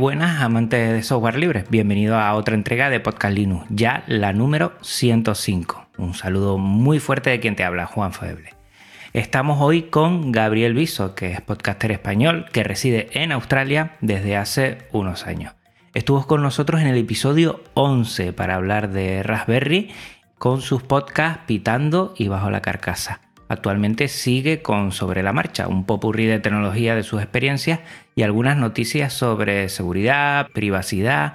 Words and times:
Buenas 0.00 0.40
amantes 0.40 0.92
de 0.92 1.02
software 1.02 1.36
libre, 1.36 1.66
bienvenido 1.68 2.16
a 2.16 2.32
otra 2.32 2.54
entrega 2.54 2.88
de 2.88 3.00
Podcast 3.00 3.34
Linux, 3.34 3.66
ya 3.68 4.02
la 4.06 4.32
número 4.32 4.72
105. 4.80 5.88
Un 5.98 6.14
saludo 6.14 6.56
muy 6.56 6.98
fuerte 7.00 7.28
de 7.28 7.38
quien 7.38 7.54
te 7.54 7.64
habla, 7.64 7.84
Juan 7.84 8.14
Feble. 8.14 8.54
Estamos 9.12 9.58
hoy 9.60 9.82
con 9.82 10.32
Gabriel 10.32 10.72
Viso, 10.72 11.14
que 11.14 11.32
es 11.32 11.42
podcaster 11.42 11.92
español 11.92 12.46
que 12.50 12.64
reside 12.64 13.10
en 13.12 13.30
Australia 13.30 13.98
desde 14.00 14.38
hace 14.38 14.78
unos 14.90 15.26
años. 15.26 15.52
Estuvo 15.92 16.26
con 16.26 16.42
nosotros 16.42 16.80
en 16.80 16.86
el 16.86 16.96
episodio 16.96 17.62
11 17.74 18.32
para 18.32 18.54
hablar 18.54 18.92
de 18.92 19.22
Raspberry 19.22 19.90
con 20.38 20.62
sus 20.62 20.82
podcasts 20.82 21.42
Pitando 21.46 22.14
y 22.16 22.28
Bajo 22.28 22.48
la 22.48 22.62
Carcasa. 22.62 23.20
Actualmente 23.50 24.06
sigue 24.06 24.62
con 24.62 24.92
Sobre 24.92 25.24
la 25.24 25.32
Marcha, 25.32 25.66
un 25.66 25.84
popurrí 25.84 26.24
de 26.24 26.38
tecnología 26.38 26.94
de 26.94 27.02
sus 27.02 27.20
experiencias 27.20 27.80
y 28.14 28.22
algunas 28.22 28.56
noticias 28.56 29.12
sobre 29.12 29.68
seguridad, 29.68 30.48
privacidad, 30.52 31.34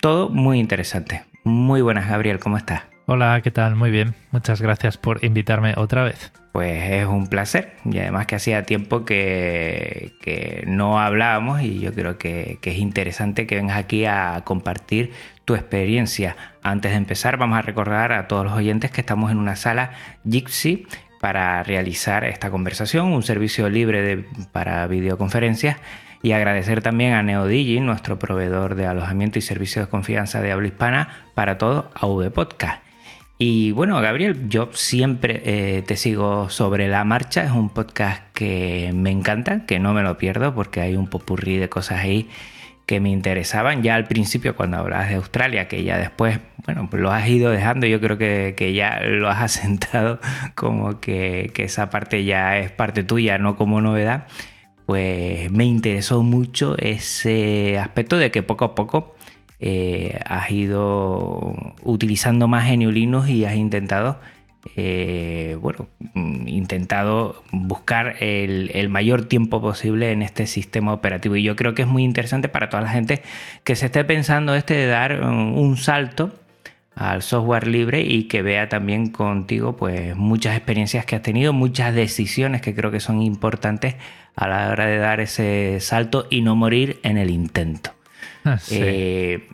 todo 0.00 0.28
muy 0.28 0.58
interesante. 0.58 1.24
Muy 1.44 1.80
buenas, 1.82 2.08
Gabriel, 2.08 2.38
¿cómo 2.38 2.56
estás? 2.56 2.82
Hola, 3.06 3.40
¿qué 3.42 3.50
tal? 3.50 3.74
Muy 3.74 3.90
bien. 3.90 4.14
Muchas 4.30 4.62
gracias 4.62 4.96
por 4.96 5.24
invitarme 5.24 5.74
otra 5.76 6.04
vez. 6.04 6.32
Pues 6.52 6.90
es 6.90 7.06
un 7.06 7.26
placer 7.26 7.74
y 7.84 7.98
además 7.98 8.26
que 8.26 8.36
hacía 8.36 8.64
tiempo 8.64 9.04
que, 9.04 10.12
que 10.20 10.64
no 10.66 11.00
hablábamos 11.00 11.62
y 11.62 11.80
yo 11.80 11.92
creo 11.94 12.18
que, 12.18 12.58
que, 12.60 12.70
es 12.70 12.78
interesante 12.78 13.46
que 13.46 13.56
vengas 13.56 13.78
aquí 13.78 14.04
a 14.04 14.42
compartir 14.44 15.12
tu 15.44 15.54
experiencia. 15.54 16.36
Antes 16.62 16.92
de 16.92 16.98
empezar 16.98 17.38
vamos 17.38 17.58
a 17.58 17.62
recordar 17.62 18.12
a 18.12 18.28
todos 18.28 18.44
los 18.44 18.54
oyentes 18.54 18.90
que 18.90 19.00
estamos 19.00 19.32
en 19.32 19.38
una 19.38 19.56
sala 19.56 19.92
Jitsi 20.28 20.86
para 21.20 21.62
realizar 21.62 22.24
esta 22.24 22.50
conversación, 22.50 23.12
un 23.12 23.22
servicio 23.22 23.68
libre 23.68 24.02
de, 24.02 24.24
para 24.52 24.86
videoconferencias 24.86 25.76
y 26.22 26.32
agradecer 26.32 26.82
también 26.82 27.14
a 27.14 27.22
NeoDigi, 27.22 27.80
nuestro 27.80 28.18
proveedor 28.18 28.76
de 28.76 28.86
alojamiento 28.86 29.38
y 29.38 29.42
servicios 29.42 29.86
de 29.86 29.90
confianza 29.90 30.40
de 30.40 30.52
habla 30.52 30.68
hispana 30.68 31.08
para 31.34 31.58
todo 31.58 31.90
AV 31.94 32.30
Podcast. 32.30 32.82
Y 33.38 33.72
bueno, 33.72 34.00
Gabriel, 34.00 34.48
yo 34.48 34.68
siempre 34.72 35.42
eh, 35.44 35.82
te 35.82 35.96
sigo 35.96 36.48
sobre 36.48 36.86
la 36.86 37.02
marcha, 37.02 37.42
es 37.42 37.50
un 37.50 37.70
podcast 37.70 38.22
que 38.34 38.92
me 38.94 39.10
encanta, 39.10 39.66
que 39.66 39.80
no 39.80 39.92
me 39.94 40.02
lo 40.02 40.16
pierdo 40.16 40.54
porque 40.54 40.80
hay 40.80 40.94
un 40.94 41.08
popurrí 41.08 41.56
de 41.56 41.68
cosas 41.68 41.98
ahí 41.98 42.30
que 42.86 43.00
me 43.00 43.10
interesaban. 43.10 43.82
Ya 43.82 43.96
al 43.96 44.04
principio 44.04 44.54
cuando 44.54 44.76
hablabas 44.76 45.08
de 45.08 45.16
Australia, 45.16 45.66
que 45.66 45.82
ya 45.82 45.98
después, 45.98 46.38
bueno, 46.64 46.88
pues 46.88 47.02
lo 47.02 47.10
has 47.10 47.26
ido 47.28 47.50
dejando, 47.50 47.88
yo 47.88 48.00
creo 48.00 48.16
que, 48.16 48.54
que 48.56 48.74
ya 48.74 49.00
lo 49.00 49.28
has 49.28 49.40
asentado 49.58 50.20
como 50.54 51.00
que, 51.00 51.50
que, 51.52 51.64
esa 51.64 51.90
parte 51.90 52.24
ya 52.24 52.58
es 52.58 52.70
parte 52.70 53.02
tuya, 53.02 53.38
no 53.38 53.56
como 53.56 53.80
novedad, 53.80 54.28
pues 54.86 55.50
me 55.50 55.64
interesó 55.64 56.22
mucho 56.22 56.76
ese 56.78 57.78
aspecto 57.78 58.16
de 58.18 58.30
que 58.30 58.42
poco 58.42 58.64
a 58.64 58.74
poco 58.74 59.14
eh, 59.60 60.18
has 60.26 60.50
ido 60.50 61.54
utilizando 61.82 62.48
más 62.48 62.68
GNU 62.68 62.90
Linux 62.90 63.28
y 63.28 63.44
has 63.44 63.54
intentado 63.54 64.18
eh, 64.76 65.56
bueno, 65.60 65.88
intentado 66.14 67.42
buscar 67.50 68.16
el, 68.20 68.88
mayor 68.88 69.24
tiempo 69.24 69.60
posible 69.60 70.12
en 70.12 70.22
este 70.22 70.46
sistema 70.46 70.92
operativo. 70.92 71.36
Y 71.36 71.42
yo 71.42 71.56
creo 71.56 71.74
que 71.74 71.82
es 71.82 71.88
muy 71.88 72.04
interesante 72.04 72.48
para 72.48 72.68
toda 72.68 72.82
la 72.82 72.90
gente 72.90 73.22
que 73.64 73.74
se 73.74 73.86
esté 73.86 74.04
pensando 74.04 74.54
este 74.54 74.74
de 74.74 74.86
dar 74.86 75.20
un, 75.22 75.58
un 75.58 75.76
salto 75.76 76.32
al 76.94 77.22
software 77.22 77.66
libre 77.66 78.02
y 78.02 78.24
que 78.24 78.42
vea 78.42 78.68
también 78.68 79.08
contigo 79.08 79.76
pues 79.76 80.14
muchas 80.14 80.56
experiencias 80.56 81.06
que 81.06 81.16
has 81.16 81.22
tenido, 81.22 81.52
muchas 81.52 81.94
decisiones 81.94 82.60
que 82.60 82.74
creo 82.74 82.90
que 82.90 83.00
son 83.00 83.22
importantes 83.22 83.96
a 84.34 84.48
la 84.48 84.70
hora 84.70 84.86
de 84.86 84.98
dar 84.98 85.20
ese 85.20 85.78
salto 85.80 86.26
y 86.30 86.42
no 86.42 86.56
morir 86.56 87.00
en 87.02 87.18
el 87.18 87.30
intento. 87.30 87.94
Ah, 88.44 88.58
sí. 88.58 88.78
eh, 88.80 89.48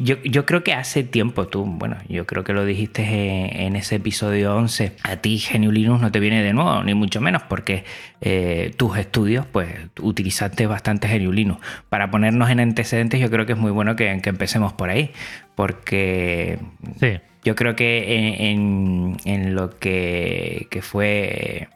yo, 0.00 0.16
yo, 0.24 0.46
creo 0.46 0.64
que 0.64 0.72
hace 0.72 1.04
tiempo 1.04 1.46
tú, 1.46 1.64
bueno, 1.64 1.96
yo 2.08 2.26
creo 2.26 2.42
que 2.42 2.52
lo 2.52 2.64
dijiste 2.64 3.02
en, 3.02 3.60
en 3.60 3.76
ese 3.76 3.96
episodio 3.96 4.56
11, 4.56 4.96
a 5.04 5.16
ti 5.18 5.40
GNU 5.40 5.70
Linux 5.70 6.00
no 6.00 6.10
te 6.10 6.18
viene 6.18 6.42
de 6.42 6.52
nuevo, 6.52 6.82
ni 6.82 6.94
mucho 6.94 7.20
menos, 7.20 7.42
porque 7.44 7.84
eh, 8.20 8.72
tus 8.76 8.98
estudios, 8.98 9.46
pues 9.46 9.68
utilizaste 10.00 10.66
bastante 10.66 11.06
GNU 11.06 11.32
Linux. 11.32 11.60
Para 11.88 12.10
ponernos 12.10 12.50
en 12.50 12.58
antecedentes, 12.60 13.20
yo 13.20 13.30
creo 13.30 13.46
que 13.46 13.52
es 13.52 13.58
muy 13.58 13.70
bueno 13.70 13.94
que, 13.94 14.20
que 14.22 14.28
empecemos 14.28 14.72
por 14.72 14.90
ahí, 14.90 15.12
porque 15.54 16.58
sí. 16.98 17.20
yo 17.44 17.54
creo 17.54 17.76
que 17.76 18.16
en, 18.16 18.42
en, 18.44 19.16
en 19.24 19.54
lo 19.54 19.78
que, 19.78 20.66
que 20.70 20.82
fue 20.82 21.68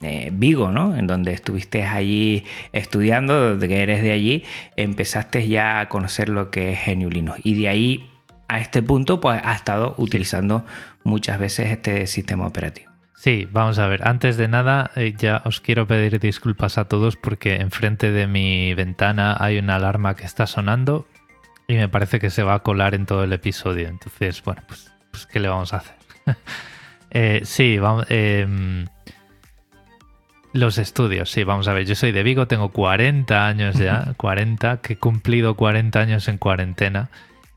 eh, 0.00 0.30
Vigo, 0.32 0.70
¿no? 0.70 0.96
En 0.96 1.06
donde 1.06 1.32
estuviste 1.32 1.84
allí 1.84 2.44
estudiando, 2.72 3.54
desde 3.54 3.68
que 3.68 3.82
eres 3.82 4.02
de 4.02 4.12
allí, 4.12 4.44
empezaste 4.76 5.48
ya 5.48 5.80
a 5.80 5.88
conocer 5.88 6.28
lo 6.28 6.50
que 6.50 6.72
es 6.72 6.80
GNU 6.86 7.10
Linux. 7.10 7.40
Y 7.42 7.54
de 7.60 7.68
ahí 7.68 8.10
a 8.48 8.60
este 8.60 8.82
punto, 8.82 9.20
pues 9.20 9.40
has 9.44 9.56
estado 9.56 9.94
utilizando 9.98 10.64
muchas 11.04 11.38
veces 11.38 11.70
este 11.70 12.06
sistema 12.06 12.46
operativo. 12.46 12.90
Sí, 13.14 13.48
vamos 13.50 13.80
a 13.80 13.88
ver. 13.88 14.06
Antes 14.06 14.36
de 14.36 14.46
nada, 14.46 14.92
eh, 14.94 15.14
ya 15.18 15.42
os 15.44 15.60
quiero 15.60 15.88
pedir 15.88 16.20
disculpas 16.20 16.78
a 16.78 16.84
todos 16.84 17.16
porque 17.16 17.56
enfrente 17.56 18.12
de 18.12 18.28
mi 18.28 18.74
ventana 18.74 19.36
hay 19.40 19.58
una 19.58 19.74
alarma 19.74 20.14
que 20.14 20.24
está 20.24 20.46
sonando 20.46 21.08
y 21.66 21.74
me 21.74 21.88
parece 21.88 22.20
que 22.20 22.30
se 22.30 22.44
va 22.44 22.54
a 22.54 22.58
colar 22.60 22.94
en 22.94 23.06
todo 23.06 23.24
el 23.24 23.32
episodio. 23.32 23.88
Entonces, 23.88 24.40
bueno, 24.44 24.62
pues, 24.68 24.92
pues 25.10 25.26
¿qué 25.26 25.40
le 25.40 25.48
vamos 25.48 25.74
a 25.74 25.78
hacer? 25.78 25.96
eh, 27.10 27.40
sí, 27.42 27.78
vamos. 27.78 28.06
Los 30.52 30.78
estudios, 30.78 31.30
sí, 31.30 31.44
vamos 31.44 31.68
a 31.68 31.74
ver, 31.74 31.84
yo 31.84 31.94
soy 31.94 32.10
de 32.10 32.22
Vigo, 32.22 32.46
tengo 32.46 32.70
40 32.70 33.46
años 33.46 33.76
ya, 33.76 34.14
40, 34.16 34.80
que 34.80 34.94
he 34.94 34.96
cumplido 34.96 35.54
40 35.56 36.00
años 36.00 36.26
en 36.28 36.38
cuarentena 36.38 37.10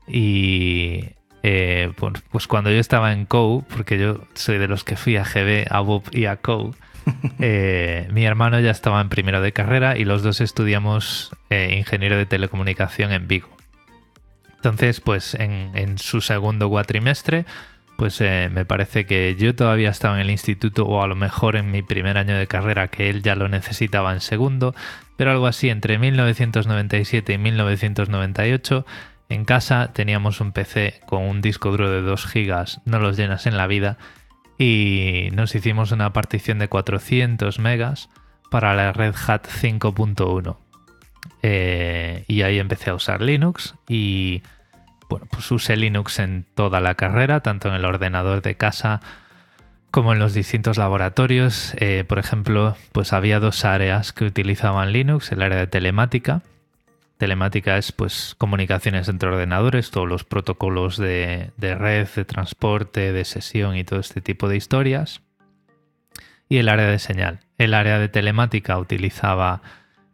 y 0.06 1.06
eh, 1.42 1.90
pues, 1.96 2.22
pues, 2.30 2.46
cuando 2.46 2.70
yo 2.70 2.78
estaba 2.78 3.12
en 3.12 3.24
COU, 3.24 3.64
porque 3.74 3.98
yo 3.98 4.20
soy 4.34 4.58
de 4.58 4.68
los 4.68 4.84
que 4.84 4.96
fui 4.96 5.16
a 5.16 5.24
GB, 5.24 5.66
a 5.70 5.80
BUP 5.80 6.14
y 6.14 6.26
a 6.26 6.36
COU, 6.36 6.74
eh, 7.40 8.08
mi 8.12 8.26
hermano 8.26 8.60
ya 8.60 8.70
estaba 8.70 9.00
en 9.00 9.08
primero 9.08 9.40
de 9.40 9.52
carrera 9.52 9.96
y 9.96 10.04
los 10.04 10.22
dos 10.22 10.40
estudiamos 10.40 11.34
eh, 11.50 11.74
ingeniero 11.78 12.16
de 12.16 12.26
telecomunicación 12.26 13.12
en 13.12 13.26
Vigo. 13.26 13.48
Entonces, 14.56 15.00
pues 15.00 15.34
en, 15.34 15.72
en 15.74 15.98
su 15.98 16.20
segundo 16.20 16.68
cuatrimestre 16.68 17.46
pues 18.02 18.20
eh, 18.20 18.50
me 18.52 18.64
parece 18.64 19.06
que 19.06 19.36
yo 19.36 19.54
todavía 19.54 19.90
estaba 19.90 20.16
en 20.16 20.22
el 20.22 20.30
instituto 20.30 20.86
o 20.86 21.04
a 21.04 21.06
lo 21.06 21.14
mejor 21.14 21.54
en 21.54 21.70
mi 21.70 21.82
primer 21.82 22.18
año 22.18 22.36
de 22.36 22.48
carrera 22.48 22.88
que 22.88 23.08
él 23.08 23.22
ya 23.22 23.36
lo 23.36 23.48
necesitaba 23.48 24.12
en 24.12 24.20
segundo, 24.20 24.74
pero 25.16 25.30
algo 25.30 25.46
así 25.46 25.68
entre 25.68 26.00
1997 26.00 27.32
y 27.32 27.38
1998 27.38 28.84
en 29.28 29.44
casa 29.44 29.92
teníamos 29.92 30.40
un 30.40 30.50
PC 30.50 31.00
con 31.06 31.22
un 31.22 31.40
disco 31.42 31.70
duro 31.70 31.92
de 31.92 32.02
2 32.02 32.26
gigas, 32.26 32.80
no 32.86 32.98
los 32.98 33.16
llenas 33.16 33.46
en 33.46 33.56
la 33.56 33.68
vida, 33.68 33.98
y 34.58 35.28
nos 35.32 35.54
hicimos 35.54 35.92
una 35.92 36.12
partición 36.12 36.58
de 36.58 36.66
400 36.66 37.60
megas 37.60 38.08
para 38.50 38.74
la 38.74 38.92
Red 38.92 39.14
Hat 39.28 39.46
5.1. 39.46 40.56
Eh, 41.44 42.24
y 42.26 42.42
ahí 42.42 42.58
empecé 42.58 42.90
a 42.90 42.94
usar 42.96 43.22
Linux 43.22 43.76
y 43.88 44.42
bueno, 45.12 45.26
pues 45.30 45.50
usé 45.50 45.76
Linux 45.76 46.20
en 46.20 46.46
toda 46.54 46.80
la 46.80 46.94
carrera, 46.94 47.40
tanto 47.40 47.68
en 47.68 47.74
el 47.74 47.84
ordenador 47.84 48.40
de 48.40 48.54
casa 48.54 49.02
como 49.90 50.14
en 50.14 50.18
los 50.18 50.32
distintos 50.32 50.78
laboratorios. 50.78 51.74
Eh, 51.76 52.04
por 52.08 52.18
ejemplo, 52.18 52.78
pues 52.92 53.12
había 53.12 53.38
dos 53.38 53.66
áreas 53.66 54.14
que 54.14 54.24
utilizaban 54.24 54.90
Linux, 54.90 55.30
el 55.30 55.42
área 55.42 55.58
de 55.58 55.66
telemática. 55.66 56.40
Telemática 57.18 57.76
es 57.76 57.92
pues 57.92 58.34
comunicaciones 58.38 59.06
entre 59.10 59.28
ordenadores, 59.28 59.90
todos 59.90 60.08
los 60.08 60.24
protocolos 60.24 60.96
de, 60.96 61.52
red, 61.60 62.08
de 62.08 62.24
transporte, 62.24 63.12
de 63.12 63.26
sesión 63.26 63.76
y 63.76 63.84
todo 63.84 64.00
este 64.00 64.22
tipo 64.22 64.48
de 64.48 64.56
historias. 64.56 65.20
Y 66.48 66.56
el 66.56 66.70
área 66.70 66.86
de 66.86 66.98
señal. 66.98 67.40
El 67.58 67.74
área 67.74 67.98
de 67.98 68.08
telemática 68.08 68.78
utilizaba 68.78 69.60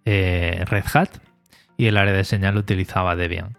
eh, 0.04 0.64
Red 0.66 0.86
Hat 0.92 1.10
y 1.76 1.86
el 1.86 1.98
área 1.98 2.14
de 2.14 2.24
señal 2.24 2.56
utilizaba 2.56 3.14
Debian. 3.14 3.57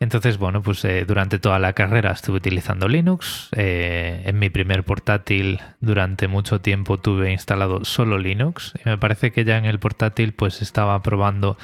Entonces, 0.00 0.38
bueno, 0.38 0.62
pues 0.62 0.82
eh, 0.86 1.04
durante 1.06 1.38
toda 1.38 1.58
la 1.58 1.74
carrera 1.74 2.12
estuve 2.12 2.38
utilizando 2.38 2.88
Linux. 2.88 3.50
Eh, 3.52 4.22
en 4.24 4.38
mi 4.38 4.48
primer 4.48 4.82
portátil 4.82 5.60
durante 5.80 6.26
mucho 6.26 6.62
tiempo 6.62 6.96
tuve 6.98 7.30
instalado 7.30 7.84
solo 7.84 8.16
Linux. 8.18 8.72
Y 8.82 8.88
me 8.88 8.96
parece 8.96 9.30
que 9.30 9.44
ya 9.44 9.58
en 9.58 9.66
el 9.66 9.78
portátil 9.78 10.32
pues 10.32 10.62
estaba 10.62 11.02
probando 11.02 11.58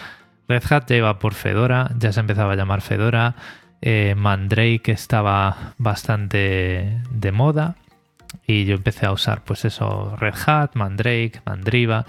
Red 0.49 0.65
Hat, 0.71 0.87
ya 0.87 0.97
iba 0.97 1.19
por 1.19 1.33
Fedora, 1.33 1.91
ya 1.99 2.13
se 2.13 2.21
empezaba 2.21 2.53
a 2.53 2.57
llamar 2.57 2.83
Fedora. 2.83 3.37
Eh, 3.81 4.15
Mandrake 4.15 4.93
estaba 4.93 5.75
bastante 5.79 7.01
de 7.11 7.33
moda. 7.33 7.77
Y 8.47 8.67
yo 8.67 8.75
empecé 8.75 9.07
a 9.07 9.13
usar 9.13 9.45
pues 9.45 9.65
eso, 9.65 10.15
Red 10.21 10.35
Hat, 10.47 10.75
Mandrake, 10.75 11.41
Mandriva 11.47 12.05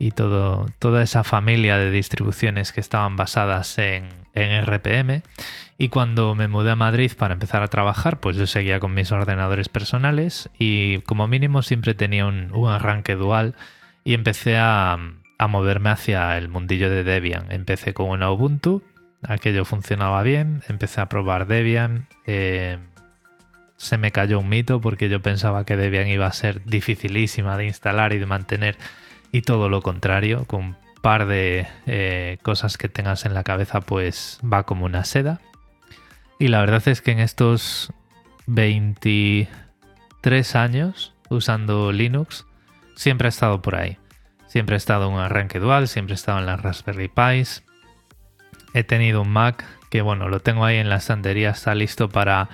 y 0.00 0.12
toda 0.12 1.02
esa 1.02 1.24
familia 1.24 1.76
de 1.76 1.90
distribuciones 1.90 2.72
que 2.72 2.80
estaban 2.80 3.16
basadas 3.16 3.76
en, 3.78 4.08
en 4.34 4.64
RPM. 4.64 5.22
Y 5.76 5.90
cuando 5.90 6.34
me 6.34 6.48
mudé 6.48 6.70
a 6.70 6.76
Madrid 6.76 7.12
para 7.18 7.34
empezar 7.34 7.62
a 7.62 7.68
trabajar, 7.68 8.18
pues 8.18 8.36
yo 8.36 8.46
seguía 8.46 8.80
con 8.80 8.94
mis 8.94 9.12
ordenadores 9.12 9.68
personales 9.68 10.48
y 10.58 11.00
como 11.00 11.28
mínimo 11.28 11.62
siempre 11.62 11.92
tenía 11.92 12.24
un, 12.26 12.50
arranque 12.66 13.14
dual 13.14 13.54
y 14.02 14.14
empecé 14.14 14.56
a, 14.58 14.98
moverme 15.48 15.90
hacia 15.90 16.36
el 16.38 16.48
mundillo 16.48 16.88
de 16.88 17.04
Debian. 17.04 17.52
Empecé 17.52 17.92
con 17.92 18.08
una 18.08 18.30
Ubuntu, 18.30 18.82
aquello 19.22 19.66
funcionaba 19.66 20.22
bien, 20.22 20.62
empecé 20.68 21.02
a 21.02 21.10
probar 21.10 21.46
Debian. 21.46 22.08
Eh, 22.26 22.78
se 23.76 23.96
me 23.96 24.12
cayó 24.12 24.40
un 24.40 24.48
mito 24.48 24.80
porque 24.80 25.10
yo 25.10 25.20
pensaba 25.20 25.64
que 25.64 25.76
Debian 25.76 26.08
iba 26.08 26.26
a 26.26 26.32
ser 26.32 26.64
dificilísima 26.64 27.58
de 27.58 27.66
instalar 27.66 28.14
y 28.14 28.18
de 28.18 28.26
mantener 28.26 28.76
y 29.32 29.42
todo 29.42 29.68
lo 29.68 29.82
contrario, 29.82 30.44
con 30.46 30.64
un 30.64 30.76
par 31.02 31.26
de 31.26 31.66
eh, 31.86 32.38
cosas 32.42 32.78
que 32.78 32.88
tengas 32.88 33.24
en 33.24 33.34
la 33.34 33.44
cabeza, 33.44 33.80
pues 33.80 34.40
va 34.42 34.64
como 34.64 34.86
una 34.86 35.04
seda. 35.04 35.40
Y 36.38 36.48
la 36.48 36.60
verdad 36.60 36.86
es 36.88 37.02
que 37.02 37.12
en 37.12 37.20
estos 37.20 37.92
23 38.46 40.56
años 40.56 41.14
usando 41.30 41.92
Linux, 41.92 42.44
siempre 42.96 43.28
he 43.28 43.30
estado 43.30 43.62
por 43.62 43.76
ahí. 43.76 43.96
Siempre 44.46 44.74
he 44.74 44.78
estado 44.78 45.06
en 45.06 45.14
un 45.14 45.20
arranque 45.20 45.60
dual, 45.60 45.88
siempre 45.88 46.14
he 46.14 46.16
estado 46.16 46.40
en 46.40 46.46
las 46.46 46.60
Raspberry 46.60 47.08
Pis. 47.08 47.62
He 48.74 48.84
tenido 48.84 49.22
un 49.22 49.30
Mac 49.30 49.64
que, 49.90 50.02
bueno, 50.02 50.28
lo 50.28 50.40
tengo 50.40 50.64
ahí 50.64 50.76
en 50.76 50.88
la 50.88 50.96
estantería, 50.96 51.50
está 51.50 51.74
listo 51.74 52.08
para 52.08 52.48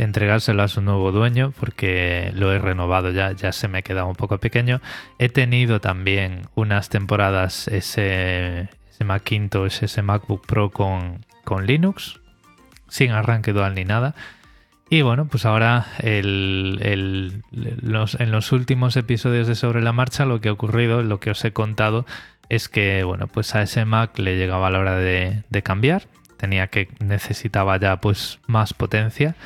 entregárselo 0.00 0.62
a 0.62 0.68
su 0.68 0.80
nuevo 0.80 1.12
dueño 1.12 1.52
porque 1.58 2.32
lo 2.34 2.52
he 2.52 2.58
renovado 2.58 3.10
ya, 3.10 3.32
ya 3.32 3.52
se 3.52 3.68
me 3.68 3.78
ha 3.78 3.82
quedado 3.82 4.06
un 4.06 4.16
poco 4.16 4.38
pequeño. 4.38 4.80
He 5.18 5.28
tenido 5.28 5.80
también 5.80 6.42
unas 6.54 6.88
temporadas 6.88 7.68
ese, 7.68 8.68
ese 8.90 9.04
Macintosh, 9.04 9.84
ese 9.84 10.02
MacBook 10.02 10.46
Pro 10.46 10.70
con, 10.70 11.24
con 11.44 11.66
Linux, 11.66 12.20
sin 12.88 13.10
arranque 13.10 13.52
dual 13.52 13.74
ni 13.74 13.84
nada. 13.84 14.14
Y 14.88 15.02
bueno, 15.02 15.28
pues 15.28 15.44
ahora 15.44 15.86
en 15.98 17.42
los 17.52 18.52
últimos 18.52 18.96
episodios 18.96 19.46
de 19.46 19.54
Sobre 19.54 19.82
la 19.82 19.92
Marcha 19.92 20.24
lo 20.24 20.40
que 20.40 20.48
ha 20.48 20.52
ocurrido, 20.52 21.02
lo 21.02 21.20
que 21.20 21.30
os 21.30 21.44
he 21.44 21.52
contado, 21.52 22.06
es 22.48 22.68
que 22.68 23.04
bueno, 23.04 23.28
pues 23.28 23.54
a 23.54 23.62
ese 23.62 23.84
Mac 23.84 24.18
le 24.18 24.36
llegaba 24.36 24.70
la 24.70 24.80
hora 24.80 24.96
de, 24.96 25.44
de 25.48 25.62
cambiar. 25.62 26.08
Tenía 26.38 26.68
que 26.68 26.88
necesitaba 26.98 27.76
ya 27.78 27.98
pues 27.98 28.40
más 28.46 28.72
potencia 28.74 29.36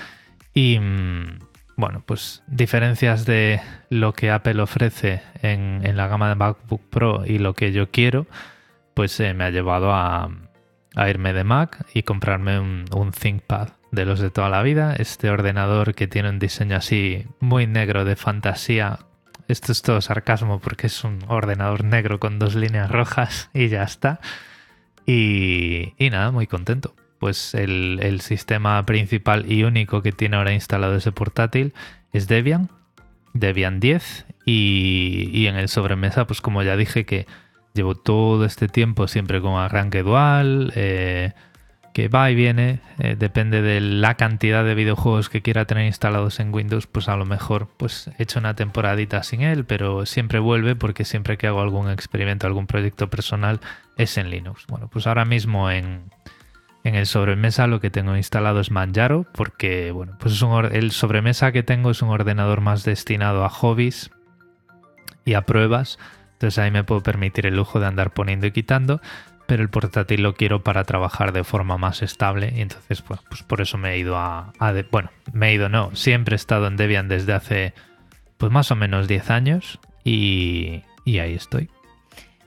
y 0.55 0.79
mm, 0.79 1.39
bueno, 1.77 2.03
pues 2.07 2.43
diferencias 2.47 3.27
de 3.27 3.61
lo 3.91 4.13
que 4.13 4.31
Apple 4.31 4.63
ofrece 4.63 5.23
en, 5.43 5.97
la 5.97 6.07
gama 6.07 6.29
de 6.29 6.37
MacBook 6.37 6.83
Pro 6.89 7.25
y 7.27 7.39
lo 7.39 7.55
que 7.55 7.73
yo 7.73 7.91
quiero, 7.91 8.27
pues 8.95 9.19
eh, 9.21 9.35
me 9.35 9.45
ha 9.45 9.51
llevado 9.51 9.93
a, 9.93 10.31
irme 11.09 11.33
de 11.33 11.43
Mac 11.43 11.85
y 11.93 12.05
comprarme 12.05 12.61
un, 12.61 12.85
un, 12.95 13.11
ThinkPad 13.11 13.71
de 13.91 14.05
los 14.05 14.21
de 14.21 14.31
toda 14.31 14.49
la 14.49 14.63
vida. 14.63 14.95
Este 14.95 15.29
ordenador 15.29 15.97
que 15.97 16.07
tiene 16.07 16.29
un 16.29 16.39
diseño 16.39 16.77
así 16.77 17.27
muy 17.41 17.67
negro 17.67 18.05
de 18.05 18.15
fantasía. 18.15 19.01
Esto 19.49 19.73
es 19.73 19.83
todo 19.83 20.01
sarcasmo 20.01 20.61
porque 20.61 20.87
es 20.87 21.03
un 21.03 21.19
ordenador 21.27 21.83
negro 21.83 22.21
con 22.21 22.39
dos 22.39 22.55
líneas 22.55 22.91
rojas 22.91 23.51
y 23.53 23.69
ya 23.69 23.83
está. 23.83 24.21
y 25.07 25.93
nada, 25.99 26.31
muy 26.31 26.47
contento 26.47 26.95
pues 27.25 27.55
el, 27.55 28.21
sistema 28.21 28.85
principal 28.85 29.51
y 29.51 29.63
único 29.63 30.03
que 30.03 30.13
tiene 30.13 30.37
ahora 30.37 30.53
instalado 30.53 30.95
ese 30.95 31.11
portátil 31.11 31.73
es 32.13 32.29
Debian, 32.29 32.69
Debian 33.33 33.81
10 33.81 34.27
y, 34.45 35.47
en 35.47 35.57
el 35.57 35.71
sobremesa, 35.71 36.27
pues 36.27 36.43
como 36.43 36.63
ya 36.63 36.77
dije 36.77 37.07
que 37.07 37.27
llevo 37.73 37.95
todo 37.95 38.45
este 38.45 38.69
tiempo 38.69 39.09
siempre 39.09 39.41
con 39.41 39.55
arranque 39.55 40.03
dual, 40.03 40.71
eh, 40.77 41.33
que 41.95 42.09
va 42.09 42.31
y 42.31 42.35
viene, 42.35 42.81
eh, 42.99 43.17
depende 43.19 43.63
de 43.63 43.81
la 43.81 44.17
cantidad 44.17 44.63
de 44.63 44.75
videojuegos 44.75 45.31
que 45.31 45.41
quiera 45.41 45.65
tener 45.65 45.87
instalados 45.87 46.41
en 46.41 46.53
Windows, 46.53 46.87
pues 46.87 47.09
a 47.09 47.17
lo 47.17 47.25
mejor 47.25 47.71
pues 47.79 48.11
he 48.19 48.25
hecho 48.25 48.39
una 48.39 48.55
temporadita 48.55 49.23
sin 49.23 49.41
él, 49.41 49.65
pero 49.65 50.05
siempre 50.05 50.41
vuelve 50.41 50.77
porque 50.77 51.07
siempre 51.07 51.39
que 51.39 51.47
hago 51.47 51.63
algún 51.63 51.89
experimento, 51.89 52.47
algún 52.47 52.67
proyecto 52.67 53.09
personal 53.09 53.61
es 53.97 54.19
en 54.19 54.29
Linux. 54.29 54.67
Bueno, 54.69 54.91
pues 54.93 55.07
ahora 55.07 55.25
mismo 55.25 55.71
en, 55.71 56.11
en 56.85 56.95
el 56.95 57.07
sobremesa 57.07 57.67
lo 57.67 57.81
que 57.81 57.91
tengo 57.91 58.15
instalado 58.15 58.61
es 58.61 58.71
Manjaro, 58.71 59.27
porque 59.33 59.91
bueno, 59.91 60.17
pues 60.21 60.35
es 60.35 60.43
un 60.43 60.67
el 60.67 60.93
sobremesa 60.93 61.51
que 61.51 61.63
tengo 61.63 61.91
es 61.91 62.03
un 62.03 62.11
ordenador 62.11 62.61
más 62.61 62.85
destinado 62.85 63.45
a 63.45 63.49
hobbies 63.49 64.11
y 65.25 65.33
a 65.33 65.43
pruebas. 65.43 65.99
Entonces 66.35 66.59
ahí 66.59 66.71
me 66.71 66.85
puedo 66.85 67.03
permitir 67.03 67.47
el 67.47 67.57
lujo 67.57 67.81
de 67.81 67.87
andar 67.87 68.13
poniendo 68.13 68.47
y 68.47 68.53
quitando, 68.53 69.01
pero 69.47 69.63
el 69.63 69.71
portátil 69.71 70.23
lo 70.23 70.35
quiero 70.35 70.63
para 70.63 70.85
trabajar 70.85 71.33
de 71.33 71.43
forma 71.43 71.79
más 71.79 72.03
estable 72.03 72.53
y 72.55 72.61
entonces 72.61 73.01
pues, 73.01 73.43
por 73.47 73.63
eso 73.63 73.79
me 73.79 73.95
he 73.95 73.99
ido 73.99 74.19
a, 74.19 74.53
bueno, 74.91 75.11
me 75.33 75.49
he 75.49 75.55
ido 75.55 75.71
no, 75.71 75.97
siempre 75.97 76.35
he 76.35 76.37
estado 76.37 76.67
en 76.67 76.77
Debian 76.77 77.09
desde 77.09 77.33
hace 77.33 77.75
pues 78.37 78.53
más 78.53 78.71
o 78.71 78.77
menos 78.77 79.09
10 79.09 79.31
años 79.31 79.81
y, 80.05 80.83
y 81.07 81.19
ahí 81.19 81.33
estoy. 81.33 81.71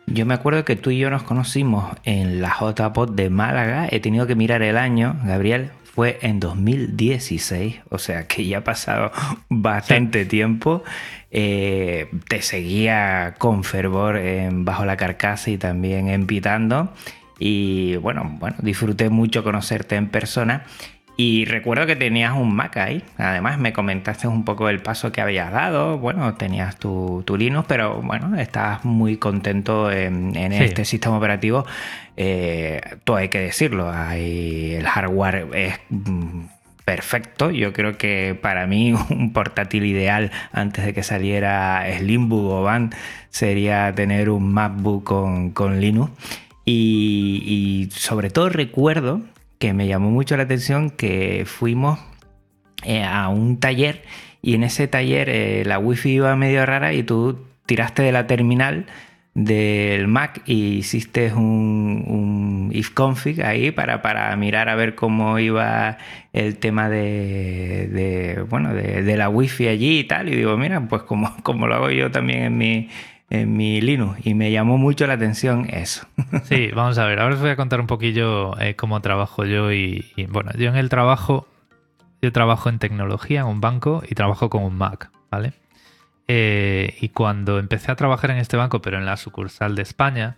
Yo 0.10 0.26
me 0.26 0.34
acuerdo 0.34 0.64
que 0.64 0.78
tú 0.78 0.90
y 0.90 1.00
yo 1.00 1.10
nos 1.10 1.24
conocimos 1.24 1.94
en 2.06 2.42
la 2.42 2.50
JPOT 2.50 3.12
de 3.12 3.30
Málaga. 3.30 3.90
He 3.92 4.00
tenido 4.00 4.26
que 4.26 4.36
mirar 4.36 4.62
el 4.62 4.78
año, 4.78 5.20
Gabriel. 5.26 5.72
Fue 5.84 6.18
en 6.22 6.40
2016, 6.40 7.82
o 7.90 7.98
sea 7.98 8.26
que 8.26 8.46
ya 8.46 8.60
ha 8.60 8.64
pasado 8.64 9.12
bastante 9.50 10.26
tiempo. 10.26 10.84
Eh, 11.30 12.10
te 12.30 12.42
seguía 12.42 13.36
con 13.38 13.66
fervor 13.66 14.16
en 14.16 14.64
Bajo 14.64 14.86
la 14.86 14.96
Carcasa 14.96 15.52
y 15.52 15.58
también 15.58 16.08
en 16.08 16.26
Pitando. 16.26 16.94
Y 17.38 17.98
bueno, 17.98 18.38
bueno, 18.40 18.56
disfruté 18.62 19.10
mucho 19.10 19.44
conocerte 19.44 19.98
en 19.98 20.08
persona. 20.08 20.64
Y 21.20 21.46
recuerdo 21.46 21.88
que 21.88 21.96
tenías 21.96 22.34
un 22.34 22.56
Mac 22.56 22.78
ahí. 22.78 23.04
Además, 23.18 23.58
me 23.58 23.74
comentaste 23.74 24.28
un 24.28 24.46
poco 24.46 24.70
el 24.70 24.82
paso 24.82 25.12
que 25.12 25.20
habías 25.20 25.52
dado. 25.52 25.98
Bueno, 25.98 26.36
tenías 26.36 26.78
tu, 26.78 27.24
Linux, 27.36 27.66
pero 27.68 28.04
bueno, 28.04 28.40
estás 28.40 28.86
muy 28.86 29.18
contento 29.18 29.92
en, 29.92 30.36
este 30.36 30.86
sistema 30.86 31.18
operativo. 31.18 31.66
Eh, 32.16 32.82
todo 33.04 33.18
hay 33.18 33.30
que 33.30 33.40
decirlo. 33.40 33.92
el 34.14 34.86
hardware 34.86 35.48
es 35.56 35.80
mm, 35.90 36.46
perfecto. 36.86 37.50
Yo 37.50 37.74
creo 37.74 37.98
que 37.98 38.38
para 38.40 38.68
mí 38.68 38.94
un 39.10 39.34
portátil 39.34 39.86
ideal 39.86 40.30
antes 40.52 40.86
de 40.86 40.94
que 40.94 41.02
saliera 41.02 41.84
Slimbook 41.98 42.52
o 42.52 42.62
Band 42.62 42.94
sería 43.32 43.92
tener 43.96 44.30
un 44.30 44.54
MacBook 44.54 45.04
con, 45.54 45.82
Linux. 45.82 46.12
y, 46.64 47.90
sobre 47.92 48.30
todo 48.30 48.50
recuerdo 48.50 49.24
que 49.60 49.74
me 49.74 49.88
llamó 49.88 50.12
mucho 50.12 50.38
la 50.38 50.44
atención 50.44 50.90
que 50.90 51.44
fuimos 51.46 52.00
eh, 52.84 53.04
a 53.04 53.28
un 53.30 53.60
taller 53.60 54.04
y 54.42 54.54
en 54.54 54.64
ese 54.64 54.88
taller 54.88 55.30
eh, 55.30 55.64
la 55.66 55.80
wifi 55.80 56.12
iba 56.12 56.36
medio 56.36 56.66
rara 56.66 56.94
y 56.94 57.04
tú 57.04 57.40
tiraste 57.66 58.04
de 58.04 58.12
la 58.12 58.28
terminal 58.28 58.86
del 59.34 60.08
Mac 60.08 60.42
y 60.48 60.78
hiciste 60.78 61.32
un, 61.32 62.72
ifconfig 62.74 63.44
ahí 63.44 63.72
para, 63.72 64.02
para, 64.02 64.36
mirar 64.36 64.68
a 64.68 64.76
ver 64.76 64.96
cómo 64.96 65.38
iba 65.38 65.98
el 66.34 66.58
tema 66.58 66.90
de, 66.90 68.44
bueno 68.50 68.74
de, 68.74 69.18
la 69.18 69.30
wifi 69.30 69.68
allí 69.68 70.00
y 70.00 70.04
tal. 70.06 70.30
Y 70.30 70.36
digo 70.36 70.58
mira 70.58 70.82
pues 70.82 71.04
como, 71.04 71.36
como 71.44 71.68
lo 71.68 71.76
hago 71.76 71.92
yo 71.92 72.10
también 72.10 72.44
en 72.44 72.58
mi 72.58 72.90
en 73.30 73.58
mi 73.58 73.82
Linux 73.82 74.26
y 74.26 74.34
me 74.34 74.52
llamó 74.52 74.78
mucho 74.78 75.06
la 75.08 75.14
atención 75.14 75.68
eso. 75.70 76.08
Sí, 76.44 76.70
vamos 76.74 76.98
a 76.98 77.06
ver, 77.06 77.20
ahora 77.20 77.36
os 77.36 77.42
voy 77.42 77.50
a 77.50 77.56
contar 77.56 77.82
un 77.82 77.88
poquillo 77.88 78.58
eh, 78.60 78.76
cómo 78.76 79.02
trabajo 79.02 79.46
yo 79.46 79.72
y, 79.72 80.06
bueno, 80.30 80.52
yo 80.58 80.70
en 80.70 80.76
el 80.76 80.90
trabajo, 80.90 81.48
yo 82.22 82.32
trabajo 82.32 82.70
en 82.70 82.80
tecnología 82.80 83.42
en 83.42 83.48
un 83.48 83.62
banco 83.62 84.04
y 84.08 84.16
trabajo 84.16 84.50
con 84.50 84.64
un 84.64 84.78
Mac, 84.78 85.12
¿vale? 85.30 85.54
Eh, 86.28 86.98
y 87.02 87.10
cuando 87.10 87.60
empecé 87.60 87.92
a 87.92 87.96
trabajar 87.96 88.32
en 88.32 88.38
este 88.38 88.58
banco, 88.58 88.82
pero 88.82 88.98
en 88.98 89.06
la 89.06 89.18
sucursal 89.18 89.76
de 89.76 89.82
España, 89.82 90.38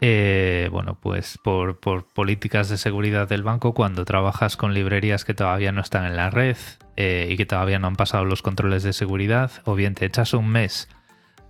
eh, 0.00 0.68
bueno, 0.70 0.98
pues 1.00 1.38
por, 1.42 1.80
por, 1.80 2.06
políticas 2.06 2.68
de 2.68 2.76
seguridad 2.76 3.28
del 3.28 3.42
banco, 3.42 3.74
cuando 3.74 4.04
trabajas 4.04 4.56
con 4.56 4.74
librerías 4.74 5.24
que 5.24 5.34
todavía 5.34 5.72
no 5.72 5.80
están 5.80 6.04
en 6.04 6.16
la 6.16 6.30
red 6.30 6.56
y 6.96 7.36
que 7.36 7.46
todavía 7.46 7.78
no 7.78 7.86
han 7.86 7.94
pasado 7.94 8.24
los 8.24 8.42
controles 8.42 8.82
de 8.82 8.92
seguridad, 8.92 9.52
o 9.64 9.76
bien 9.76 9.94
te 9.94 10.04
echas 10.04 10.34
un 10.34 10.48
mes 10.48 10.88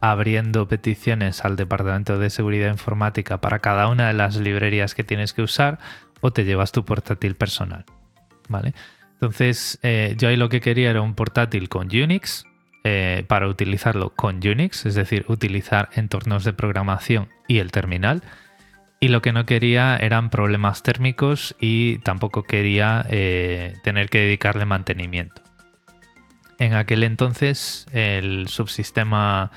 abriendo 0.01 0.69
peticiones 0.69 1.45
al 1.45 1.57
departamento 1.57 2.19
de 2.19 2.31
seguridad 2.31 2.71
informática 2.71 3.41
para 3.41 3.59
cada 3.59 3.89
una 3.89 4.09
de 4.09 4.15
las 4.15 4.37
librerías 4.37 4.95
que 4.95 5.05
tienes 5.05 5.33
que 5.33 5.43
usar 5.43 5.79
o 6.21 6.33
te 6.33 6.45
llevas 6.45 6.73
tu 6.73 6.85
portátil 6.85 7.35
personal. 7.35 7.85
¿Vale? 8.49 8.75
Entonces, 9.15 9.79
eh, 9.83 10.15
yo 10.17 10.29
ahí 10.29 10.37
lo 10.37 10.49
que 10.49 10.61
quería 10.61 10.91
era 10.91 11.03
un 11.03 11.15
portátil 11.15 11.69
con 11.69 11.89
Unix 11.89 12.45
eh, 12.85 13.25
para 13.27 13.49
utilizarlo 13.49 14.11
con 14.11 14.37
Unix, 14.37 14.87
es 14.87 14.95
decir, 14.95 15.25
utilizar 15.29 15.91
entornos 15.95 16.45
de 16.45 16.53
programación 16.53 17.29
y 17.49 17.59
el 17.59 17.73
terminal. 17.73 18.23
Y 19.01 19.09
lo 19.09 19.23
que 19.23 19.33
no 19.33 19.47
quería 19.47 19.97
eran 19.97 20.31
problemas 20.31 20.83
térmicos 20.83 21.57
y 21.61 21.99
tampoco 21.99 22.45
quería 22.45 23.05
eh, 23.11 23.75
tener 23.83 24.09
que 24.09 24.21
dedicarle 24.21 24.65
mantenimiento. 24.65 25.43
En 26.59 26.75
aquel 26.75 27.05
entonces, 27.05 27.87
el 27.93 28.49
subsistema 28.49 29.53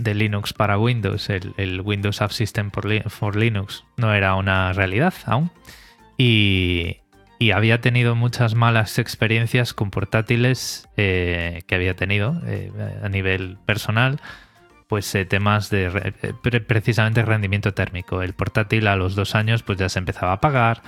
de 0.00 0.14
Linux 0.14 0.52
para 0.52 0.78
Windows, 0.78 1.28
el, 1.28 1.80
Windows 1.82 2.22
App 2.22 2.30
System 2.30 2.70
for 2.70 3.36
Linux, 3.36 3.84
no 3.96 4.14
era 4.14 4.34
una 4.34 4.72
realidad 4.72 5.14
aún. 5.26 5.50
Y, 6.16 6.96
había 7.54 7.80
tenido 7.80 8.14
muchas 8.14 8.54
malas 8.54 8.98
experiencias 8.98 9.72
con 9.72 9.90
portátiles 9.90 10.86
eh, 10.98 11.62
que 11.66 11.74
había 11.74 11.96
tenido 11.96 12.38
eh, 12.44 12.70
a 13.02 13.08
nivel 13.08 13.56
personal, 13.64 14.20
pues 14.88 15.14
eh, 15.14 15.24
temas 15.24 15.70
de 15.70 15.88
precisamente 16.66 17.22
rendimiento 17.22 17.72
térmico. 17.72 18.20
El 18.20 18.34
portátil 18.34 18.86
a 18.88 18.96
los 18.96 19.14
dos 19.14 19.34
años 19.34 19.62
pues 19.62 19.78
ya 19.78 19.88
se 19.88 19.98
empezaba 19.98 20.32
a 20.32 20.34
apagar, 20.34 20.82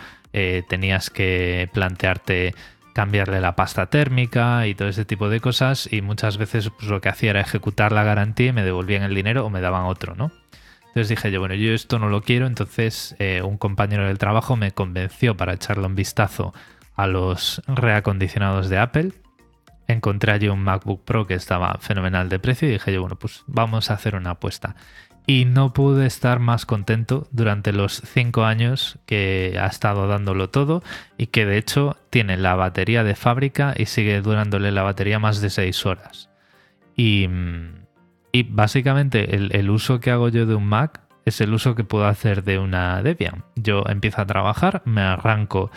tenías 0.69 1.09
que 1.09 1.71
plantearte 1.73 2.55
cambiarle 2.93 3.41
la 3.41 3.57
pasta 3.57 3.87
térmica 3.87 4.67
y 4.67 4.75
todo 4.75 4.89
ese 4.89 5.05
tipo 5.05 5.29
de 5.29 5.41
cosas 5.41 5.89
y 5.91 6.03
muchas 6.03 6.37
veces 6.39 6.71
pues, 6.71 6.89
lo 6.89 7.01
que 7.01 7.09
hacía 7.09 7.31
era 7.31 7.41
ejecutar 7.41 7.93
la 7.93 8.05
garantía 8.05 8.49
y 8.49 8.53
me 8.53 8.65
devolvían 8.65 9.03
el 9.03 9.15
dinero 9.15 9.47
o 9.47 9.51
me 9.51 9.61
daban 9.61 9.85
otro, 9.85 10.15
¿no? 10.15 10.31
Entonces 10.89 11.09
dije 11.09 11.31
yo, 11.31 11.41
bueno, 11.41 11.55
yo 11.55 11.73
esto 11.73 11.99
no 11.99 12.11
lo 12.11 12.21
quiero, 12.21 12.47
entonces 12.47 13.17
eh, 13.19 13.41
un 13.43 13.57
compañero 13.57 14.07
del 14.07 14.19
trabajo 14.19 14.57
me 14.57 14.73
convenció 14.73 15.37
para 15.37 15.55
echarle 15.55 15.87
un 15.87 15.95
vistazo 15.95 16.53
a 16.97 17.07
los 17.07 17.63
reacondicionados 17.67 18.69
de 18.69 18.79
Apple. 18.79 19.13
Encontré 19.89 20.33
allí 20.33 20.49
un 20.49 20.63
MacBook 20.63 21.03
Pro 21.05 21.27
que 21.27 21.35
estaba 21.35 21.79
fenomenal 21.81 22.29
de 22.29 22.39
precio 22.39 22.69
y 22.69 22.73
dije 22.73 22.93
yo, 22.93 23.01
bueno, 23.01 23.17
pues 23.17 23.43
vamos 23.47 23.91
a 23.91 23.95
hacer 23.95 24.15
una 24.15 24.33
apuesta 24.33 24.77
y 25.27 25.45
no 25.45 25.73
pude 25.73 26.07
estar 26.07 26.41
más 26.41 26.67
contento 26.67 27.29
durante 27.31 27.73
los 27.73 28.03
cinco 28.05 28.45
años 28.45 28.99
que 29.07 29.57
ha 29.61 29.67
estado 29.67 30.07
dándolo 30.07 30.51
todo 30.51 30.83
y 31.17 31.29
que 31.29 31.47
de 31.47 31.59
hecho 31.59 31.97
tiene 32.11 32.37
la 32.37 32.55
batería 32.55 33.05
de 33.05 33.15
fábrica 33.15 33.75
y 33.77 33.87
sigue 33.87 34.21
durándole 34.21 34.73
la 34.73 34.83
batería 34.83 35.19
más 35.19 35.41
de 35.41 35.51
seis 35.51 35.87
horas. 35.87 36.29
Y, 36.97 37.29
básicamente 38.49 39.37
el, 39.37 39.71
uso 39.71 40.01
que 40.01 40.11
hago 40.11 40.29
yo 40.29 40.47
de 40.47 40.55
un 40.55 40.67
Mac 40.67 41.01
es 41.25 41.41
el 41.41 41.55
uso 41.55 41.75
que 41.75 41.85
puedo 41.85 42.07
hacer 42.07 42.43
de 42.43 42.59
una 42.59 43.03
Debian. 43.03 43.45
Yo 43.55 43.85
empiezo 43.89 44.21
a 44.23 44.27
trabajar, 44.27 44.83
me 44.85 45.03
arranco 45.03 45.71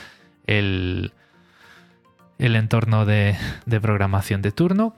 el, 0.48 1.14
el 2.40 2.56
entorno 2.56 3.06
de 3.06 3.38
programación 3.82 4.42
de 4.42 4.52
turno, 4.52 4.96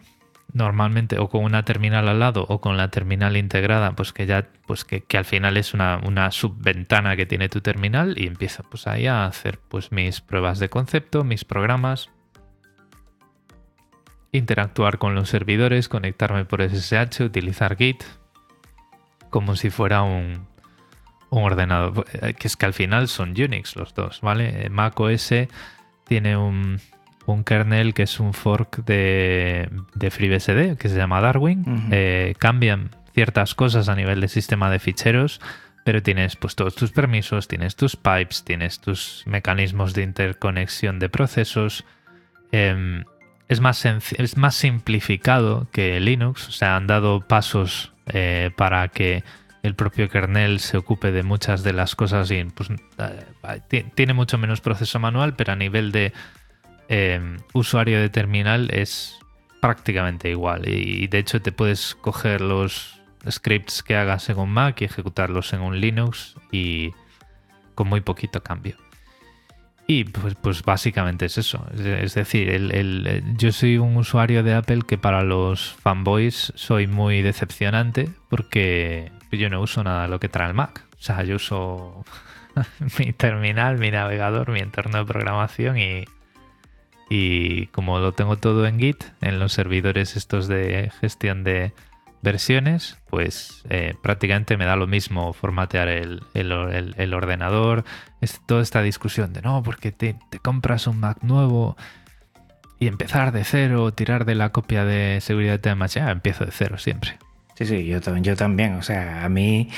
normalmente 0.54 1.20
o 1.20 1.30
con 1.30 1.44
una 1.44 1.64
terminal 1.64 2.08
al 2.08 2.20
lado 2.20 2.46
o 2.48 2.62
con 2.62 2.78
la 2.78 2.90
terminal 2.90 3.38
integrada, 3.38 3.94
pues 3.94 4.14
que 4.14 4.26
ya, 4.26 4.48
pues 4.66 4.86
que, 4.86 5.06
al 5.18 5.26
final 5.26 5.58
es 5.58 5.74
una, 5.74 6.32
subventana 6.32 7.16
que 7.16 7.26
tiene 7.26 7.50
tu 7.50 7.62
terminal 7.62 8.16
y 8.18 8.28
empiezo 8.28 8.64
pues 8.64 8.88
ahí 8.88 9.08
a 9.08 9.26
hacer 9.26 9.60
pues 9.68 9.92
mis 9.92 10.22
pruebas 10.22 10.60
de 10.60 10.70
concepto, 10.70 11.24
mis 11.24 11.46
programas, 11.46 12.10
interactuar 14.32 14.98
con 14.98 15.16
los 15.16 15.30
servidores, 15.30 15.90
conectarme 15.90 16.46
por 16.46 16.62
SSH, 16.62 17.24
utilizar 17.24 17.76
Git, 17.76 18.04
como 19.30 19.56
si 19.56 19.70
fuera 19.70 20.04
un, 20.04 20.48
un 21.30 21.44
ordenador, 21.44 22.06
que 22.06 22.48
es 22.48 22.56
que 22.56 22.66
al 22.66 22.74
final 22.74 23.08
son 23.08 23.32
Unix 23.32 23.76
los 23.76 23.94
dos, 23.94 24.22
¿vale? 24.22 24.70
Mac 24.70 25.00
OS 25.00 25.34
tiene 26.06 26.38
un, 26.38 26.80
un 27.28 27.44
kernel 27.44 27.94
que 27.94 28.04
es 28.04 28.20
un 28.20 28.34
fork 28.34 28.86
de, 28.86 29.70
de 29.94 30.12
FreeBSD, 30.12 30.78
que 30.78 30.90
se 30.90 30.96
llama 30.96 31.22
Darwin. 31.22 31.90
Eh, 31.92 32.34
cambian 32.40 32.90
ciertas 33.14 33.54
cosas 33.54 33.90
a 33.90 33.96
nivel 33.96 34.22
de 34.22 34.30
sistema 34.30 34.72
de 34.72 34.80
ficheros, 34.80 35.42
pero 35.84 36.02
tienes 36.02 36.38
pues 36.38 36.56
todos 36.56 36.76
tus 36.76 36.92
permisos, 36.92 37.50
tienes 37.50 37.76
tus 37.76 37.98
pipes, 37.98 38.44
tienes 38.46 38.80
tus 38.80 39.24
mecanismos 39.26 39.94
de 39.94 40.04
interconexión 40.04 41.00
de 41.00 41.10
procesos. 41.10 41.84
Em, 42.54 43.04
es, 43.50 43.60
más 43.60 43.86
es 43.86 44.38
más 44.38 44.56
simplificado 44.56 45.68
que 45.72 46.00
Linux, 46.00 46.48
o 46.48 46.52
sea, 46.52 46.78
han 46.78 46.88
dado 46.88 47.20
pasos 47.22 47.92
eh, 48.06 48.52
para 48.56 48.88
que 48.88 49.26
el 49.64 49.76
propio 49.76 50.08
kernel 50.08 50.62
se 50.62 50.78
ocupe 50.78 51.12
de 51.12 51.24
muchas 51.24 51.62
de 51.62 51.74
las 51.74 51.94
cosas 51.96 52.32
y 52.32 52.42
pues, 52.46 52.70
eh, 52.70 53.84
tiene 53.96 54.14
mucho 54.14 54.38
menos 54.38 54.62
proceso 54.62 54.98
manual, 55.00 55.36
pero 55.36 55.52
a 55.52 55.58
nivel 55.58 55.92
de 55.92 56.14
Em, 56.90 57.38
usuario 57.54 58.00
de 58.00 58.10
terminal 58.10 58.70
es 58.72 59.20
prácticamente 59.62 60.30
igual. 60.30 60.68
Y 60.68 61.08
de 61.08 61.20
hecho 61.20 61.42
te 61.42 61.52
puedes 61.52 61.96
coger 61.96 62.42
los 62.42 63.02
scripts 63.30 63.84
que 63.84 63.96
hagas 63.96 64.30
en 64.30 64.40
un 64.40 64.52
Mac 64.52 64.82
y 64.82 64.86
ejecutarlos 64.86 65.54
en 65.54 65.62
un 65.62 65.80
Linux 65.82 66.36
y 66.52 66.92
con 67.76 67.88
muy 67.88 68.02
poquito 68.02 68.42
cambio. 68.42 68.76
Y 69.90 70.04
pues, 70.04 70.36
pues 70.36 70.64
básicamente 70.64 71.26
es 71.26 71.38
eso. 71.38 71.66
Es 71.74 72.14
decir, 72.14 72.50
el, 72.50 73.24
yo 73.38 73.52
soy 73.52 73.78
un 73.78 73.96
usuario 73.96 74.44
de 74.44 74.54
Apple 74.54 74.82
que 74.86 74.98
para 74.98 75.24
los 75.24 75.74
fanboys 75.76 76.52
soy 76.56 76.88
muy 76.88 77.22
decepcionante 77.22 78.10
porque 78.30 79.12
yo 79.32 79.50
no 79.50 79.62
uso 79.62 79.84
nada 79.84 80.04
de 80.04 80.08
lo 80.10 80.20
que 80.20 80.28
trae 80.28 80.50
el 80.50 80.54
Mac. 80.54 80.84
O 81.00 81.02
sea, 81.02 81.24
yo 81.24 81.38
uso 81.38 82.04
mi 83.00 83.14
terminal, 83.14 83.78
mi 83.78 83.92
navegador, 83.92 84.52
mi 84.52 84.60
entorno 84.60 84.98
de 85.00 85.06
programación 85.06 85.78
y, 85.78 86.06
y 87.10 87.68
como 87.68 88.00
lo 88.00 88.12
tengo 88.12 88.38
todo 88.38 88.66
en 88.66 88.80
Git, 88.80 89.04
en 89.22 89.40
los 89.40 89.54
servidores 89.54 90.16
estos 90.16 90.48
de 90.48 90.92
gestión 91.00 91.44
de 91.44 91.74
versiones, 92.22 92.98
pues 93.10 93.64
eh, 93.70 93.94
prácticamente 94.02 94.58
me 94.58 94.66
da 94.66 94.76
lo 94.76 94.88
mismo 94.88 95.34
formatear 95.34 95.88
el, 95.88 97.14
ordenador. 97.14 97.86
Es 98.22 98.42
toda 98.46 98.62
esta 98.62 98.82
discusión 98.82 99.34
de 99.34 99.42
no, 99.42 99.64
porque 99.64 99.92
te, 99.92 100.18
compras 100.42 100.88
un 100.88 101.00
Mac 101.00 101.20
nuevo 101.22 101.78
y 102.80 102.88
empezar 102.88 103.32
de 103.32 103.44
cero, 103.44 103.92
tirar 103.94 104.26
de 104.26 104.36
la 104.36 104.52
copia 104.52 104.84
de 104.84 105.22
seguridad 105.22 105.54
de 105.54 105.60
temas, 105.60 105.94
ya 105.94 106.12
empiezo 106.12 106.46
de 106.46 106.52
cero 106.52 106.78
siempre. 106.78 107.18
Sí, 107.58 107.66
sí, 107.66 107.86
yo, 107.88 108.00
yo 108.00 108.36
también. 108.36 108.76
O 108.76 108.84
sea, 108.84 109.26
a 109.26 109.30
mí 109.30 109.70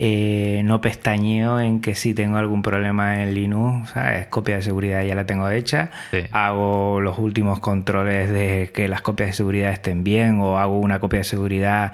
eh, 0.00 0.60
no 0.64 0.80
pestañeo 0.80 1.60
en 1.60 1.80
que 1.80 1.94
si 1.94 2.12
tengo 2.12 2.36
algún 2.36 2.62
problema 2.62 3.22
en 3.22 3.32
Linux, 3.32 3.90
¿sabes? 3.90 4.26
Copia 4.26 4.56
de 4.56 4.62
seguridad 4.62 5.04
ya 5.04 5.14
la 5.14 5.24
tengo 5.24 5.48
hecha. 5.48 5.92
Hago 6.32 7.00
los 7.00 7.16
últimos 7.16 7.60
controles 7.60 8.28
de 8.30 8.72
que 8.74 8.88
las 8.88 9.02
copias 9.02 9.28
de 9.28 9.32
seguridad 9.34 9.70
estén 9.70 10.02
bien 10.02 10.40
o 10.40 10.58
hago 10.58 10.80
una 10.80 10.98
copia 10.98 11.20
de 11.20 11.24
seguridad 11.24 11.92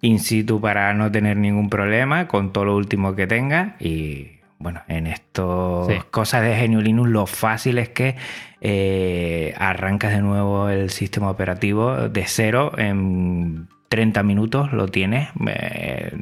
in 0.00 0.20
situ 0.20 0.60
para 0.60 0.94
no 0.94 1.10
tener 1.10 1.38
ningún 1.38 1.70
problema 1.70 2.28
con 2.28 2.52
todo 2.52 2.66
lo 2.66 2.76
último 2.76 3.16
que 3.16 3.26
tenga. 3.26 3.74
Y 3.80 4.38
bueno, 4.60 4.82
en 4.86 5.08
esto 5.08 5.88
cosas 6.12 6.42
de 6.44 6.54
Genio 6.54 6.80
Linux, 6.80 7.10
lo 7.10 7.26
fácil 7.26 7.78
es 7.78 7.88
que 7.88 8.14
eh, 8.60 9.54
arrancas 9.58 10.12
de 10.12 10.22
nuevo 10.22 10.68
el 10.68 10.90
sistema 10.90 11.30
operativo 11.30 12.08
de 12.08 12.24
cero 12.28 12.70
en 12.78 13.66
30 13.88 14.22
minutos 14.22 14.72
lo 14.72 14.88
tienes. 14.88 15.28
Eh, 15.46 16.12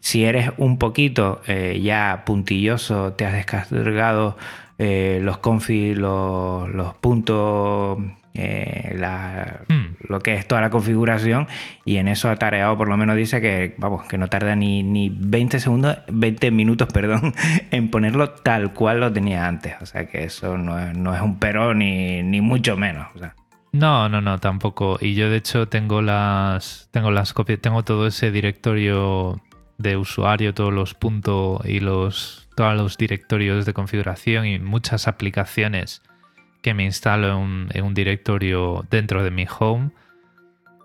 si 0.00 0.24
eres 0.24 0.50
un 0.56 0.78
poquito 0.78 1.40
eh, 1.46 1.80
ya 1.82 2.22
puntilloso, 2.24 3.12
te 3.14 3.26
has 3.26 3.32
descargado 3.34 4.36
eh, 4.78 5.18
los 5.22 5.38
confi, 5.38 5.94
los, 5.94 6.68
puntos, 7.00 7.98
hmm. 7.98 8.16
lo 10.08 10.20
que 10.20 10.34
es 10.34 10.46
toda 10.46 10.60
la 10.60 10.70
configuración 10.70 11.48
y 11.84 11.96
en 11.96 12.06
eso 12.06 12.30
atareado 12.30 12.78
por 12.78 12.88
lo 12.88 12.96
menos 12.96 13.16
dice 13.16 13.40
que, 13.40 13.74
vamos, 13.78 14.06
que 14.06 14.18
no 14.18 14.28
tarda 14.28 14.54
ni, 14.54 14.84
ni 14.84 15.08
20 15.10 15.58
segundos, 15.58 15.98
20 16.12 16.52
minutos, 16.52 16.86
perdón, 16.92 17.34
en 17.72 17.90
ponerlo 17.90 18.30
tal 18.30 18.72
cual 18.72 19.00
lo 19.00 19.12
tenía 19.12 19.48
antes. 19.48 19.74
O 19.80 19.86
sea 19.86 20.06
que 20.06 20.22
eso 20.22 20.56
no 20.56 20.78
es, 20.78 20.96
no 20.96 21.14
es 21.14 21.20
un 21.20 21.40
pero 21.40 21.74
ni, 21.74 22.22
ni 22.22 22.40
mucho 22.40 22.76
menos. 22.76 23.08
O 23.16 23.18
sea. 23.18 23.34
No, 23.72 24.08
no, 24.08 24.20
no, 24.20 24.38
tampoco. 24.38 24.98
Y 25.00 25.14
yo 25.14 25.30
de 25.30 25.36
hecho 25.36 25.68
tengo 25.68 26.02
las 26.02 26.88
tengo 26.90 27.10
las 27.10 27.32
copias, 27.32 27.60
tengo 27.60 27.82
todo 27.82 28.06
ese 28.06 28.30
directorio 28.30 29.40
de 29.76 29.96
usuario, 29.96 30.54
todos 30.54 30.72
los 30.72 30.94
puntos 30.94 31.64
y 31.64 31.80
los 31.80 32.48
todos 32.56 32.76
los 32.76 32.96
directorios 32.96 33.66
de 33.66 33.74
configuración 33.74 34.46
y 34.46 34.58
muchas 34.58 35.06
aplicaciones 35.06 36.02
que 36.62 36.74
me 36.74 36.84
instalo 36.84 37.28
en 37.28 37.84
un, 37.84 37.94
directorio 37.94 38.84
dentro 38.90 39.22
de 39.22 39.30
mi 39.30 39.46
home 39.46 39.90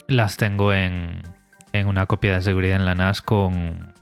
las 0.07 0.37
tengo 0.37 0.71
en, 0.71 1.23
en 1.71 1.87
una 1.87 2.05
copia 2.05 2.35
de 2.35 2.41
seguridad 2.41 2.75
en 2.75 2.85
la 2.85 2.93
NAS 2.93 3.21
con 3.21 3.93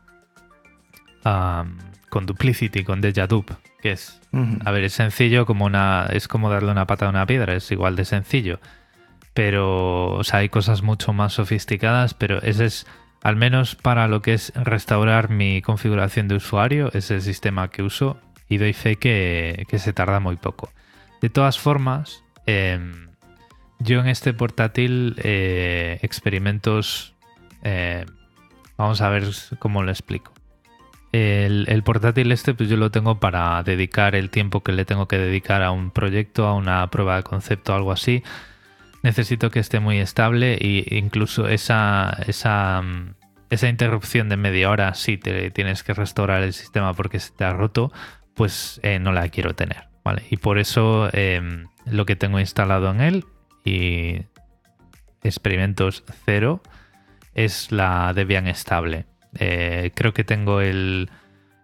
con 2.09 2.25
Duplicity, 2.25 2.83
con 2.83 2.99
Dejadup, 2.99 3.51
que 3.81 3.91
es 3.91 4.20
a 4.33 4.71
ver, 4.71 4.85
es 4.85 4.93
sencillo 4.93 5.45
como 5.45 5.65
una. 5.65 6.07
Es 6.11 6.27
como 6.27 6.49
darle 6.49 6.71
una 6.71 6.87
pata 6.87 7.05
a 7.05 7.09
una 7.09 7.25
piedra, 7.25 7.53
es 7.53 7.71
igual 7.71 7.95
de 7.95 8.05
sencillo. 8.05 8.59
Pero, 9.33 10.13
o 10.13 10.23
sea, 10.23 10.39
hay 10.39 10.49
cosas 10.49 10.81
mucho 10.81 11.13
más 11.13 11.33
sofisticadas, 11.33 12.13
pero 12.13 12.41
ese 12.41 12.65
es 12.65 12.87
Al 13.23 13.35
menos 13.35 13.75
para 13.75 14.07
lo 14.07 14.21
que 14.21 14.33
es 14.33 14.51
restaurar 14.55 15.29
mi 15.29 15.61
configuración 15.61 16.27
de 16.27 16.35
usuario, 16.35 16.89
es 16.93 17.11
el 17.11 17.21
sistema 17.21 17.69
que 17.69 17.83
uso 17.83 18.19
y 18.49 18.57
doy 18.57 18.73
fe 18.73 18.95
que, 18.97 19.65
se 19.77 19.93
tarda 19.93 20.19
muy 20.19 20.37
poco. 20.37 20.71
De 21.21 21.29
todas 21.29 21.59
formas, 21.59 22.23
em, 22.47 23.09
yo 23.79 23.99
en 23.99 24.07
este 24.07 24.33
portátil 24.33 25.15
eh, 25.23 25.99
experimentos... 26.01 27.13
Eh, 27.63 28.05
vamos 28.75 29.01
a 29.01 29.09
ver 29.09 29.23
cómo 29.59 29.83
lo 29.83 29.91
explico. 29.91 30.33
El, 31.11 31.83
portátil 31.83 32.31
este, 32.31 32.53
pues 32.53 32.69
yo 32.69 32.77
lo 32.77 32.89
tengo 32.89 33.19
para 33.19 33.61
dedicar 33.63 34.15
el 34.15 34.29
tiempo 34.29 34.63
que 34.63 34.71
le 34.71 34.85
tengo 34.85 35.07
que 35.07 35.17
dedicar 35.17 35.61
a 35.61 35.71
un 35.71 35.91
proyecto, 35.91 36.47
a 36.47 36.55
una 36.55 36.89
prueba 36.89 37.17
de 37.17 37.23
concepto, 37.23 37.75
algo 37.75 37.91
así. 37.91 38.23
Necesito 39.03 39.49
que 39.51 39.59
esté 39.59 39.79
muy 39.79 39.99
estable 39.99 40.53
e 40.53 40.97
incluso 40.97 41.47
esa, 41.47 42.17
esa, 42.27 42.81
mm, 42.81 43.15
esa 43.49 43.67
interrupción 43.67 44.29
de 44.29 44.37
media 44.37 44.69
hora, 44.69 44.93
si 44.93 45.17
te 45.17 45.51
tienes 45.51 45.83
que 45.83 45.93
restaurar 45.93 46.43
el 46.43 46.53
sistema 46.53 46.93
porque 46.93 47.19
se 47.19 47.31
te 47.33 47.43
ha 47.43 47.51
roto, 47.51 47.91
pues 48.35 48.79
eh, 48.83 48.99
no 48.99 49.11
la 49.11 49.27
quiero 49.29 49.53
tener. 49.55 49.89
¿vale? 50.03 50.23
Y 50.29 50.37
por 50.37 50.59
eso 50.59 51.09
em, 51.13 51.67
lo 51.85 52.05
que 52.05 52.15
tengo 52.15 52.39
instalado 52.39 52.89
en 52.89 53.01
él 53.01 53.25
y 53.65 54.23
experimentos 55.23 56.03
cero 56.25 56.61
es 57.33 57.71
la 57.71 58.13
Debian 58.13 58.47
estable. 58.47 59.05
Eh, 59.35 59.91
creo 59.95 60.13
que 60.13 60.23
tengo 60.23 60.61
el, 60.61 61.09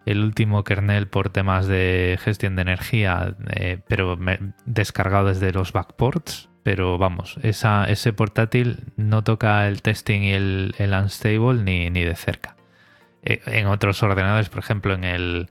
último 0.06 0.64
kernel 0.64 1.08
por 1.08 1.30
temas 1.30 1.68
de 1.68 2.18
gestión 2.22 2.56
de 2.56 2.62
energía, 2.62 3.36
eh, 3.50 3.80
pero 3.88 4.18
descargado 4.66 5.28
desde 5.28 5.52
los 5.52 5.74
backports. 5.74 6.50
Pero 6.64 6.98
vamos, 6.98 7.40
ese 7.44 8.12
portátil 8.12 8.84
no 8.98 9.24
toca 9.24 9.68
el 9.70 9.82
testing 9.82 10.22
y 10.22 10.34
el, 10.34 10.76
unstable 10.80 11.64
ni, 11.64 11.90
ni, 11.90 12.04
de 12.04 12.16
cerca. 12.16 12.58
Eh, 13.24 13.42
en 13.46 13.68
otros 13.68 14.04
ordenadores, 14.04 14.50
por 14.50 14.60
ejemplo, 14.60 14.94
en 14.94 15.06
el, 15.06 15.50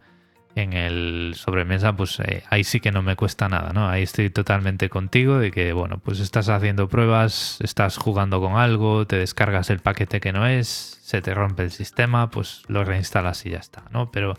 en 0.57 0.73
el 0.73 1.35
sobremesa, 1.37 1.95
pues 1.95 2.19
eh, 2.21 2.43
ahí 2.49 2.65
sí 2.65 2.81
que 2.81 2.91
no 2.91 3.03
me 3.03 3.15
cuesta 3.15 3.47
nada, 3.47 3.75
¿no? 3.75 3.89
Ahí 3.91 4.03
estoy 4.03 4.31
totalmente 4.31 4.89
contigo 4.89 5.39
de 5.39 5.51
que, 5.51 5.75
bueno, 5.75 5.99
pues 5.99 6.19
estás 6.19 6.49
haciendo 6.49 6.89
pruebas, 6.89 7.59
estás 7.61 7.99
jugando 7.99 8.41
con 8.41 8.57
algo, 8.57 9.07
te 9.07 9.17
descargas 9.17 9.69
el 9.69 9.81
paquete 9.81 10.19
que 10.19 10.33
no 10.33 10.47
es, 10.47 10.99
se 11.03 11.21
te 11.21 11.35
rompe 11.35 11.63
el 11.63 11.71
sistema, 11.71 12.31
pues 12.31 12.63
lo 12.69 12.85
reinstalas 12.85 13.45
y 13.45 13.51
ya 13.51 13.59
está, 13.59 13.85
¿no? 13.91 14.11
Pero 14.11 14.39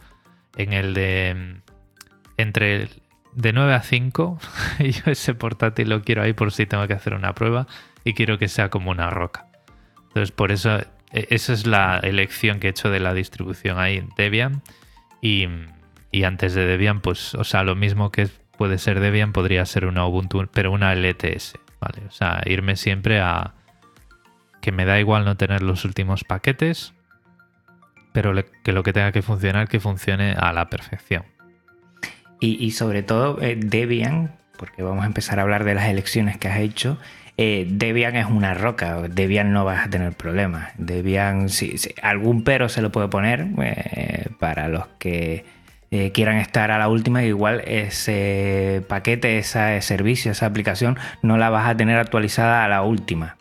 en 0.55 0.73
el 0.73 0.95
de 0.95 1.61
entre 2.37 2.89
de 3.33 3.53
9 3.53 3.75
a 3.75 3.83
5, 3.83 4.39
yo 4.79 5.11
ese 5.11 5.35
portátil 5.35 5.89
lo 5.89 6.01
quiero 6.01 6.23
ahí 6.23 6.33
por 6.33 6.51
si 6.51 6.65
tengo 6.65 6.87
que 6.87 6.93
hacer 6.93 7.13
una 7.13 7.35
prueba 7.35 7.67
y 8.03 8.15
quiero 8.15 8.39
que 8.39 8.47
sea 8.47 8.71
como 8.71 8.89
una 8.89 9.11
roca. 9.11 9.45
Entonces, 10.07 10.31
por 10.31 10.51
eso, 10.51 10.79
e, 11.11 11.27
esa 11.29 11.53
es 11.53 11.67
la 11.67 11.99
elección 11.99 12.59
que 12.59 12.65
he 12.65 12.69
hecho 12.71 12.89
de 12.89 12.99
la 12.99 13.13
distribución 13.13 13.77
ahí 13.77 13.97
en 13.97 14.09
Debian 14.17 14.63
y 15.21 15.47
y 16.11 16.23
antes 16.23 16.53
de 16.53 16.65
Debian, 16.65 17.01
pues, 17.01 17.35
o 17.35 17.43
sea, 17.43 17.63
lo 17.63 17.75
mismo 17.75 18.11
que 18.11 18.27
puede 18.57 18.77
ser 18.77 18.99
Debian 18.99 19.33
podría 19.33 19.65
ser 19.65 19.85
una 19.85 20.05
Ubuntu, 20.05 20.47
pero 20.51 20.71
una 20.71 20.93
LTS, 20.93 21.53
¿vale? 21.79 22.07
O 22.07 22.11
sea, 22.11 22.41
irme 22.45 22.75
siempre 22.75 23.19
a 23.19 23.53
que 24.61 24.71
me 24.71 24.85
da 24.85 24.99
igual 24.99 25.25
no 25.25 25.37
tener 25.37 25.61
los 25.61 25.85
últimos 25.85 26.23
paquetes, 26.23 26.93
pero 28.11 28.33
que 28.63 28.71
lo 28.71 28.83
que 28.83 28.93
tenga 28.93 29.11
que 29.11 29.21
funcionar, 29.21 29.67
que 29.67 29.79
funcione 29.79 30.33
a 30.33 30.51
la 30.53 30.69
perfección. 30.69 31.23
Y, 32.39 32.71
sobre 32.71 33.01
todo 33.01 33.41
eh, 33.41 33.55
Debian, 33.59 34.35
porque 34.57 34.83
vamos 34.83 35.03
a 35.03 35.07
empezar 35.07 35.39
a 35.39 35.41
hablar 35.41 35.63
de 35.63 35.73
las 35.73 35.85
elecciones 35.85 36.37
que 36.37 36.47
has 36.47 36.59
hecho. 36.59 36.99
Eh, 37.37 37.65
Debian 37.69 38.15
es 38.15 38.27
una 38.27 38.53
roca, 38.53 39.01
Debian 39.07 39.53
no 39.53 39.65
vas 39.65 39.87
a 39.87 39.89
tener 39.89 40.13
problemas. 40.13 40.71
Debian, 40.77 41.49
si, 41.49 41.75
algún 42.01 42.43
pero 42.43 42.69
se 42.69 42.81
lo 42.81 42.91
puede 42.91 43.07
poner 43.07 43.47
eh, 43.57 44.29
para 44.39 44.67
los 44.67 44.87
que 44.99 45.45
eh, 45.91 46.11
quieran 46.11 46.37
estar 46.37 46.71
a 46.71 46.77
la 46.77 46.89
última, 46.89 47.23
igual 47.23 47.61
ese 47.65 48.83
paquete, 48.87 49.37
ese 49.37 49.81
servicio, 49.81 50.31
esa 50.31 50.45
aplicación 50.45 50.97
no 51.21 51.37
la 51.37 51.49
vas 51.49 51.67
a 51.67 51.77
tener 51.77 51.97
actualizada 51.97 52.65
a 52.65 52.67
la 52.67 52.81
última, 52.81 53.37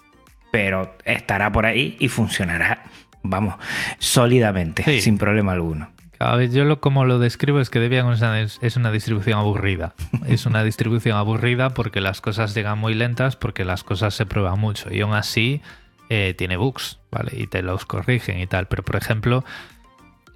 pero 0.52 0.94
estará 1.04 1.50
por 1.50 1.66
ahí 1.66 1.96
y 1.98 2.08
funcionará, 2.08 2.84
vamos, 3.22 3.56
sólidamente, 3.98 5.00
sin 5.00 5.18
problema 5.18 5.52
alguno. 5.52 5.88
Cada 6.18 6.36
vez 6.36 6.52
yo 6.52 6.64
lo, 6.64 6.80
como 6.80 7.04
lo 7.04 7.18
describo 7.18 7.60
es 7.60 7.68
que 7.68 7.78
Debian 7.78 8.10
es 8.10 8.76
una 8.76 8.90
distribución 8.90 9.38
aburrida. 9.38 9.94
Es 10.26 10.46
una 10.46 10.64
distribución 10.64 11.16
aburrida 11.16 11.70
porque 11.70 12.00
las 12.00 12.20
cosas 12.20 12.54
llegan 12.54 12.78
muy 12.78 12.94
lentas, 12.94 13.36
porque 13.36 13.64
las 13.64 13.84
cosas 13.84 14.14
se 14.14 14.24
prueban 14.24 14.58
mucho 14.58 14.92
y 14.92 15.02
aún 15.02 15.14
así 15.14 15.60
eh, 16.08 16.34
tiene 16.38 16.56
bugs, 16.56 16.98
¿vale? 17.10 17.32
Y 17.36 17.46
te 17.48 17.62
los 17.62 17.84
corrigen 17.84 18.40
y 18.40 18.46
tal. 18.46 18.66
Pero 18.66 18.82
por 18.82 18.96
ejemplo, 18.96 19.44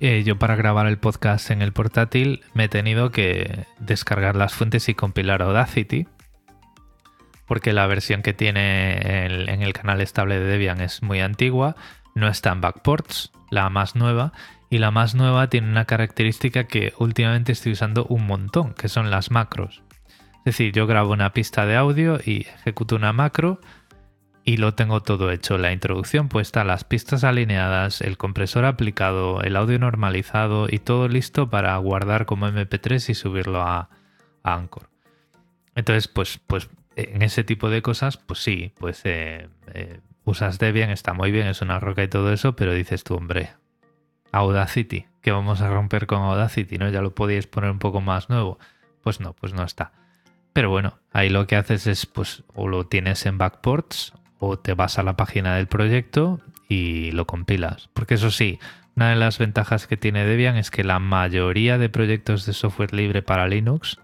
eh, 0.01 0.23
yo 0.25 0.39
para 0.39 0.57
grabar 0.57 0.87
el 0.87 0.99
podcast 0.99 1.51
en 1.51 1.63
el 1.63 1.73
portátil 1.73 2.43
me 2.55 2.65
he 2.65 2.69
tenido 2.69 3.11
que 3.11 3.67
descargar 3.79 4.35
las 4.35 4.55
fuentes 4.55 4.89
y 4.89 4.95
compilar 4.95 5.43
Audacity, 5.43 6.09
porque 7.47 7.73
la 7.73 7.87
versión 7.87 8.23
que 8.23 8.33
tiene 8.33 9.27
en 9.27 9.63
el 9.63 9.73
canal 9.73 10.01
estable 10.01 10.39
de 10.39 10.47
Debian 10.47 10.81
es 10.81 11.03
muy 11.03 11.21
antigua, 11.21 11.77
no 12.15 12.29
está 12.29 12.53
en 12.53 12.61
backports, 12.61 13.33
la 13.51 13.69
más 13.69 13.95
nueva, 13.95 14.33
y 14.71 14.79
la 14.79 14.91
más 14.91 15.15
nueva 15.15 15.49
tiene 15.51 15.69
una 15.69 15.85
característica 15.85 16.65
que 16.65 16.95
últimamente 16.99 17.53
estoy 17.53 17.73
usando 17.73 18.07
un 18.07 18.27
montón, 18.27 18.73
que 18.73 18.89
son 18.89 19.11
las 19.11 19.31
macros. 19.31 19.83
Es 20.39 20.45
decir, 20.45 20.73
yo 20.73 20.87
grabo 20.87 21.13
una 21.13 21.33
pista 21.33 21.67
de 21.67 21.77
audio 21.77 22.19
y 22.25 22.47
ejecuto 22.47 22.97
una 22.97 23.13
macro, 23.13 23.61
y 24.51 24.57
lo 24.57 24.75
tengo 24.75 25.01
todo 25.01 25.31
hecho. 25.31 25.59
La 25.59 25.73
introducción 25.73 26.29
puesta, 26.29 26.65
las 26.65 26.83
pistas 26.83 27.23
alineadas, 27.23 28.01
el 28.01 28.17
compresor 28.17 28.65
aplicado, 28.65 29.43
el 29.43 29.55
audio 29.55 29.79
normalizado 29.79 30.67
y 30.69 30.81
todo 30.81 31.07
listo 31.07 31.49
para 31.49 31.77
guardar 31.77 32.27
como 32.27 32.49
MP3 32.49 33.11
y 33.11 33.15
subirlo 33.15 33.63
a, 33.63 33.91
Anchor. 34.43 34.91
Entonces, 35.77 36.09
pues, 36.09 36.41
pues 36.49 36.69
en 36.97 37.23
ese 37.23 37.45
tipo 37.45 37.71
de 37.71 37.81
cosas, 37.81 38.17
pues 38.17 38.41
sí, 38.41 38.73
pues 38.81 39.03
eh, 39.05 39.49
eh, 39.73 40.01
usas 40.25 40.59
Debian, 40.59 40.91
está 40.91 41.13
muy 41.13 41.31
bien, 41.31 41.47
es 41.47 41.63
una 41.63 41.79
roca 41.79 42.03
y 42.03 42.09
todo 42.09 42.33
eso, 42.33 42.57
pero 42.57 42.75
dices 42.75 43.05
tú, 43.05 43.15
hombre, 43.15 43.51
Audacity, 44.33 45.07
que 45.23 45.31
vamos 45.31 45.61
a 45.61 45.71
romper 45.71 46.09
con 46.09 46.23
Audacity, 46.23 46.77
¿no? 46.77 46.89
Ya 46.89 47.03
lo 47.03 47.15
podíais 47.15 47.47
poner 47.47 47.71
un 47.71 47.79
poco 47.79 48.01
más 48.01 48.29
nuevo. 48.29 48.59
Pues 49.01 49.21
no, 49.21 49.33
pues 49.33 49.55
no 49.55 49.63
está. 49.63 49.93
Pero 50.53 50.71
bueno, 50.71 50.99
ahí 51.13 51.29
lo 51.29 51.47
que 51.47 51.55
haces 51.55 51.87
es, 51.87 52.07
pues, 52.07 52.43
o 52.53 52.67
lo 52.67 52.89
tienes 52.89 53.25
en 53.27 53.39
backports 53.39 54.15
o 54.41 54.59
te 54.59 54.75
vas 54.75 54.99
a 54.99 55.05
la 55.05 55.17
página 55.17 55.55
del 55.55 55.69
proyecto 55.69 56.41
y 56.69 57.13
lo 57.13 57.27
compilas. 57.27 57.89
Porque 57.93 58.15
eso 58.15 58.31
sí, 58.31 58.59
una 58.97 59.11
de 59.11 59.17
las 59.17 59.39
ventajas 59.39 59.87
que 59.87 59.97
tiene 59.97 60.25
Debian 60.25 60.57
es 60.57 60.71
que 60.71 60.83
la 60.83 60.99
mayoría 60.99 61.79
de 61.79 61.89
proyectos 61.89 62.47
de 62.47 62.55
software 62.55 62.93
libre 62.93 63.23
para 63.23 63.47
Linux 63.47 63.99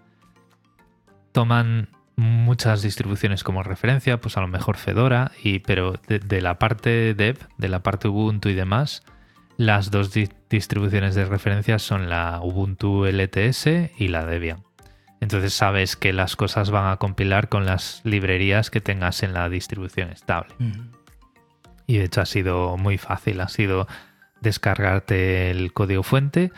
toman 1.33 1.89
muchas 2.17 2.83
distribuciones 2.83 3.45
como 3.45 3.63
referencia, 3.63 4.21
pues 4.21 4.37
a 4.37 4.41
lo 4.41 4.49
mejor 4.49 4.77
Fedora, 4.77 5.33
y, 5.43 5.59
pero 5.61 5.95
de, 6.09 6.41
la 6.41 6.59
parte 6.59 7.15
dev, 7.15 7.39
de 7.59 7.69
la 7.69 7.83
parte 7.83 8.09
Ubuntu 8.09 8.49
y 8.49 8.55
demás, 8.55 9.03
las 9.57 9.91
dos 9.91 10.13
distribuciones 10.49 11.15
de 11.15 11.25
referencia 11.25 11.79
son 11.79 12.09
la 12.09 12.41
Ubuntu 12.43 13.07
LTS 13.07 13.67
y 13.99 14.09
la 14.09 14.25
Debian. 14.25 14.63
Entonces 15.21 15.55
sabes 15.55 15.97
que 15.97 16.13
las 16.13 16.37
cosas 16.37 16.71
van 16.71 16.91
a 16.93 16.97
compilar 16.97 17.49
con 17.49 17.65
las 17.67 18.01
librerías 18.05 18.71
que 18.71 18.81
tengas 18.81 19.23
en 19.23 19.33
la 19.33 19.49
distribución 19.49 20.11
estable. 20.11 20.55
Y 21.87 21.99
de 21.99 22.05
hecho 22.05 22.21
ha 22.21 22.27
sido 22.27 22.77
muy 22.77 22.99
fácil, 22.99 23.41
ha 23.41 23.49
sido 23.49 23.87
descargarte 24.41 25.51
el 25.51 25.73
código 25.73 26.03
fuente, 26.03 26.53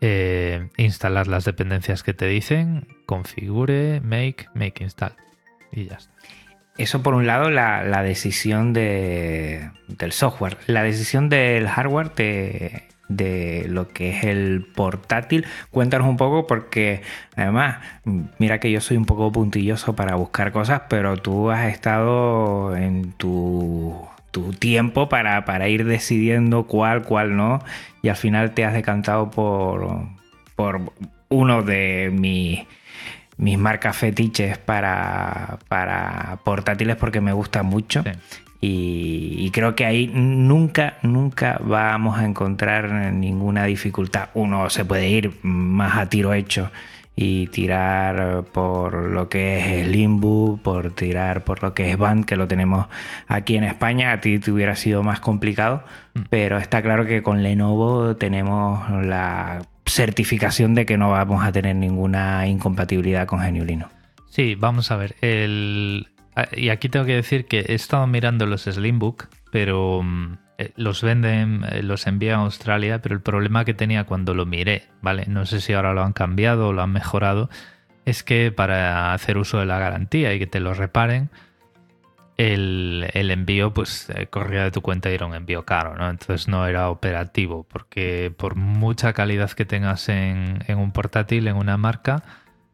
eh, 0.00 0.68
instalar 0.76 1.26
las 1.26 1.44
dependencias 1.44 2.02
que 2.02 2.14
te 2.14 2.26
dicen, 2.26 2.86
configure, 3.06 4.00
make, 4.00 4.46
make 4.54 4.82
install. 4.84 5.14
Y 5.72 5.86
ya 5.86 5.96
está. 5.96 6.12
Eso 6.78 7.02
por 7.02 7.14
un 7.14 7.26
lado 7.26 7.50
la, 7.50 8.02
decisión 8.04 8.72
del 8.72 9.72
software. 10.12 10.58
La 10.68 10.84
decisión 10.84 11.28
del 11.28 11.68
hardware 11.68 12.10
te, 12.10 12.88
de 13.08 13.66
lo 13.68 13.88
que 13.88 14.10
es 14.10 14.24
el 14.24 14.66
portátil. 14.74 15.46
Cuéntanos 15.70 16.08
un 16.08 16.16
poco 16.16 16.46
porque 16.46 17.02
además, 17.36 17.78
mira 18.38 18.60
que 18.60 18.70
yo 18.70 18.80
soy 18.80 18.96
un 18.96 19.06
poco 19.06 19.32
puntilloso 19.32 19.96
para 19.96 20.14
buscar 20.16 20.52
cosas, 20.52 20.82
pero 20.88 21.16
tú 21.16 21.50
has 21.50 21.72
estado 21.72 22.76
en 22.76 23.12
tu, 23.12 24.06
tiempo 24.60 25.08
para, 25.08 25.68
ir 25.68 25.84
decidiendo 25.84 26.68
cuál, 26.68 27.02
cuál 27.02 27.36
no, 27.36 27.58
y 28.02 28.08
al 28.08 28.16
final 28.16 28.52
te 28.52 28.64
has 28.64 28.72
decantado 28.72 29.30
por, 29.30 30.06
por 30.54 30.92
uno 31.28 31.62
de 31.64 32.10
mis 32.12 32.60
mis 33.38 33.56
marcas 33.56 33.96
fetiches 33.96 34.58
para, 34.58 35.58
para 35.68 36.40
portátiles 36.44 36.96
porque 36.96 37.20
me 37.20 37.32
gusta 37.32 37.62
mucho. 37.62 38.02
Y, 38.60 39.50
creo 39.52 39.76
que 39.76 39.86
ahí 39.86 40.08
nunca, 40.08 40.98
nunca 41.02 41.60
vamos 41.62 42.18
a 42.18 42.24
encontrar 42.24 43.12
ninguna 43.12 43.64
dificultad. 43.64 44.30
Uno 44.34 44.68
se 44.68 44.84
puede 44.84 45.08
ir 45.08 45.32
más 45.42 45.96
a 45.96 46.08
tiro 46.08 46.34
hecho 46.34 46.70
y 47.14 47.48
tirar 47.48 48.44
por 48.52 48.94
lo 48.94 49.28
que 49.28 49.80
es 49.80 49.88
Limbo, 49.88 50.58
por 50.62 50.92
tirar 50.92 51.42
por 51.42 51.62
lo 51.62 51.74
que 51.74 51.90
es 51.90 51.98
Band, 51.98 52.24
que 52.24 52.36
lo 52.36 52.46
tenemos 52.46 52.86
aquí 53.26 53.56
en 53.56 53.64
España, 53.64 54.12
a 54.12 54.20
ti 54.20 54.38
te 54.38 54.52
hubiera 54.52 54.76
sido 54.76 55.02
más 55.02 55.18
complicado, 55.18 55.82
mm. 56.14 56.20
pero 56.30 56.58
está 56.58 56.80
claro 56.80 57.06
que 57.06 57.24
con 57.24 57.42
Lenovo 57.42 58.14
tenemos 58.14 58.88
la 59.04 59.62
certificación 59.84 60.76
de 60.76 60.86
que 60.86 60.96
no 60.96 61.10
vamos 61.10 61.44
a 61.44 61.50
tener 61.50 61.74
ninguna 61.74 62.46
incompatibilidad 62.46 63.26
con 63.26 63.40
Geniulino. 63.40 63.88
Sí, 64.28 64.54
vamos 64.54 64.92
a 64.92 64.96
ver. 64.96 65.16
El... 65.20 66.06
Y 66.52 66.68
aquí 66.70 66.88
tengo 66.88 67.06
que 67.06 67.14
decir 67.14 67.46
que 67.46 67.60
he 67.60 67.74
estado 67.74 68.06
mirando 68.06 68.46
los 68.46 68.62
Slimbook, 68.62 69.28
pero 69.50 70.02
mm, 70.02 70.38
eh, 70.58 70.72
los 70.76 71.02
venden, 71.02 71.64
eh, 71.70 71.82
los 71.82 72.06
envían 72.06 72.40
a 72.40 72.42
Australia, 72.42 73.00
pero 73.00 73.14
el 73.14 73.22
problema 73.22 73.64
que 73.64 73.74
tenía 73.74 74.04
cuando 74.04 74.34
lo 74.34 74.46
miré, 74.46 74.88
¿vale? 75.00 75.24
No 75.26 75.46
sé 75.46 75.60
si 75.60 75.72
ahora 75.72 75.94
lo 75.94 76.02
han 76.02 76.12
cambiado 76.12 76.68
o 76.68 76.72
lo 76.72 76.82
han 76.82 76.92
mejorado, 76.92 77.48
es 78.04 78.22
que 78.22 78.52
para 78.52 79.12
hacer 79.12 79.38
uso 79.38 79.58
de 79.58 79.66
la 79.66 79.78
garantía 79.78 80.34
y 80.34 80.38
que 80.38 80.46
te 80.46 80.60
lo 80.60 80.74
reparen, 80.74 81.30
el, 82.38 83.30
envío 83.30 83.74
pues 83.74 84.08
eh, 84.10 84.28
corría 84.28 84.62
de 84.62 84.70
tu 84.70 84.80
cuenta 84.80 85.10
y 85.10 85.14
era 85.14 85.26
un 85.26 85.34
envío 85.34 85.64
caro, 85.64 85.96
¿no? 85.96 86.08
Entonces 86.08 86.48
no 86.48 86.66
era 86.66 86.88
operativo, 86.88 87.66
porque 87.68 88.32
por 88.36 88.54
mucha 88.54 89.12
calidad 89.12 89.50
que 89.50 89.64
tengas 89.64 90.08
en, 90.08 90.62
un 90.68 90.92
portátil, 90.92 91.48
en 91.48 91.56
una 91.56 91.76
marca, 91.76 92.22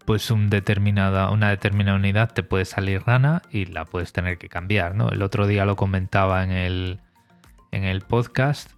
pues 0.04 0.30
una 0.30 0.48
determinada 0.48 1.30
unidad 1.30 2.32
te 2.32 2.42
puede 2.42 2.64
salir 2.64 3.02
rana 3.02 3.42
y 3.50 3.66
la 3.66 3.84
puedes 3.84 4.12
tener 4.12 4.38
que 4.38 4.48
cambiar, 4.48 4.94
¿no? 4.94 5.08
El 5.08 5.22
otro 5.22 5.46
día 5.46 5.64
lo 5.64 5.76
comentaba 5.76 6.44
en 6.44 6.50
el, 6.50 7.00
en 7.72 7.84
el 7.84 8.02
podcast, 8.02 8.72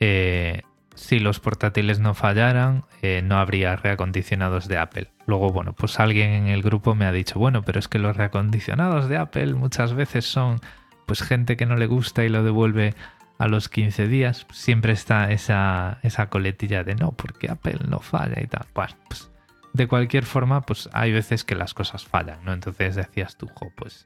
eh, 0.00 0.62
si 0.94 1.18
los 1.18 1.40
portátiles 1.40 2.00
no 2.00 2.14
fallaran, 2.14 2.84
eh, 3.02 3.20
no 3.22 3.38
habría 3.38 3.76
reacondicionados 3.76 4.66
de 4.66 4.78
Apple. 4.78 5.08
Luego, 5.26 5.50
bueno, 5.52 5.74
pues 5.74 6.00
alguien 6.00 6.30
en 6.30 6.46
el 6.48 6.62
grupo 6.62 6.94
me 6.94 7.04
ha 7.04 7.12
dicho, 7.12 7.38
bueno, 7.38 7.62
pero 7.62 7.78
es 7.78 7.86
que 7.86 7.98
los 7.98 8.16
reacondicionados 8.16 9.08
de 9.08 9.18
Apple 9.18 9.54
muchas 9.54 9.94
veces 9.94 10.24
son 10.24 10.60
pues 11.04 11.22
gente 11.22 11.56
que 11.56 11.66
no 11.66 11.76
le 11.76 11.86
gusta 11.86 12.24
y 12.24 12.28
lo 12.28 12.42
devuelve 12.42 12.94
a 13.38 13.46
los 13.46 13.68
15 13.68 14.08
días. 14.08 14.46
Siempre 14.52 14.92
está 14.92 15.30
esa, 15.30 15.98
esa 16.02 16.28
coletilla 16.28 16.82
de 16.82 16.94
no, 16.94 17.12
porque 17.12 17.50
Apple 17.50 17.78
no 17.86 18.00
falla 18.00 18.42
y 18.42 18.46
tal. 18.46 18.64
Pues, 18.72 18.96
pues 19.08 19.30
de 19.76 19.86
cualquier 19.86 20.24
forma, 20.24 20.62
pues 20.62 20.88
hay 20.92 21.12
veces 21.12 21.44
que 21.44 21.54
las 21.54 21.74
cosas 21.74 22.04
fallan, 22.04 22.44
¿no? 22.44 22.52
Entonces 22.52 22.96
decías 22.96 23.36
tú, 23.36 23.48
pues 23.76 24.04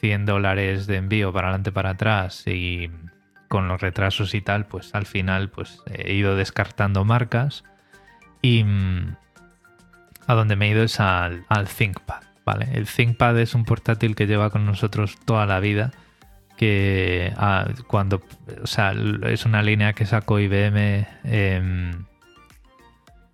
100 0.00 0.26
dólares 0.26 0.86
de 0.86 0.96
envío 0.96 1.32
para 1.32 1.48
adelante 1.48 1.72
para 1.72 1.90
atrás 1.90 2.42
y 2.46 2.90
con 3.48 3.68
los 3.68 3.80
retrasos 3.80 4.34
y 4.34 4.40
tal, 4.40 4.66
pues 4.66 4.94
al 4.94 5.06
final 5.06 5.48
pues 5.48 5.80
he 5.86 6.14
ido 6.14 6.34
descartando 6.34 7.04
marcas 7.04 7.64
y 8.42 8.64
mm, 8.64 9.16
a 10.26 10.34
donde 10.34 10.56
me 10.56 10.66
he 10.66 10.70
ido 10.70 10.82
es 10.82 10.98
al, 10.98 11.44
ThinkPad, 11.78 12.22
¿vale? 12.44 12.68
El 12.72 12.86
ThinkPad 12.88 13.38
es 13.38 13.54
un 13.54 13.64
portátil 13.64 14.16
que 14.16 14.26
lleva 14.26 14.50
con 14.50 14.66
nosotros 14.66 15.16
toda 15.24 15.46
la 15.46 15.60
vida, 15.60 15.92
que 16.56 17.32
ah, 17.36 17.68
cuando, 17.86 18.22
o 18.60 18.66
sea, 18.66 18.92
es 19.28 19.46
una 19.46 19.62
línea 19.62 19.92
que 19.92 20.04
sacó 20.04 20.40
IBM, 20.40 21.06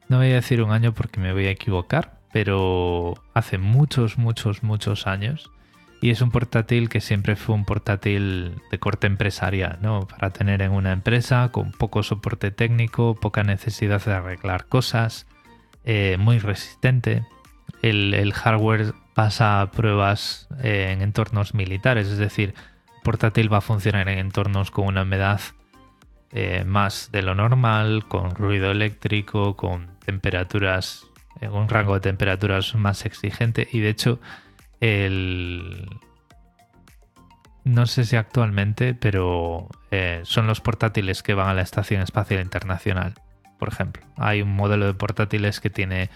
no 0.09 0.19
voy 0.19 0.33
a 0.33 0.35
decir 0.35 0.63
un 0.63 0.73
año 0.73 0.93
porque 0.93 1.21
me 1.21 1.33
voy 1.33 1.47
a 1.47 1.51
equivocar, 1.51 2.19
pero 2.33 3.15
hace 3.35 3.59
muchos, 3.59 4.19
muchos, 4.19 4.63
muchos 4.63 5.07
años 5.07 5.51
y 6.03 6.11
es 6.11 6.21
un 6.21 6.33
portátil 6.33 6.89
que 6.89 7.01
siempre 7.01 7.37
fue 7.37 7.55
un 7.55 7.65
portátil 7.65 8.61
de 8.73 8.79
corte 8.81 9.07
empresarial, 9.07 9.79
¿no? 9.83 10.01
Para 10.09 10.31
tener 10.31 10.61
en 10.61 10.73
una 10.73 10.91
empresa 10.91 11.51
con 11.53 11.71
poco 11.71 12.03
soporte 12.03 12.51
técnico, 12.51 13.15
poca 13.15 13.45
necesidad 13.45 14.05
de 14.05 14.13
arreglar 14.13 14.67
cosas, 14.67 15.29
eh, 15.85 16.17
muy 16.19 16.41
resistente. 16.41 17.25
El, 17.83 18.33
hardware 18.33 18.95
pasa 19.15 19.71
pruebas 19.73 20.49
eh, 20.61 20.89
en 20.91 21.03
entornos 21.03 21.55
militares, 21.55 22.09
es 22.09 22.19
decir, 22.19 22.55
portátil 23.05 23.53
va 23.53 23.59
a 23.59 23.61
funcionar 23.61 24.09
en 24.09 24.19
entornos 24.19 24.73
con 24.73 24.87
una 24.87 25.03
humedad 25.03 25.41
eh, 26.33 26.65
más 26.67 27.11
de 27.13 27.23
lo 27.23 27.37
normal, 27.37 28.07
con 28.09 28.35
ruido 28.35 28.73
eléctrico, 28.73 29.55
con 29.55 29.92
temperaturas, 30.05 31.07
en 31.41 31.53
un 31.53 31.69
rango 31.69 31.95
de 31.95 32.01
temperaturas 32.01 32.75
más 32.75 33.05
exigente 33.07 33.69
y 33.73 33.81
de 33.81 33.89
hecho 33.89 34.21
el... 34.81 35.89
No 37.65 37.87
sé 37.87 38.05
si 38.05 38.17
actualmente, 38.17 38.93
pero 38.93 39.69
eh, 39.93 40.23
son 40.25 40.49
los 40.49 40.61
portátiles 40.61 41.23
que 41.23 41.35
van 41.35 41.49
a 41.49 41.55
la 41.55 41.63
Estación 41.63 42.03
Espacial 42.03 42.41
Internacional, 42.41 43.15
por 43.59 43.69
ejemplo. 43.69 44.03
Hay 44.17 44.43
un 44.43 44.57
modelo 44.57 44.87
de 44.87 44.95
portátiles 44.95 45.61
que 45.61 45.71
tiene 45.71 46.11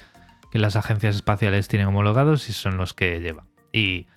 que 0.50 0.58
las 0.58 0.74
agencias 0.74 1.14
espaciales 1.14 1.68
tienen 1.68 1.86
homologados 1.86 2.48
y 2.48 2.52
son 2.52 2.76
los 2.76 2.94
que 2.94 3.20
llevan. 3.20 3.46
Y 3.72 4.08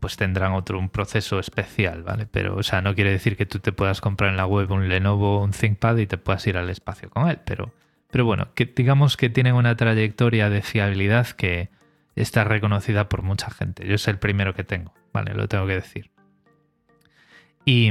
pues 0.00 0.18
tendrán 0.18 0.52
otro 0.52 0.78
un 0.78 0.90
proceso 0.90 1.38
especial, 1.38 2.02
¿vale? 2.02 2.26
Pero, 2.26 2.56
o 2.56 2.62
sea, 2.62 2.82
no 2.82 2.94
quiere 2.94 3.10
decir 3.10 3.38
que 3.38 3.46
tú 3.46 3.58
te 3.58 3.72
puedas 3.72 4.02
comprar 4.02 4.28
en 4.28 4.36
la 4.36 4.44
web 4.44 4.70
un 4.70 4.86
Lenovo, 4.86 5.42
un 5.42 5.52
ThinkPad 5.52 5.96
y 5.96 6.06
te 6.06 6.18
puedas 6.18 6.46
ir 6.46 6.58
al 6.58 6.68
espacio 6.68 7.08
con 7.08 7.30
él, 7.30 7.40
pero, 7.46 7.72
pero 8.14 8.26
bueno, 8.26 8.46
que 8.54 8.64
digamos 8.64 9.16
que 9.16 9.28
tienen 9.28 9.56
una 9.56 9.74
trayectoria 9.74 10.48
de 10.48 10.62
fiabilidad 10.62 11.26
que, 11.30 11.68
está 12.14 12.44
reconocida 12.44 13.08
por 13.08 13.22
mucha 13.22 13.50
gente. 13.50 13.88
Yo 13.88 13.96
es 13.96 14.06
el 14.06 14.20
primero 14.20 14.54
que 14.54 14.62
tengo, 14.62 14.94
¿vale? 15.12 15.34
Lo 15.34 15.48
tengo 15.48 15.66
que 15.66 15.74
decir. 15.74 16.12
Y, 17.64 17.90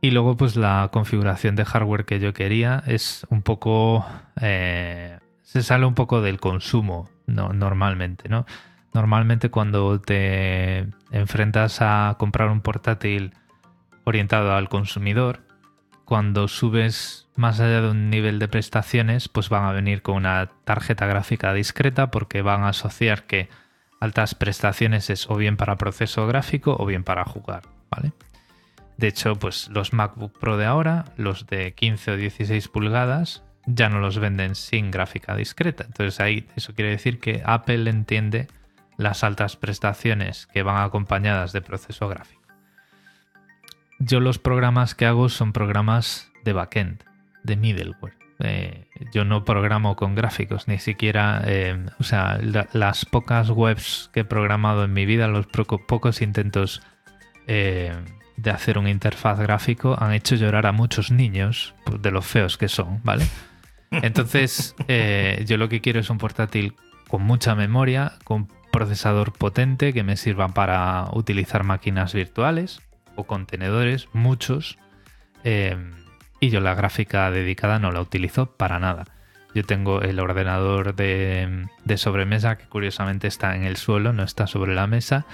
luego, 0.00 0.38
pues 0.38 0.56
la 0.56 0.88
configuración 0.90 1.56
de 1.56 1.66
hardware 1.66 2.06
que 2.06 2.20
yo 2.20 2.32
quería 2.32 2.82
es 2.86 3.26
un 3.28 3.42
poco. 3.42 4.06
Eh, 4.40 5.18
se 5.42 5.62
sale 5.62 5.84
un 5.84 5.94
poco 5.94 6.22
del 6.22 6.40
consumo, 6.40 7.10
no, 7.26 7.52
normalmente, 7.52 8.30
¿no? 8.30 8.46
Normalmente, 8.94 9.50
cuando 9.50 10.00
te 10.00 10.86
enfrentas 11.10 11.82
a 11.82 12.16
comprar 12.18 12.48
un 12.48 12.62
portátil 12.62 13.34
orientado 14.04 14.54
al 14.54 14.70
consumidor, 14.70 15.49
cuando 16.10 16.48
subes 16.48 17.28
más 17.36 17.60
allá 17.60 17.82
de 17.82 17.90
un 17.90 18.10
nivel 18.10 18.40
de 18.40 18.48
prestaciones, 18.48 19.28
pues 19.28 19.48
van 19.48 19.62
a 19.62 19.70
venir 19.70 20.02
con 20.02 20.16
una 20.16 20.50
tarjeta 20.64 21.06
gráfica 21.06 21.54
discreta 21.54 22.10
porque 22.10 22.42
van 22.42 22.64
a 22.64 22.70
asociar 22.70 23.28
que 23.28 23.48
altas 24.00 24.34
prestaciones 24.34 25.08
es 25.08 25.30
o 25.30 25.36
bien 25.36 25.56
para 25.56 25.76
proceso 25.76 26.26
gráfico 26.26 26.74
o 26.76 26.84
bien 26.84 27.04
para 27.04 27.24
jugar, 27.24 27.62
¿vale? 27.92 28.12
De 28.96 29.06
hecho, 29.06 29.36
pues 29.36 29.68
los 29.68 29.92
MacBook 29.92 30.36
Pro 30.36 30.56
de 30.56 30.66
ahora, 30.66 31.04
los 31.16 31.46
de 31.46 31.74
15 31.74 32.10
o 32.10 32.16
16 32.16 32.66
pulgadas, 32.66 33.44
ya 33.66 33.88
no 33.88 34.00
los 34.00 34.18
venden 34.18 34.56
sin 34.56 34.90
gráfica 34.90 35.36
discreta. 35.36 35.84
Entonces 35.84 36.18
ahí 36.18 36.48
eso 36.56 36.74
quiere 36.74 36.90
decir 36.90 37.20
que 37.20 37.40
Apple 37.46 37.88
entiende 37.88 38.48
las 38.96 39.22
altas 39.22 39.54
prestaciones 39.54 40.48
que 40.48 40.64
van 40.64 40.82
acompañadas 40.82 41.52
de 41.52 41.62
proceso 41.62 42.08
gráfico 42.08 42.39
yo 44.00 44.18
los 44.18 44.38
programas 44.38 44.94
que 44.94 45.06
hago 45.06 45.28
son 45.28 45.52
programas 45.52 46.32
de 46.42 46.54
backend, 46.54 47.04
de 47.44 47.56
middleware. 47.56 48.14
Eh, 48.42 48.86
yo 49.12 49.26
no 49.26 49.44
programo 49.44 49.94
con 49.96 50.14
gráficos, 50.14 50.66
ni 50.66 50.78
siquiera, 50.78 51.42
eh, 51.44 51.86
o 51.98 52.02
sea, 52.02 52.40
las 52.72 53.04
pocas 53.04 53.50
webs 53.50 54.08
que 54.14 54.20
he 54.20 54.24
programado 54.24 54.84
en 54.84 54.94
mi 54.94 55.04
vida, 55.04 55.28
los 55.28 55.46
pocos 55.46 56.22
intentos 56.22 56.80
eh, 57.46 57.94
de 58.38 58.50
hacer 58.50 58.78
un 58.78 58.88
interfaz 58.88 59.38
gráfico 59.38 59.94
han 60.00 60.14
hecho 60.14 60.36
llorar 60.36 60.66
a 60.66 60.72
muchos 60.72 61.10
niños 61.10 61.74
pues, 61.84 62.00
de 62.00 62.10
los 62.10 62.26
feos 62.26 62.56
que 62.56 62.68
son, 62.68 63.00
¿vale? 63.04 63.26
Entonces, 63.90 64.74
yo 65.44 65.56
lo 65.58 65.68
que 65.68 65.82
quiero 65.82 66.00
es 66.00 66.08
un 66.08 66.16
portátil 66.16 66.74
con 67.08 67.22
mucha 67.22 67.54
memoria, 67.54 68.12
con 68.24 68.48
procesador 68.72 69.32
potente 69.32 69.92
que 69.92 70.04
me 70.04 70.16
sirvan 70.16 70.54
para 70.54 71.08
utilizar 71.12 71.64
máquinas 71.64 72.14
virtuales 72.14 72.80
contenedores, 73.14 74.08
muchos, 74.12 74.78
eh, 75.44 75.76
y 76.40 76.50
yo 76.50 76.60
la 76.60 76.74
gráfica 76.74 77.30
dedicada 77.30 77.78
no 77.78 77.92
la 77.92 78.00
utilizo 78.00 78.46
para 78.46 78.78
nada. 78.78 79.04
Yo 79.54 79.64
tengo 79.64 80.00
el 80.00 80.20
ordenador 80.20 80.94
de, 80.94 81.66
sobremesa 81.96 82.56
que 82.56 82.66
curiosamente 82.66 83.26
está 83.26 83.56
en 83.56 83.64
el 83.64 83.76
suelo, 83.76 84.12
no 84.12 84.22
está 84.22 84.46
sobre 84.46 84.74
la 84.74 84.86
mesa. 84.86 85.26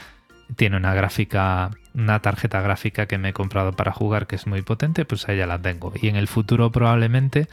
Tiene 0.56 0.76
una 0.76 0.94
gráfica, 0.94 1.70
una 1.94 2.20
tarjeta 2.22 2.60
gráfica 2.60 3.06
que 3.06 3.18
me 3.18 3.30
he 3.30 3.32
comprado 3.32 3.72
para 3.72 3.92
jugar 3.92 4.26
que 4.26 4.36
es 4.36 4.46
muy 4.46 4.62
potente, 4.62 5.04
pues 5.04 5.28
ahí 5.28 5.36
ya 5.36 5.46
la 5.46 5.60
tengo. 5.60 5.92
Y 6.00 6.08
en 6.08 6.16
el 6.16 6.28
futuro 6.28 6.72
probablemente 6.72 7.48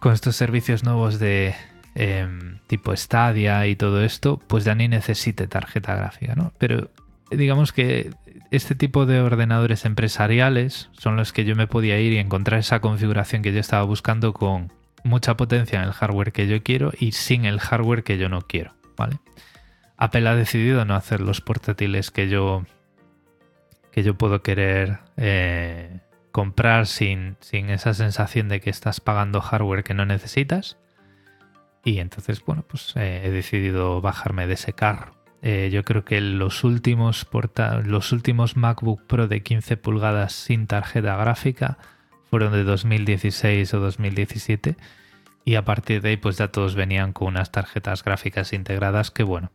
con 0.00 0.12
estos 0.12 0.34
servicios 0.34 0.82
nuevos 0.82 1.18
de 1.18 1.54
em, 1.94 2.58
tipo 2.66 2.96
Stadia 2.96 3.66
y 3.66 3.76
todo 3.76 4.02
esto, 4.02 4.38
pues 4.38 4.64
ya 4.64 4.74
ni 4.74 4.88
necesite 4.88 5.46
tarjeta 5.46 5.94
gráfica, 5.94 6.34
¿no? 6.34 6.52
Pero 6.58 6.90
digamos 7.30 7.72
que 7.72 8.10
este 8.50 8.74
tipo 8.74 9.06
de 9.06 9.20
ordenadores 9.20 9.84
empresariales 9.84 10.90
son 10.92 11.16
los 11.16 11.32
que 11.32 11.44
yo 11.44 11.54
me 11.54 11.66
podía 11.66 12.00
ir 12.00 12.12
y 12.12 12.18
encontrar 12.18 12.60
esa 12.60 12.80
configuración 12.80 13.42
que 13.42 13.52
yo 13.52 13.60
estaba 13.60 13.84
buscando 13.84 14.32
con 14.32 14.72
mucha 15.04 15.36
potencia 15.36 15.78
en 15.78 15.86
el 15.86 15.92
hardware 15.92 16.32
que 16.32 16.48
yo 16.48 16.62
quiero 16.62 16.92
y 16.98 17.12
sin 17.12 17.44
el 17.44 17.60
hardware 17.60 18.02
que 18.02 18.18
yo 18.18 18.28
no 18.28 18.42
quiero, 18.42 18.74
¿vale? 18.96 19.18
Apple 19.96 20.28
ha 20.28 20.34
decidido 20.34 20.84
no 20.84 20.94
hacer 20.94 21.20
los 21.20 21.40
portátiles 21.40 22.10
que 22.10 22.28
yo 22.28 22.64
que 23.92 24.02
yo 24.02 24.14
puedo 24.14 24.42
querer 24.42 24.98
eh, 25.16 26.00
comprar 26.32 26.86
sin, 26.86 27.36
sin 27.40 27.70
esa 27.70 27.92
sensación 27.92 28.48
de 28.48 28.60
que 28.60 28.70
estás 28.70 29.00
pagando 29.00 29.40
hardware 29.40 29.84
que 29.84 29.94
no 29.94 30.06
necesitas 30.06 30.76
Y 31.84 31.98
entonces, 31.98 32.44
bueno, 32.44 32.64
pues 32.68 32.94
eh, 32.96 33.22
he 33.24 33.30
decidido 33.30 34.00
bajarme 34.00 34.46
de 34.46 34.54
ese 34.54 34.72
carro. 34.72 35.19
Eh, 35.42 35.70
yo 35.72 35.84
creo 35.84 36.04
que 36.04 36.20
los 36.20 36.64
últimos, 36.64 37.26
los 37.84 38.12
últimos 38.12 38.56
MacBook 38.56 39.06
Pro 39.06 39.26
de 39.26 39.42
15 39.42 39.76
pulgadas 39.78 40.32
sin 40.34 40.66
tarjeta 40.66 41.16
gráfica 41.16 41.78
fueron 42.28 42.52
de 42.52 42.62
2016 42.62 43.72
o 43.74 43.80
2017 43.80 44.76
y 45.44 45.54
a 45.54 45.64
partir 45.64 46.02
de 46.02 46.10
ahí 46.10 46.16
pues 46.16 46.36
ya 46.36 46.48
todos 46.48 46.74
venían 46.74 47.12
con 47.12 47.28
unas 47.28 47.50
tarjetas 47.50 48.04
gráficas 48.04 48.52
integradas 48.52 49.10
que 49.10 49.22
bueno. 49.22 49.50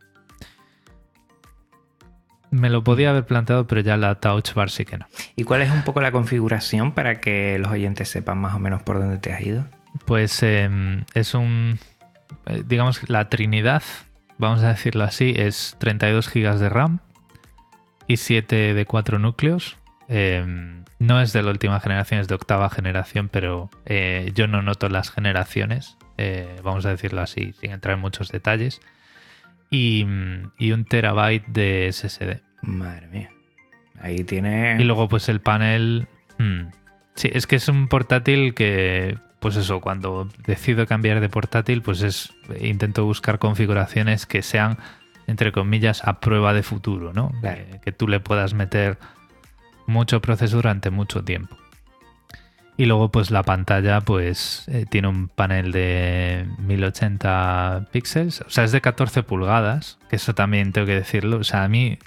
Me 2.50 2.70
lo 2.70 2.84
podía 2.84 3.10
haber 3.10 3.26
planteado, 3.26 3.66
pero 3.66 3.80
ya 3.80 3.96
la 3.96 4.16
Touch 4.16 4.54
Bar 4.54 4.70
sí 4.70 4.84
que 4.84 4.98
no. 4.98 5.06
¿Y 5.34 5.44
cuál 5.44 5.62
es 5.62 5.70
un 5.70 5.82
poco 5.82 6.00
la 6.00 6.12
configuración 6.12 6.92
para 6.92 7.20
que 7.20 7.58
los 7.58 7.70
oyentes 7.70 8.08
sepan 8.08 8.38
más 8.38 8.54
o 8.54 8.58
menos 8.58 8.82
por 8.82 8.98
dónde 8.98 9.18
te 9.18 9.32
has 9.32 9.40
ido? 9.40 9.66
Pues 10.04 10.42
em, 10.42 11.04
es 11.14 11.34
un, 11.34 11.78
eh, 12.46 12.62
digamos, 12.64 13.08
la 13.08 13.28
Trinidad, 13.28 13.82
vamos 14.38 14.62
a 14.62 14.68
decirlo 14.68 15.04
así, 15.04 15.34
es 15.36 15.76
32 15.78 16.32
GB 16.32 16.58
de 16.58 16.68
RAM 16.68 17.00
y 18.06 18.16
7 18.18 18.74
de 18.74 18.86
4 18.86 19.18
núcleos. 19.18 19.76
Em, 20.08 20.84
no 20.98 21.20
es 21.20 21.32
de 21.32 21.42
la 21.42 21.50
última 21.50 21.80
generación, 21.80 22.20
es 22.20 22.28
de 22.28 22.34
octava 22.34 22.70
generación, 22.70 23.28
pero 23.28 23.70
eh, 23.84 24.30
yo 24.34 24.46
no 24.46 24.62
noto 24.62 24.88
las 24.88 25.10
generaciones, 25.10 25.96
eh, 26.16 26.56
vamos 26.62 26.86
a 26.86 26.90
decirlo 26.90 27.20
así, 27.20 27.52
sin 27.60 27.72
entrar 27.72 27.94
en 27.94 28.00
muchos 28.00 28.30
detalles. 28.30 28.80
Y, 29.68 30.04
un 30.04 30.84
terabyte 30.88 31.46
de 31.48 31.90
SSD. 31.92 32.40
Madre 32.62 33.08
mía. 33.08 33.30
Ahí 34.00 34.22
tiene. 34.24 34.76
Y 34.78 34.84
luego, 34.84 35.08
pues 35.08 35.28
el 35.28 35.40
panel. 35.40 36.06
Hmm, 36.38 36.68
sí, 37.14 37.30
es 37.32 37.46
que 37.46 37.56
es 37.56 37.68
un 37.68 37.88
portátil 37.88 38.54
que, 38.54 39.18
pues 39.40 39.56
eso, 39.56 39.80
cuando 39.80 40.28
decido 40.46 40.86
cambiar 40.86 41.20
de 41.20 41.28
portátil, 41.28 41.82
pues 41.82 42.02
es. 42.02 42.32
Intento 42.60 43.04
buscar 43.04 43.38
configuraciones 43.38 44.26
que 44.26 44.42
sean, 44.42 44.78
entre 45.26 45.52
comillas, 45.52 46.02
a 46.06 46.20
prueba 46.20 46.52
de 46.52 46.62
futuro, 46.62 47.12
¿no? 47.12 47.32
que 47.82 47.92
tú 47.92 48.08
le 48.08 48.20
puedas 48.20 48.54
meter 48.54 48.98
mucho 49.86 50.20
proceso 50.20 50.56
durante 50.56 50.90
mucho 50.90 51.22
tiempo. 51.24 51.56
Y 52.78 52.84
luego 52.84 53.10
pues 53.10 53.30
la 53.30 53.42
pantalla 53.42 54.02
pues 54.02 54.64
eh, 54.68 54.84
tiene 54.88 55.08
un 55.08 55.28
panel 55.28 55.72
de 55.72 56.46
1080 56.58 57.86
píxeles, 57.90 58.42
o 58.42 58.50
sea 58.50 58.64
es 58.64 58.72
de 58.72 58.82
14 58.82 59.22
pulgadas, 59.22 59.98
que 60.10 60.16
eso 60.16 60.34
también 60.34 60.72
tengo 60.72 60.86
que 60.86 60.94
decirlo, 60.94 61.38
o 61.38 61.44
sea 61.44 61.64
a 61.64 61.68
mí 61.68 61.98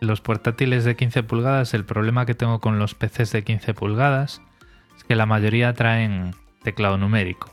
los 0.00 0.20
portátiles 0.20 0.84
de 0.84 0.94
15 0.94 1.24
pulgadas, 1.24 1.74
el 1.74 1.84
problema 1.84 2.24
que 2.24 2.34
tengo 2.34 2.60
con 2.60 2.78
los 2.78 2.94
PCs 2.94 3.32
de 3.32 3.42
15 3.42 3.74
pulgadas 3.74 4.42
es 4.96 5.02
que 5.02 5.16
la 5.16 5.26
mayoría 5.26 5.72
traen 5.72 6.36
teclado 6.62 6.98
numérico. 6.98 7.52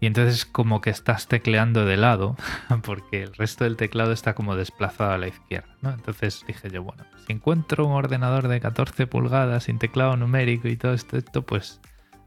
Y 0.00 0.06
entonces 0.06 0.44
como 0.44 0.80
que 0.80 0.90
estás 0.90 1.28
tecleando 1.28 1.84
de 1.86 1.96
lado, 1.96 2.36
porque 2.82 3.22
el 3.22 3.34
resto 3.34 3.64
del 3.64 3.76
teclado 3.76 4.12
está 4.12 4.34
como 4.34 4.56
desplazado 4.56 5.12
a 5.12 5.18
la 5.18 5.28
izquierda. 5.28 5.76
¿no? 5.80 5.90
Entonces 5.90 6.44
dije 6.46 6.70
yo, 6.70 6.82
bueno, 6.82 7.04
si 7.24 7.32
encuentro 7.32 7.86
un 7.86 7.92
ordenador 7.92 8.48
de 8.48 8.60
14 8.60 9.06
pulgadas 9.06 9.64
sin 9.64 9.78
teclado 9.78 10.16
numérico 10.16 10.66
y 10.66 10.76
todo 10.76 10.94
esto, 10.94 11.42
pues 11.42 11.80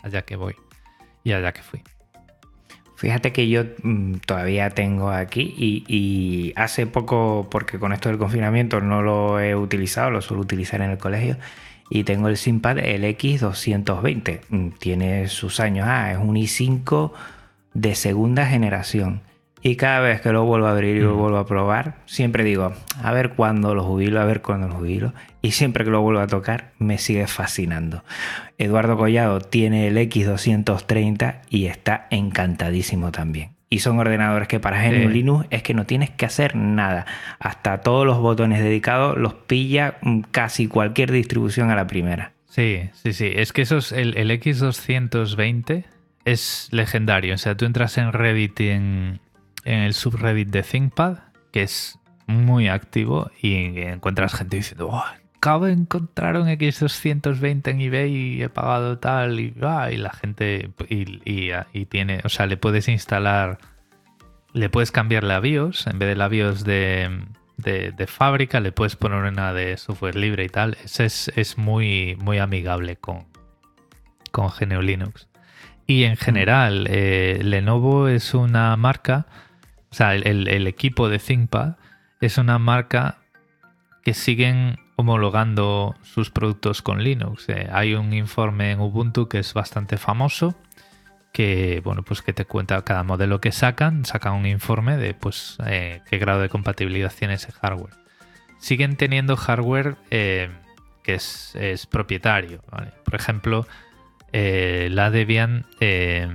allá 0.03 0.21
que 0.21 0.37
voy. 0.37 0.55
Y 1.25 1.33
allá 1.33 1.51
que 1.51 1.63
fui. 1.63 1.81
Fíjate 2.95 3.33
que 3.33 3.49
yo 3.49 3.63
mm, 3.83 4.15
todavía 4.25 4.69
tengo 4.69 5.09
aquí 5.09 5.53
y, 5.57 5.83
y, 5.87 6.53
hace 6.55 6.87
poco, 6.87 7.49
porque 7.51 7.77
con 7.77 7.91
esto 7.91 8.07
del 8.07 8.17
confinamiento 8.17 8.79
no 8.79 9.01
lo 9.01 9.39
he 9.41 9.53
utilizado, 9.53 10.11
lo 10.11 10.21
suelo 10.21 10.41
utilizar 10.41 10.81
en 10.81 10.91
el 10.91 10.97
colegio, 10.97 11.37
y 11.89 12.03
tengo 12.03 12.27
el 12.27 12.37
SimPad 12.37 12.79
el 12.79 13.03
X220. 13.03 14.41
Mm, 14.49 14.69
tiene 14.79 15.27
sus 15.27 15.59
años, 15.59 15.87
ah, 15.89 16.11
es 16.11 16.17
un 16.17 16.35
i5 16.35 17.11
de 17.73 17.95
segunda 17.95 18.45
generación. 18.45 19.21
Y 19.61 19.77
cada 19.77 19.99
vez 19.99 20.21
que 20.21 20.31
lo 20.31 20.45
vuelvo 20.45 20.67
a 20.67 20.71
abrir 20.71 20.97
y 20.97 20.99
lo 20.99 21.15
vuelvo 21.15 21.39
a 21.39 21.47
probar, 21.47 21.95
siempre 22.05 22.43
digo, 22.43 22.73
a 23.01 23.11
ver 23.13 23.31
cuándo 23.31 23.73
lo 23.73 23.83
jubilo, 23.83 24.21
a 24.21 24.25
ver 24.25 24.43
cuándo 24.43 24.67
lo 24.67 24.75
jubilo. 24.75 25.13
Y 25.41 25.51
siempre 25.51 25.83
que 25.83 25.89
lo 25.89 26.01
vuelvo 26.01 26.19
a 26.19 26.27
tocar, 26.27 26.73
me 26.77 26.99
sigue 26.99 27.25
fascinando. 27.25 28.03
Eduardo 28.59 28.95
Collado 28.95 29.41
tiene 29.41 29.87
el 29.87 29.97
X230 29.97 31.41
y 31.49 31.65
está 31.65 32.05
encantadísimo 32.11 33.11
también. 33.11 33.55
Y 33.75 33.79
son 33.79 33.99
ordenadores 33.99 34.47
que 34.47 34.61
para 34.61 34.81
GNU 34.81 35.09
Linux 35.09 35.47
es 35.49 35.61
que 35.61 35.73
no 35.73 35.85
tienes 35.85 36.09
que 36.09 36.25
hacer 36.25 36.55
nada. 36.55 37.05
Hasta 37.39 37.81
todos 37.81 38.05
los 38.05 38.19
botones 38.19 38.63
dedicados 38.63 39.17
los 39.17 39.33
pilla 39.33 39.97
casi 40.31 40.67
cualquier 40.69 41.11
distribución 41.11 41.71
a 41.71 41.75
la 41.75 41.85
primera. 41.85 42.31
Sí, 42.47 42.89
sí, 42.93 43.11
sí. 43.11 43.33
Es 43.35 43.51
que 43.51 43.63
esos, 43.63 43.91
el, 43.91 44.15
el 44.15 44.31
X220 44.31 45.83
es 46.23 46.69
legendario. 46.71 47.35
O 47.35 47.37
sea, 47.37 47.57
tú 47.57 47.65
entras 47.65 47.97
en 47.97 48.13
Reddit 48.13 48.61
en, 48.61 49.19
el 49.65 49.93
subreddit 49.93 50.47
de 50.47 50.63
ThinkPad, 50.63 51.17
que 51.51 51.63
es 51.63 51.99
muy 52.27 52.69
activo, 52.69 53.29
y 53.41 53.81
encuentras 53.81 54.35
gente 54.35 54.55
diciendo, 54.55 54.87
oh, 54.89 55.03
acabo 55.45 55.65
de 55.65 55.73
encontrar 55.73 56.37
un 56.37 56.47
X220 56.47 57.69
en 57.69 57.79
eBay 57.79 58.11
y 58.11 58.41
he 58.41 58.49
pagado 58.49 58.97
tal, 58.97 59.39
y, 59.39 59.53
y 59.53 59.97
la 59.97 60.09
gente, 60.09 60.71
y, 60.89 61.85
tiene, 61.85 62.21
o 62.23 62.29
sea, 62.29 62.47
le 62.47 62.57
puedes 62.57 62.87
instalar, 62.87 63.59
le 64.53 64.69
puedes 64.69 64.91
cambiar 64.91 65.23
la 65.23 65.39
BIOS, 65.39 65.85
en 65.85 65.99
vez 65.99 66.09
de 66.09 66.15
la 66.15 66.29
BIOS 66.29 66.63
de, 66.63 67.25
de, 67.57 68.07
fábrica, 68.07 68.59
le 68.59 68.71
puedes 68.71 68.95
poner 68.95 69.21
una 69.21 69.53
de 69.53 69.77
software 69.77 70.15
libre 70.15 70.45
y 70.45 70.49
tal. 70.49 70.77
Es, 70.83 71.27
es, 71.35 71.57
muy, 71.59 72.17
muy 72.19 72.39
amigable 72.39 72.95
con, 72.95 73.27
con 74.31 74.49
GNU 74.49 74.81
Linux. 74.81 75.27
Y 75.85 76.05
en 76.05 76.17
general, 76.17 76.87
eh, 76.89 77.39
Lenovo 77.43 78.07
es 78.07 78.33
una 78.33 78.75
marca, 78.77 79.27
o 79.91 79.93
sea, 79.93 80.15
el, 80.15 80.65
equipo 80.65 81.07
de 81.07 81.19
ThinkPad 81.19 81.75
es 82.19 82.39
una 82.39 82.57
marca 82.57 83.19
que 84.03 84.15
siguen 84.15 84.79
homologando 84.95 85.95
sus 86.03 86.29
productos 86.29 86.81
con 86.81 87.03
Linux. 87.03 87.49
Eh, 87.49 87.67
hay 87.71 87.93
un 87.95 88.13
informe 88.13 88.71
en 88.71 88.79
Ubuntu 88.79 89.27
que 89.27 89.39
es 89.39 89.53
bastante 89.53 89.97
famoso, 89.97 90.55
que 91.33 91.81
bueno, 91.83 92.03
pues 92.03 92.21
que 92.21 92.33
te 92.33 92.45
cuenta 92.45 92.81
cada 92.83 93.03
modelo 93.03 93.41
que 93.41 93.51
sacan, 93.51 94.05
sacan 94.05 94.33
un 94.33 94.45
informe 94.45 94.97
de 94.97 95.13
pues 95.13 95.57
eh, 95.65 96.01
qué 96.09 96.17
grado 96.17 96.41
de 96.41 96.49
compatibilidad 96.49 97.11
tiene 97.17 97.35
ese 97.35 97.51
hardware. 97.51 97.93
Siguen 98.59 98.95
teniendo 98.95 99.35
hardware 99.35 99.97
que 100.09 101.13
es, 101.13 101.53
es 101.55 101.85
propietario. 101.85 102.63
Por 103.03 103.15
ejemplo, 103.15 103.67
eh, 104.37 104.89
la 104.91 105.11
Debian 105.11 105.65
eh, 105.79 106.27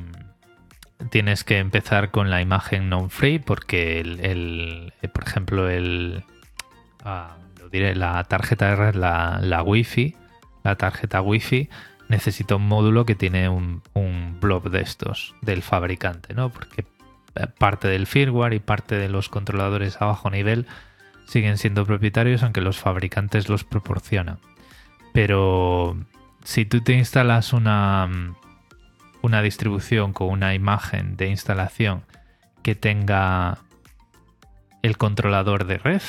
tienes 1.10 1.44
que 1.44 1.58
empezar 1.58 2.10
con 2.10 2.30
la 2.30 2.40
imagen 2.40 2.88
non-free 2.88 3.40
porque, 3.40 4.00
el, 4.00 4.94
eh, 5.02 5.08
por 5.08 5.24
ejemplo, 5.24 5.68
el, 5.68 6.24
ah, 7.04 7.36
la 7.72 8.24
tarjeta 8.24 8.92
la, 8.92 9.38
la 9.42 9.62
Wi-Fi, 9.62 10.16
la 10.64 10.76
tarjeta 10.76 11.22
Wi-Fi 11.22 11.68
necesita 12.10 12.56
un 12.56 12.66
módulo 12.66 13.06
que 13.06 13.14
tiene 13.14 13.48
un, 13.48 13.82
blob 14.40 14.70
de 14.70 14.80
estos 14.80 15.34
del 15.42 15.62
fabricante, 15.62 16.34
¿no? 16.34 16.50
Porque 16.50 16.84
parte 17.58 17.88
del 17.88 18.06
firmware 18.06 18.54
y 18.54 18.58
parte 18.58 18.96
de 18.96 19.08
los 19.08 19.28
controladores 19.28 20.00
a 20.02 20.06
bajo 20.06 20.28
nivel 20.30 20.66
siguen 21.26 21.56
siendo 21.56 21.86
propietarios, 21.86 22.42
aunque 22.42 22.60
los 22.60 22.78
fabricantes 22.78 23.48
los 23.48 23.64
proporcionan. 23.64 24.38
Pero 25.12 25.96
si 26.42 26.64
tú 26.64 26.80
te 26.80 26.94
instalas 26.94 27.52
una, 27.52 28.08
una 29.22 29.42
distribución 29.42 30.12
con 30.12 30.30
una 30.30 30.54
imagen 30.54 31.16
de 31.16 31.28
instalación 31.28 32.02
que 32.62 32.74
tenga 32.74 33.58
el 34.82 34.96
controlador 34.96 35.66
de 35.66 35.78
red 35.78 36.02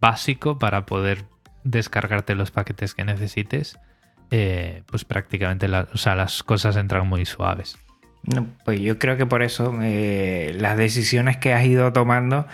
básico 0.00 0.58
para 0.58 0.86
poder 0.86 1.24
descargarte 1.64 2.34
los 2.34 2.50
paquetes 2.50 2.94
que 2.94 3.04
necesites, 3.04 3.78
eh, 4.30 4.82
pues 4.86 5.04
prácticamente 5.04 5.68
las 5.68 6.42
cosas 6.42 6.76
entran 6.76 7.06
muy 7.08 7.24
suaves. 7.24 7.78
pues 8.64 8.80
yo 8.80 8.98
creo 8.98 9.16
que 9.16 9.26
por 9.26 9.42
eso 9.42 9.72
eh, 9.82 10.54
las 10.58 10.76
decisiones 10.76 11.36
que 11.36 11.54
has 11.54 11.64
ido 11.64 11.92
tomando 11.92 12.46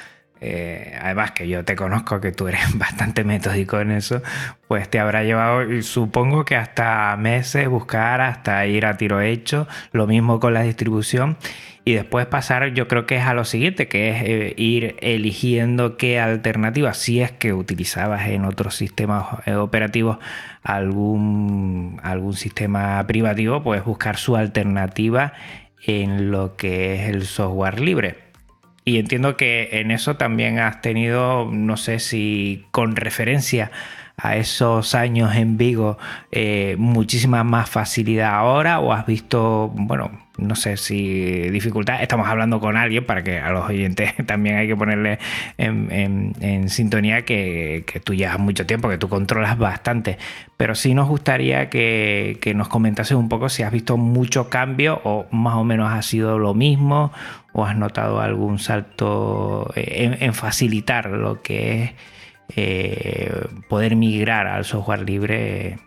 eh, 0.45 0.99
además 1.01 1.31
que 1.31 1.47
yo 1.47 1.65
te 1.65 1.77
conozco 1.77 2.21
que 2.21 2.33
tú 2.33 2.49
eres 2.49 2.61
bastante 2.79 3.23
metódico 3.23 3.81
en 3.81 3.93
eso, 3.93 4.23
pues 4.67 4.89
te 4.89 4.99
habrá 4.99 5.23
llevado, 5.23 5.83
supongo 5.83 6.45
que 6.45 6.57
hasta 6.57 7.17
meses 7.17 7.69
buscar, 7.69 8.21
hasta 8.21 8.67
ir 8.67 8.87
a 8.87 8.97
tiro 8.97 9.21
hecho, 9.21 9.69
lo 9.93 10.07
mismo 10.07 10.41
con 10.41 10.55
la 10.55 10.63
distribución 10.63 11.37
y 11.85 11.95
después 11.95 12.27
pasar 12.27 12.75
yo 12.75 12.87
creo 12.87 13.07
que 13.07 13.17
es 13.17 13.25
a 13.25 13.35
lo 13.35 13.45
siguiente, 13.45 13.89
que 13.89 14.11
es 14.11 14.23
eh, 14.23 14.55
ir 14.57 14.97
eligiendo 15.01 15.97
qué 15.97 16.21
alternativa, 16.21 16.95
si 16.95 17.21
es 17.21 17.33
que 17.33 17.53
utilizabas 17.53 18.29
en 18.29 18.45
otros 18.45 18.77
sistemas 18.77 19.27
eh, 19.47 19.55
operativos 19.55 20.19
algún, 20.63 22.01
algún 22.03 22.35
sistema 22.35 23.05
privativo, 23.07 23.63
pues 23.63 23.85
buscar 23.85 24.17
su 24.17 24.37
alternativa 24.37 25.33
en 25.85 26.31
lo 26.31 26.57
que 26.57 26.95
es 26.95 27.09
el 27.09 27.27
software 27.27 27.81
libre. 27.81 28.32
Y 28.85 28.99
entiendo 28.99 29.37
que 29.37 29.81
en 29.81 29.91
eso 29.91 30.17
también 30.17 30.59
has 30.59 30.81
tenido, 30.81 31.49
no 31.51 31.77
sé 31.77 32.01
si 32.01 32.67
con 32.73 32.97
referencia 32.97 33.71
a 34.23 34.37
esos 34.37 34.95
años 34.95 35.35
en 35.35 35.59
Vigo 35.59 35.99
eh, 36.31 36.77
muchísima 36.79 37.43
más 37.43 37.69
facilidad 37.69 38.35
ahora 38.35 38.79
o 38.79 38.93
has 38.93 39.05
visto, 39.05 39.73
bueno, 39.75 40.13
no 40.39 40.55
sé 40.55 40.77
si 40.77 41.51
dificultad, 41.51 42.01
estamos 42.03 42.29
hablando 42.29 42.61
con 42.61 42.77
alguien 42.77 43.05
para 43.05 43.25
que 43.25 43.41
a 43.41 43.51
los 43.51 43.69
oyentes 43.69 44.15
también 44.27 44.57
hay 44.57 44.69
que 44.69 44.77
ponerle 44.77 45.19
en, 45.59 46.69
sintonía 46.69 47.25
que, 47.25 47.85
tú 48.05 48.15
llevas 48.15 48.39
mucho 48.39 48.65
tiempo, 48.65 48.89
que 48.89 48.97
tú 48.97 49.09
controlas 49.09 49.59
bastante, 49.59 50.19
pero 50.57 50.77
sí 50.77 50.95
nos 50.95 51.09
gustaría 51.09 51.69
que, 51.69 52.53
nos 52.55 52.69
comentases 52.69 53.17
un 53.17 53.29
poco 53.29 53.49
si 53.49 53.65
has 53.65 53.73
visto 53.73 53.97
mucho 53.97 54.49
cambio 54.49 55.01
o 55.03 55.27
más 55.33 55.57
o 55.57 55.65
menos 55.65 55.93
ha 55.93 56.01
sido 56.03 56.39
lo 56.39 56.55
mismo 56.55 57.13
o 57.53 57.65
has 57.65 57.77
notado 57.77 58.21
algún 58.21 58.61
salto 58.61 59.71
en, 59.75 60.33
facilitar 60.33 61.11
lo 61.11 61.43
que 61.43 61.83
es 61.83 61.93
eh, 62.57 63.33
poder 63.69 63.97
migrar 63.97 64.47
al 64.47 64.65
software 64.65 65.03
libre 65.03 65.79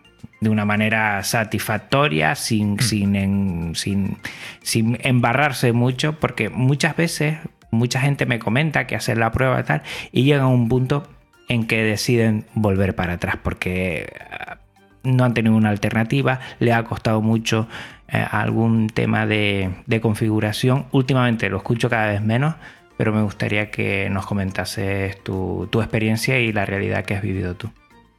de 0.41 0.49
una 0.49 0.65
manera 0.65 1.23
satisfactoria, 1.23 2.35
sin, 2.35 2.75
mm. 2.75 2.79
sin, 2.79 3.75
sin, 3.75 4.17
sin, 4.61 4.97
embarrarse 5.01 5.71
mucho, 5.73 6.19
porque 6.19 6.49
muchas 6.49 6.95
veces 6.95 7.37
mucha 7.71 7.99
gente 7.99 8.25
me 8.25 8.39
comenta 8.39 8.87
que 8.87 8.95
hacer 8.95 9.17
la 9.17 9.31
prueba 9.31 9.59
y 9.59 9.63
tal, 9.63 9.81
y 10.11 10.23
llega 10.23 10.43
a 10.43 10.47
un 10.47 10.67
punto 10.69 11.07
en 11.47 11.67
que 11.67 11.83
deciden 11.83 12.45
volver 12.53 12.95
para 12.95 13.13
atrás, 13.13 13.37
porque 13.41 14.03
eh, 14.03 14.55
no 15.03 15.23
han 15.23 15.33
tenido 15.33 15.55
una 15.55 15.69
alternativa, 15.69 16.39
le 16.59 16.73
ha 16.73 16.83
costado 16.83 17.21
mucho 17.21 17.67
eh, 18.07 18.25
algún 18.29 18.87
tema 18.87 19.25
de, 19.25 19.71
configuración. 20.01 20.85
Últimamente 20.91 21.49
lo 21.49 21.57
escucho 21.57 21.89
cada 21.89 22.07
vez 22.07 22.21
menos, 22.21 22.55
pero 22.97 23.13
me 23.13 23.21
gustaría 23.21 23.71
que 23.71 24.09
nos 24.09 24.25
comentases 24.25 25.21
tu, 25.23 25.69
experiencia 25.73 26.39
y 26.39 26.53
la 26.53 26.65
realidad 26.65 27.05
que 27.05 27.15
has 27.15 27.21
vivido 27.21 27.55
tú. 27.55 27.71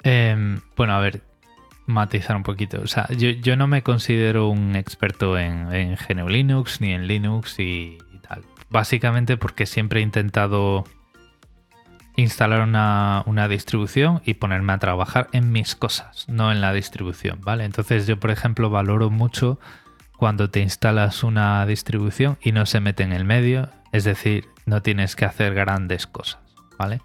Em, 0.02 0.60
bueno, 0.76 0.94
a 0.94 1.00
ver, 1.00 1.22
matizar 1.86 2.36
un 2.36 2.42
poquito. 2.42 2.80
O 2.82 2.86
sea, 2.86 3.08
yo, 3.08 3.56
no 3.56 3.66
me 3.66 3.82
considero 3.82 4.48
un 4.48 4.76
experto 4.76 5.38
en, 5.38 5.72
en 5.72 5.96
GNU 5.96 6.28
Linux 6.28 6.80
ni 6.80 6.92
en 6.92 7.06
Linux 7.06 7.58
y, 7.58 7.98
tal. 8.28 8.42
Básicamente 8.68 9.36
porque 9.36 9.66
siempre 9.66 10.00
he 10.00 10.02
intentado 10.02 10.84
instalar 12.16 12.62
una, 12.62 13.22
una, 13.26 13.46
distribución 13.46 14.22
y 14.24 14.34
ponerme 14.34 14.72
a 14.72 14.78
trabajar 14.78 15.28
en 15.32 15.52
mis 15.52 15.76
cosas, 15.76 16.26
no 16.28 16.50
en 16.50 16.62
la 16.62 16.72
distribución, 16.72 17.40
¿vale? 17.42 17.64
Entonces 17.64 18.06
yo, 18.06 18.18
por 18.18 18.30
ejemplo, 18.30 18.70
valoro 18.70 19.10
mucho 19.10 19.60
cuando 20.16 20.48
te 20.48 20.60
instalas 20.60 21.22
una 21.22 21.64
distribución 21.66 22.38
y 22.40 22.52
no 22.52 22.64
se 22.64 22.80
mete 22.80 23.02
en 23.02 23.12
el 23.12 23.24
medio, 23.24 23.68
es 23.92 24.04
decir, 24.04 24.46
no 24.66 24.82
tienes 24.82 25.16
que 25.16 25.24
hacer 25.24 25.54
grandes 25.54 26.06
cosas, 26.06 26.40
¿vale? 26.78 27.00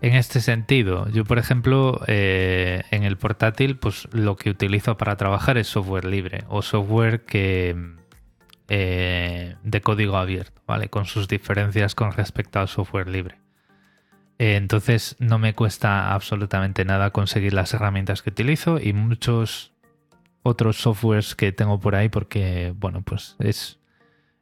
En 0.00 0.14
este 0.14 0.40
sentido, 0.40 1.08
yo 1.10 1.24
por 1.24 1.38
ejemplo 1.38 2.00
eh, 2.06 2.84
en 2.92 3.02
el 3.02 3.18
portátil 3.18 3.76
pues 3.76 4.08
lo 4.12 4.36
que 4.36 4.50
utilizo 4.50 4.96
para 4.96 5.16
trabajar 5.16 5.58
es 5.58 5.66
software 5.66 6.04
libre 6.04 6.44
o 6.48 6.62
software 6.62 7.24
que 7.24 7.76
eh, 8.68 9.56
de 9.62 9.80
código 9.80 10.16
abierto, 10.16 10.62
¿vale? 10.66 10.88
Con 10.88 11.04
sus 11.04 11.26
diferencias 11.26 11.96
con 11.96 12.12
respecto 12.12 12.60
al 12.60 12.68
software 12.68 13.08
libre. 13.08 13.38
Eh, 14.38 14.54
entonces 14.54 15.16
no 15.18 15.40
me 15.40 15.54
cuesta 15.54 16.12
absolutamente 16.12 16.84
nada 16.84 17.10
conseguir 17.10 17.52
las 17.52 17.74
herramientas 17.74 18.22
que 18.22 18.30
utilizo 18.30 18.78
y 18.78 18.92
muchos 18.92 19.72
otros 20.44 20.76
softwares 20.76 21.34
que 21.34 21.50
tengo 21.50 21.80
por 21.80 21.96
ahí 21.96 22.08
porque, 22.08 22.72
bueno, 22.76 23.02
pues 23.02 23.34
es 23.40 23.80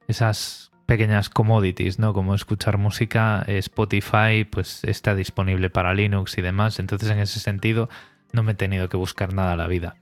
esas 0.06 0.70
pequeñas 0.86 1.28
commodities, 1.28 1.98
¿no? 1.98 2.14
Como 2.14 2.34
escuchar 2.34 2.78
música, 2.78 3.44
Spotify 3.46 4.44
pues 4.48 4.84
está 4.84 5.14
disponible 5.14 5.68
para 5.68 5.94
Linux 5.94 6.38
y 6.38 6.42
demás, 6.42 6.78
entonces 6.78 7.10
en 7.10 7.18
ese 7.18 7.40
sentido 7.40 7.88
no 8.32 8.42
me 8.42 8.52
he 8.52 8.54
tenido 8.54 8.88
que 8.88 8.96
buscar 8.96 9.34
nada 9.34 9.56
la 9.56 9.66
vida. 9.66 9.96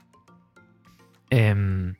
Em, 1.30 1.94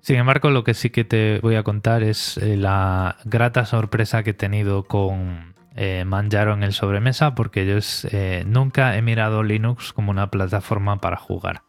sin 0.00 0.16
embargo, 0.16 0.50
lo 0.50 0.64
que 0.64 0.74
sí 0.74 0.90
que 0.90 1.04
te 1.04 1.38
voy 1.40 1.56
a 1.56 1.62
contar 1.62 2.02
es 2.02 2.36
eh, 2.38 2.56
la 2.56 3.16
grata 3.24 3.64
sorpresa 3.64 4.22
que 4.22 4.30
he 4.30 4.34
tenido 4.34 4.84
con 4.84 5.54
eh, 5.76 6.04
Manjaro 6.04 6.54
en 6.54 6.62
el 6.62 6.72
sobremesa, 6.72 7.34
porque 7.34 7.66
yo 7.66 7.78
eh, 8.10 8.44
nunca 8.46 8.96
he 8.96 9.02
mirado 9.02 9.42
Linux 9.42 9.92
como 9.92 10.10
una 10.10 10.30
plataforma 10.30 11.00
para 11.00 11.16
jugar. 11.16 11.62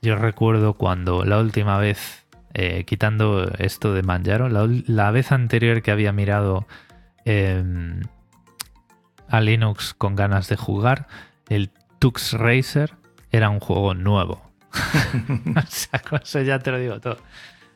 Yo 0.00 0.16
recuerdo 0.16 0.74
cuando 0.74 1.24
la 1.24 1.38
última 1.38 1.78
vez 1.78 2.25
eh, 2.54 2.84
quitando 2.84 3.50
esto 3.58 3.94
de 3.94 4.02
Manjaro, 4.02 4.48
la, 4.48 5.10
vez 5.10 5.32
anterior 5.32 5.82
que 5.82 5.90
había 5.90 6.12
mirado 6.12 6.66
em, 7.24 8.00
a 9.28 9.40
Linux 9.40 9.94
con 9.94 10.16
ganas 10.16 10.48
de 10.48 10.56
jugar, 10.56 11.06
el 11.48 11.70
Tux 11.98 12.32
Racer 12.32 12.94
era 13.30 13.50
un 13.50 13.60
juego 13.60 13.94
nuevo. 13.94 14.42
o 16.10 16.16
eso 16.16 16.42
ya 16.42 16.58
te 16.58 16.70
lo 16.70 16.78
digo 16.78 17.00
todo. 17.00 17.18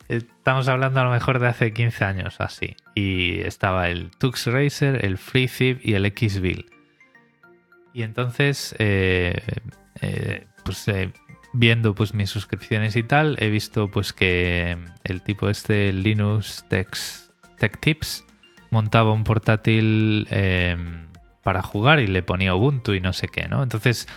Estamos 0.07 0.67
hablando 0.67 0.99
a 0.99 1.05
lo 1.05 1.11
mejor 1.11 1.39
de 1.39 1.47
hace 1.47 1.71
15 1.71 2.03
años 2.03 2.35
así. 2.41 2.75
Y 2.95 3.39
estaba 3.41 3.87
el 3.89 4.11
Tux 4.11 4.47
Racer, 4.47 5.05
el 5.05 5.17
Free 5.17 5.49
y 5.81 5.93
el 5.93 6.05
X-Bill. 6.05 6.65
Y 7.93 8.03
entonces, 8.03 8.75
eh, 8.79 9.41
eh, 10.01 10.47
pues 10.65 10.85
viendo 11.53 11.93
pues 11.95 12.13
mis 12.13 12.29
suscripciones 12.29 12.95
y 12.95 13.03
tal, 13.03 13.37
he 13.39 13.49
visto 13.49 13.89
pues 13.89 14.13
que 14.13 14.77
el 15.03 15.21
tipo 15.21 15.49
este 15.49 15.91
Linux 15.93 16.65
Tech, 16.69 16.95
Tech 17.57 17.79
Tips 17.79 18.25
montaba 18.69 19.11
un 19.11 19.23
portátil 19.23 20.27
em, 20.31 21.07
para 21.43 21.61
jugar 21.61 21.99
y 21.99 22.07
le 22.07 22.23
ponía 22.23 22.55
Ubuntu 22.55 22.93
y 22.93 23.01
no 23.01 23.13
sé 23.13 23.27
qué, 23.27 23.47
¿no? 23.47 23.63
Entonces, 23.63 24.07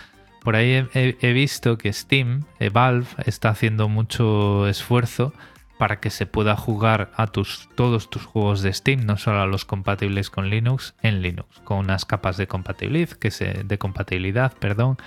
por 0.43 0.55
ahí 0.55 0.87
he, 0.93 1.33
visto 1.33 1.77
que 1.77 1.91
Steam, 1.91 2.45
eh, 2.59 2.69
Valve, 2.69 3.07
está 3.25 3.49
haciendo 3.49 3.89
mucho 3.89 4.67
esfuerzo 4.67 5.33
para 5.77 5.99
que 5.99 6.09
se 6.09 6.25
pueda 6.25 6.55
jugar 6.55 7.11
a 7.17 7.27
tus, 7.27 7.67
todos 7.75 8.09
tus 8.09 8.23
juegos 8.23 8.61
de 8.61 8.71
Steam, 8.71 9.05
no 9.05 9.17
solo 9.17 9.41
a 9.41 9.47
los 9.47 9.65
compatibles 9.65 10.29
con 10.29 10.49
Linux, 10.49 10.95
en 11.01 11.21
Linux, 11.21 11.59
con 11.63 11.79
unas 11.79 12.05
capas 12.05 12.37
de 12.37 12.47
compatibilidad, 12.47 13.09
que 13.09 13.31
se, 13.31 13.63
de 13.63 13.77
compatibilidad, 13.77 14.53
perdón, 14.53 14.97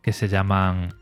que 0.00 0.12
se 0.12 0.28
llaman 0.28 0.94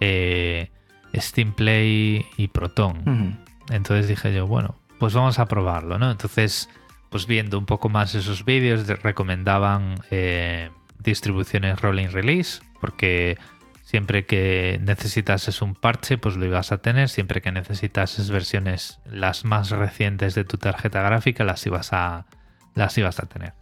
eh, 0.00 0.70
Steam 1.14 1.52
Play 1.52 2.26
y 2.36 2.48
Proton. 2.48 3.38
Entonces 3.70 4.08
dije 4.08 4.32
yo, 4.34 4.46
bueno, 4.46 4.76
pues 4.98 5.14
vamos 5.14 5.38
a 5.38 5.46
probarlo, 5.46 5.98
¿no? 5.98 6.10
Entonces, 6.10 6.68
pues 7.08 7.26
viendo 7.26 7.58
un 7.58 7.66
poco 7.66 7.88
más 7.88 8.14
esos 8.14 8.44
vídeos, 8.44 8.86
recomendaban 9.02 9.96
eh, 10.10 10.70
distribuciones 10.98 11.80
rolling 11.80 12.08
release, 12.08 12.60
porque 12.80 13.38
siempre 13.82 14.26
que 14.26 14.78
necesitases 14.82 15.62
un 15.62 15.74
parche, 15.74 16.18
pues 16.18 16.36
lo 16.36 16.46
ibas 16.46 16.72
a 16.72 16.78
tener. 16.78 17.08
Siempre 17.08 17.40
que 17.42 17.52
necesitases 17.52 18.30
versiones 18.30 19.00
las 19.04 19.44
más 19.44 19.70
recientes 19.70 20.34
de 20.34 20.44
tu 20.44 20.58
tarjeta 20.58 21.02
gráfica, 21.02 21.44
las 21.44 21.64
ibas 21.66 21.92
a, 21.92 22.26
las 22.74 22.96
ibas 22.98 23.18
a 23.20 23.26
tener. 23.26 23.54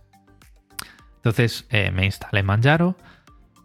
Entonces 1.17 1.67
eh, 1.71 1.91
me 1.91 2.05
instalé 2.05 2.43
Manjaro, 2.43 2.97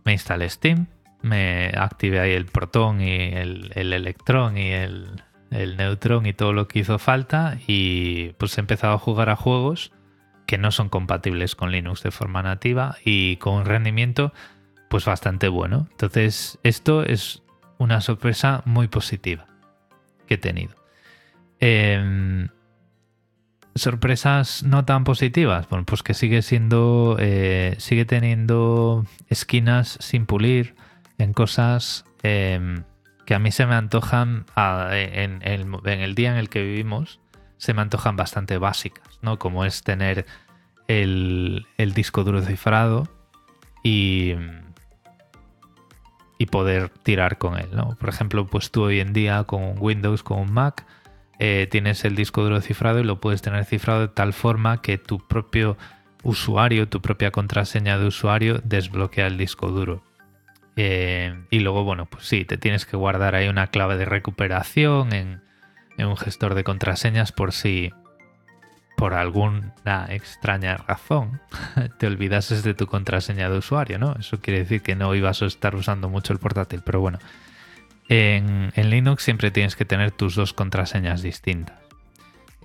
me 0.06 0.14
instalé 0.14 0.50
Steam, 0.50 0.88
me 1.24 1.72
activé 1.76 2.20
ahí 2.20 2.34
el 2.34 2.46
protón 2.46 3.02
y 3.02 3.16
el, 3.16 3.72
electrón 3.76 4.58
y 4.58 4.72
el, 4.72 5.24
neutrón 5.50 6.26
y 6.26 6.34
todo 6.34 6.52
lo 6.52 6.68
que 6.68 6.80
hizo 6.80 7.00
falta 7.00 7.58
y 7.68 8.34
pues 8.34 8.58
he 8.58 8.62
empezado 8.62 8.94
a 8.94 9.00
jugar 9.00 9.30
a 9.30 9.36
juegos 9.36 9.92
que 10.46 10.58
no 10.58 10.72
son 10.72 10.90
compatibles 10.90 11.56
con 11.56 11.72
Linux 11.72 12.04
de 12.04 12.12
forma 12.12 12.44
nativa 12.44 12.98
y 13.06 13.38
con 13.38 13.56
un 13.56 13.66
rendimiento 13.66 14.34
pues 14.90 15.06
bastante 15.06 15.48
bueno. 15.48 15.88
Entonces 15.92 16.60
esto 16.64 17.04
es 17.04 17.44
una 17.78 18.02
sorpresa 18.02 18.62
muy 18.66 18.88
positiva 18.88 19.48
que 20.28 20.36
he 20.36 20.38
tenido. 20.38 20.76
Em, 21.60 22.50
sorpresas 23.76 24.64
no 24.64 24.86
tan 24.86 25.04
positivas, 25.04 25.70
bueno, 25.70 25.86
pues 25.86 26.04
que 26.04 26.14
sigue 26.14 26.42
siendo, 26.42 27.16
eh, 27.20 27.76
sigue 27.78 28.06
teniendo 28.06 29.06
esquinas 29.30 29.98
sin 30.02 30.26
pulir, 30.26 30.76
en 31.18 31.34
cosas 31.34 32.06
em, 32.24 32.84
que 33.26 33.36
a 33.36 33.40
mí 33.40 33.52
se 33.52 33.66
me 33.66 33.76
antojan 33.76 34.46
en, 34.56 35.42
el 35.44 36.16
día 36.16 36.32
en 36.32 36.38
el 36.38 36.50
que 36.50 36.62
vivimos, 36.62 37.20
se 37.58 37.74
me 37.74 37.82
antojan 37.82 38.16
bastante 38.16 38.58
básicas, 38.58 39.20
¿no? 39.22 39.40
Como 39.40 39.66
es 39.66 39.84
tener 39.84 40.26
el, 40.88 41.66
disco 41.96 42.24
duro 42.24 42.42
cifrado 42.42 43.08
y, 43.84 44.34
y 46.38 46.46
poder 46.48 46.90
tirar 46.90 47.38
con 47.38 47.58
él, 47.58 47.70
¿no? 47.74 47.96
Por 47.96 48.10
ejemplo, 48.10 48.48
pues 48.48 48.72
tú 48.72 48.84
hoy 48.84 49.00
en 49.00 49.14
día 49.14 49.44
con 49.46 49.76
Windows, 49.80 50.24
con 50.24 50.40
un 50.40 50.52
Mac, 50.52 50.86
eh, 51.40 51.68
tienes 51.70 52.06
el 52.06 52.16
disco 52.16 52.44
duro 52.44 52.62
cifrado 52.62 53.00
y 53.00 53.04
lo 53.04 53.20
puedes 53.20 53.42
tener 53.42 53.66
cifrado 53.66 54.02
de 54.02 54.08
tal 54.08 54.34
forma 54.34 54.82
que 54.82 54.98
tu 54.98 55.20
propio 55.20 55.78
usuario, 56.24 56.88
tu 56.88 57.02
propia 57.02 57.32
contraseña 57.32 57.98
de 57.98 58.08
usuario 58.08 58.62
desbloquea 58.64 59.28
el 59.28 59.38
disco 59.38 59.70
duro. 59.70 60.04
Eh, 60.76 61.36
y 61.52 61.60
luego, 61.60 61.84
bueno, 61.84 62.06
pues 62.06 62.26
sí, 62.26 62.46
te 62.46 62.58
tienes 62.58 62.86
que 62.86 62.98
guardar 62.98 63.36
ahí 63.36 63.48
una 63.48 63.68
clave 63.68 63.98
de 63.98 64.06
recuperación 64.06 65.14
en, 65.14 65.42
un 65.98 66.18
gestor 66.18 66.56
de 66.56 66.64
contraseñas 66.64 67.32
por 67.32 67.54
si, 67.54 67.92
por 68.98 69.14
alguna 69.14 70.08
extraña 70.10 70.78
razón 70.78 71.40
te 72.00 72.08
olvidases 72.08 72.64
de 72.64 72.74
tu 72.74 72.88
contraseña 72.88 73.50
de 73.50 73.58
usuario, 73.58 74.00
¿no? 74.00 74.16
Eso 74.20 74.40
quiere 74.40 74.60
decir 74.60 74.82
que 74.82 74.96
no 74.96 75.14
ibas 75.14 75.42
a 75.42 75.46
estar 75.46 75.76
usando 75.76 76.10
mucho 76.10 76.34
el 76.34 76.40
portátil, 76.40 76.82
pero 76.84 77.00
bueno. 77.00 77.20
En, 78.10 78.72
Linux 78.76 79.24
siempre 79.24 79.50
tienes 79.50 79.76
que 79.76 79.86
tener 79.86 80.12
tus 80.12 80.36
dos 80.36 80.54
contraseñas 80.54 81.22
distintas. 81.22 81.78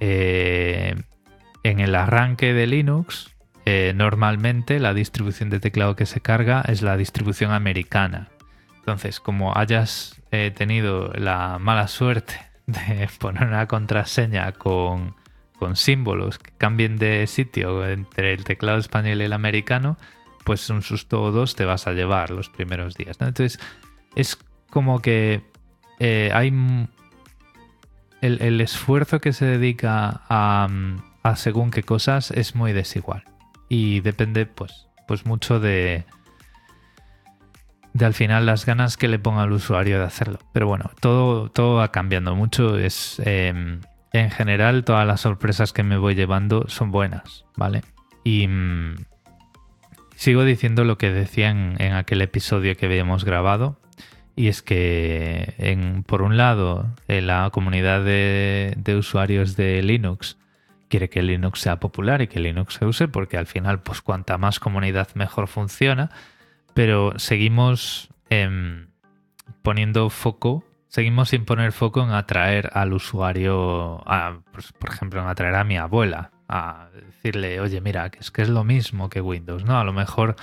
Eh, 0.01 0.95
en 1.63 1.81
el 1.81 1.95
arranque 1.95 2.53
de 2.53 2.67
Linux, 2.67 3.35
eh, 3.71 3.93
normalmente 3.93 4.81
la 4.81 4.95
distribución 4.95 5.51
de 5.51 5.61
teclado 5.61 5.95
que 5.95 6.07
se 6.07 6.23
carga 6.23 6.62
es 6.62 6.81
la 6.81 6.97
distribución 6.97 7.51
americana. 7.53 8.31
Entonces, 8.79 9.21
como 9.21 9.55
hayas 9.59 10.23
eh, 10.31 10.51
tenido 10.57 11.12
la 11.12 11.59
mala 11.59 11.87
suerte 11.87 12.41
de 12.66 13.11
poner 13.19 13.47
una 13.47 13.66
contraseña 13.66 14.53
con, 14.53 15.14
símbolos 15.75 16.39
que 16.39 16.51
cambien 16.57 16.97
de 16.97 17.27
sitio 17.27 17.87
entre 17.87 18.33
el 18.33 18.45
teclado 18.45 18.79
español 18.79 19.21
y 19.21 19.25
el 19.25 19.35
americano, 19.35 19.99
pues 20.45 20.71
un 20.71 20.81
susto 20.81 21.23
o 21.23 21.31
dos 21.31 21.55
te 21.55 21.66
vas 21.66 21.87
a 21.87 21.93
llevar 21.93 22.31
los 22.31 22.49
primeros 22.49 22.95
días. 22.95 23.19
Entonces, 23.21 23.61
es 24.16 24.39
como 24.71 25.03
que 25.03 25.43
eh, 25.99 26.31
hay 26.33 26.55
el, 28.23 28.61
esfuerzo 28.62 29.21
que 29.21 29.35
se 29.35 29.45
dedica 29.45 30.23
a, 30.31 30.69
a 31.23 31.37
según 31.37 31.71
qué 31.71 31.83
cosas 31.83 32.31
es 32.31 32.55
muy 32.55 32.73
desigual 32.73 33.25
y 33.69 34.01
depende 34.01 34.47
pues, 34.47 34.89
pues 35.07 35.27
mucho 35.27 35.61
de, 35.61 36.05
de 37.93 38.05
al 38.05 38.14
final 38.14 38.47
las 38.47 38.64
ganas 38.64 38.97
que 38.97 39.09
le 39.09 39.19
ponga 39.19 39.43
al 39.43 39.53
usuario 39.53 39.99
de 39.99 40.05
hacerlo. 40.05 40.39
Pero 40.53 40.66
bueno, 40.66 40.91
todo, 41.01 41.51
todo 41.51 41.77
va 41.77 41.91
cambiando 41.91 42.35
mucho. 42.35 42.79
Es 42.79 43.21
em, 43.25 43.81
en 44.12 44.31
general 44.31 44.85
todas 44.85 45.07
las 45.07 45.21
sorpresas 45.21 45.73
que 45.73 45.83
me 45.83 45.99
voy 45.99 46.14
llevando 46.14 46.64
son 46.69 46.91
buenas, 46.91 47.45
¿vale? 47.57 47.83
Y 48.25 48.47
mm, 48.49 48.97
sigo 50.14 50.45
diciendo 50.45 50.85
lo 50.85 50.99
que 50.99 51.11
decía 51.11 51.51
en, 51.51 51.81
aquel 51.93 52.23
episodio 52.23 52.77
que 52.77 52.87
habíamos 52.87 53.25
grabado. 53.25 53.81
Y 54.37 54.47
es 54.47 54.62
que, 54.62 55.55
en, 55.59 56.05
por 56.05 56.23
un 56.23 56.37
lado, 56.37 56.95
en 57.09 57.27
la 57.27 57.51
comunidad 57.51 58.05
de, 58.05 58.73
de 58.77 58.95
usuarios 58.95 59.57
de 59.57 59.83
Linux 59.83 60.39
quiere 60.89 61.09
que 61.09 61.22
Linux 61.22 61.61
sea 61.61 61.80
popular 61.80 62.22
y 62.22 62.28
que 62.28 62.41
Linux 62.41 62.74
se 62.74 62.86
use 62.86 63.09
porque 63.09 63.36
al 63.36 63.47
final 63.47 63.80
pues 63.80 64.03
cuanta 64.03 64.39
más 64.39 64.61
comunidad 64.61 65.09
mejor 65.14 65.49
funciona, 65.49 66.11
pero 66.74 67.18
seguimos 67.18 68.09
em, 68.30 68.89
poniendo 69.62 70.11
foco, 70.11 70.64
seguimos 70.89 71.30
sin 71.30 71.45
poner 71.45 71.72
foco 71.72 72.03
en 72.03 72.11
atraer 72.11 72.70
al 72.72 72.93
usuario, 72.93 74.03
pues, 74.53 74.72
por 74.72 74.91
ejemplo, 74.91 75.20
en 75.20 75.28
atraer 75.28 75.55
a 75.57 75.64
mi 75.64 75.76
abuela, 75.76 76.30
a 76.49 76.89
decirle, 76.95 77.61
oye, 77.61 77.80
mira, 77.80 78.11
que 78.11 78.20
es 78.20 78.30
que 78.30 78.43
es 78.43 78.49
lo 78.49 78.64
mismo 78.64 79.11
que 79.11 79.20
Windows, 79.20 79.64
¿no? 79.64 79.78
A 79.78 79.84
lo 79.84 79.93
mejor 79.93 80.36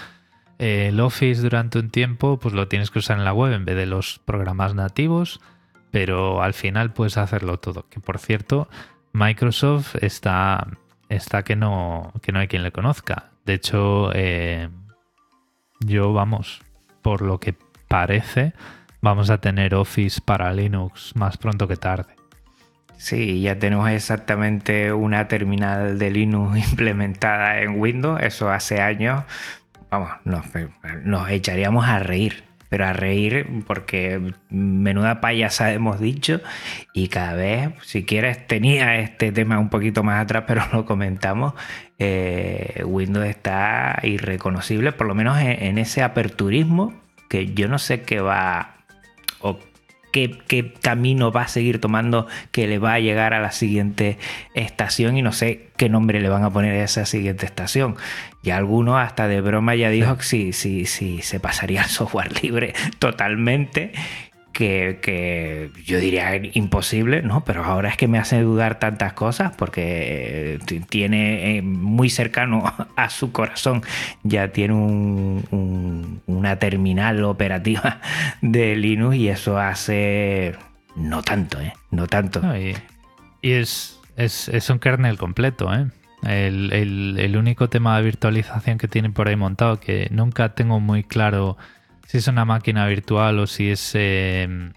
eh, 0.59 0.87
el 0.89 0.99
Office 0.99 1.41
durante 1.41 1.79
un 1.79 1.89
tiempo 1.89 2.39
pues 2.39 2.53
lo 2.53 2.67
tienes 2.67 2.91
que 2.91 2.99
usar 2.99 3.17
en 3.17 3.25
la 3.25 3.33
web 3.33 3.53
en 3.53 3.65
vez 3.65 3.75
de 3.75 3.85
los 3.85 4.19
programas 4.23 4.73
nativos, 4.73 5.41
pero 5.91 6.41
al 6.41 6.53
final 6.53 6.93
puedes 6.93 7.17
hacerlo 7.17 7.59
todo, 7.59 7.87
que 7.89 7.99
por 7.99 8.19
cierto 8.19 8.69
Microsoft 9.16 9.95
está, 10.01 10.68
está 11.07 11.43
que, 11.43 11.55
no, 11.55 12.11
que 12.22 12.34
no 12.34 12.39
hay 12.39 12.49
quien 12.49 12.63
le 12.63 12.74
conozca. 12.74 13.32
De 13.45 13.53
hecho, 13.53 14.11
eh, 14.13 14.68
yo, 15.80 16.11
vamos, 16.11 16.61
por 17.01 17.22
lo 17.22 17.39
que 17.39 17.55
parece, 17.88 18.53
vamos 19.01 19.30
a 19.30 19.39
tener 19.39 19.74
Office 19.74 20.20
para 20.20 20.51
Linux 20.51 21.16
más 21.16 21.38
pronto 21.38 21.66
que 21.66 21.78
tarde. 21.78 22.13
Sí, 22.97 23.41
ya 23.41 23.57
tenemos 23.57 23.89
exactamente 23.89 24.91
una 24.91 25.30
terminal 25.30 25.97
de 25.97 26.11
Linux 26.11 26.57
implementada 26.72 27.61
en 27.61 27.80
Windows. 27.80 28.22
Eso 28.22 28.49
hace 28.49 28.82
años, 28.82 29.24
vamos, 29.89 30.09
nos 31.05 31.30
echaríamos 31.30 31.86
a 31.86 31.99
reír 31.99 32.44
pero 32.70 32.86
a 32.86 32.93
reír 32.93 33.63
porque 33.68 34.34
menuda 34.49 35.22
payasa 35.22 35.74
hemos 35.74 35.99
dicho. 35.99 36.41
Y 36.93 37.07
cada 37.07 37.34
vez, 37.34 37.70
si 37.84 38.05
quieres, 38.05 38.47
tenía 38.47 38.99
este 38.99 39.32
tema 39.32 39.59
un 39.59 39.70
poquito 39.70 40.03
más 40.03 40.22
atrás, 40.22 40.45
pero 40.47 40.63
lo 40.74 40.86
comentamos, 40.86 41.53
eh, 41.99 42.84
Windows 42.86 43.26
está 43.26 43.99
irreconocible, 44.03 44.91
por 44.91 45.07
lo 45.07 45.16
menos 45.16 45.38
en, 45.39 45.78
ese 45.78 46.03
aperturismo 46.03 46.93
que 47.30 47.53
yo 47.53 47.68
no 47.68 47.80
sé 47.80 48.01
qué 48.01 48.20
va 48.20 48.76
o 49.39 49.59
qué, 50.16 50.38
qué, 50.47 50.72
camino 50.72 51.30
va 51.30 51.41
a 51.41 51.47
seguir 51.49 51.82
tomando 51.82 52.26
que 52.53 52.68
le 52.68 52.80
va 52.80 52.93
a 52.93 52.99
llegar 52.99 53.34
a 53.34 53.41
la 53.41 53.51
siguiente 53.51 54.18
estación 54.53 55.18
y 55.18 55.22
no 55.22 55.34
sé 55.34 55.68
qué 55.76 55.89
nombre 55.89 56.22
le 56.22 56.30
van 56.30 56.45
a 56.45 56.49
poner 56.49 56.80
a 56.80 56.86
esa 56.86 57.05
siguiente 57.05 57.45
estación. 57.45 57.97
Y 58.41 58.51
alguno 58.51 58.97
hasta 58.97 59.28
de 59.28 59.41
broma 59.41 59.76
ya 59.76 59.89
dijo 59.89 60.16
que 60.16 60.24
sí, 60.24 60.53
sí, 60.53 60.86
sí, 60.86 61.22
se 61.22 61.41
pasaría 61.41 61.84
al 61.84 61.89
software 61.89 62.32
libre 62.41 62.74
totalmente. 62.97 63.91
Que, 64.56 65.70
yo 65.84 65.99
diría 65.99 66.34
imposible, 66.53 67.22
¿no? 67.22 67.43
Pero 67.43 67.66
ahora 67.66 67.89
es 67.89 67.97
que 67.97 68.08
me 68.08 68.18
hace 68.18 68.39
dudar 68.41 68.80
tantas 68.80 69.12
cosas 69.12 69.53
porque 69.53 70.56
eh, 70.56 70.82
tiene 70.88 71.58
eh, 71.58 71.62
muy 71.62 72.10
cercano 72.10 72.64
a 72.95 73.10
su 73.10 73.34
corazón, 73.34 73.84
ya 74.24 74.53
tiene 74.53 74.74
una 74.74 76.56
terminal 76.58 77.26
operativa 77.26 77.99
de 78.41 78.78
Linux 78.78 79.18
y 79.18 79.28
eso 79.28 79.60
hace 79.60 80.56
no 80.95 81.22
tanto, 81.22 81.60
¿eh? 81.60 81.74
No 81.91 82.08
tanto. 82.08 82.41
y, 82.58 82.76
es, 83.41 83.99
es, 84.16 84.47
es 84.47 84.70
un 84.70 84.80
kernel 84.80 85.18
completo, 85.18 85.74
¿eh? 85.74 85.88
El, 86.26 87.36
único 87.38 87.70
tema 87.70 87.97
de 87.97 88.03
virtualización 88.03 88.78
que 88.78 88.88
tiene 88.88 89.10
por 89.12 89.28
ahí 89.28 89.36
montado, 89.36 89.80
que 89.80 90.08
nunca 90.12 90.56
tengo 90.56 90.80
muy 90.80 91.03
claro 91.03 91.58
si 92.06 92.18
es 92.18 92.28
una 92.28 92.45
máquina 92.45 92.88
virtual 92.88 93.39
o 93.39 93.47
si 93.47 93.70
es 93.70 93.91
em, 93.93 94.74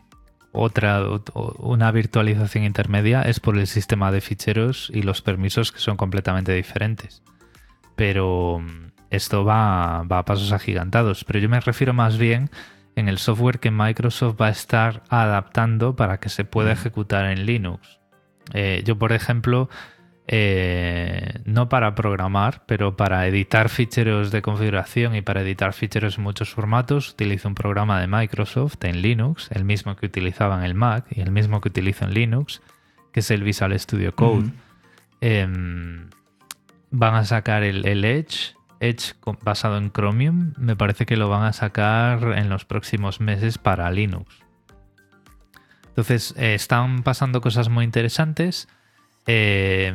otra, 0.52 1.02
una 1.58 1.90
virtualización 1.92 2.64
intermedia, 2.64 3.22
es 3.22 3.40
por 3.40 3.56
el 3.56 3.66
sistema 3.66 4.10
de 4.10 4.20
ficheros 4.20 4.90
y 4.92 5.02
los 5.02 5.22
permisos 5.22 5.72
que 5.72 5.78
son 5.78 5.96
completamente 5.96 6.52
diferentes. 6.52 7.22
Pero 7.96 8.60
mm, 8.60 8.92
esto 9.10 9.44
va, 9.44 10.02
va 10.02 10.18
a 10.18 10.24
pasos 10.24 10.52
agigantados. 10.52 11.24
Pero 11.24 11.38
yo 11.38 11.48
me 11.48 11.60
refiero 11.60 11.92
más 11.92 12.18
bien 12.18 12.50
en 12.96 13.08
el 13.08 13.18
software 13.18 13.60
que 13.60 13.70
Microsoft 13.70 14.40
va 14.40 14.46
a 14.48 14.50
estar 14.50 15.04
adaptando 15.08 15.94
para 15.94 16.18
que 16.18 16.28
se 16.28 16.44
pueda 16.44 16.72
ejecutar 16.72 17.26
en 17.26 17.46
Linux. 17.46 18.00
Eh, 18.54 18.82
yo, 18.84 18.98
por 18.98 19.12
ejemplo, 19.12 19.68
eh, 20.30 21.40
no 21.46 21.70
para 21.70 21.94
programar, 21.94 22.62
pero 22.66 22.98
para 22.98 23.26
editar 23.26 23.70
ficheros 23.70 24.30
de 24.30 24.42
configuración 24.42 25.16
y 25.16 25.22
para 25.22 25.40
editar 25.40 25.72
ficheros 25.72 26.18
en 26.18 26.24
muchos 26.24 26.50
formatos, 26.50 27.12
utilizo 27.12 27.48
un 27.48 27.54
programa 27.54 27.98
de 27.98 28.08
Microsoft 28.08 28.84
en 28.84 29.00
Linux, 29.00 29.48
el 29.52 29.64
mismo 29.64 29.96
que 29.96 30.04
utilizaba 30.04 30.58
en 30.58 30.64
el 30.64 30.74
Mac 30.74 31.06
y 31.10 31.22
el 31.22 31.30
mismo 31.30 31.62
que 31.62 31.70
utilizo 31.70 32.04
en 32.04 32.12
Linux, 32.12 32.60
que 33.10 33.20
es 33.20 33.30
el 33.30 33.42
Visual 33.42 33.78
Studio 33.80 34.14
Code. 34.14 34.50
Em, 35.22 36.10
van 36.90 37.14
a 37.14 37.24
sacar 37.24 37.62
el, 37.62 38.04
Edge, 38.04 38.54
Edge 38.80 39.14
basado 39.42 39.78
en 39.78 39.90
Chromium, 39.90 40.52
me 40.58 40.76
parece 40.76 41.06
que 41.06 41.16
lo 41.16 41.30
van 41.30 41.44
a 41.44 41.54
sacar 41.54 42.36
en 42.36 42.50
los 42.50 42.66
próximos 42.66 43.22
meses 43.22 43.56
para 43.56 43.90
Linux. 43.90 44.44
Entonces, 45.88 46.34
eh, 46.36 46.52
están 46.52 47.02
pasando 47.02 47.40
cosas 47.40 47.70
muy 47.70 47.84
interesantes. 47.86 48.68
Eh, 49.30 49.92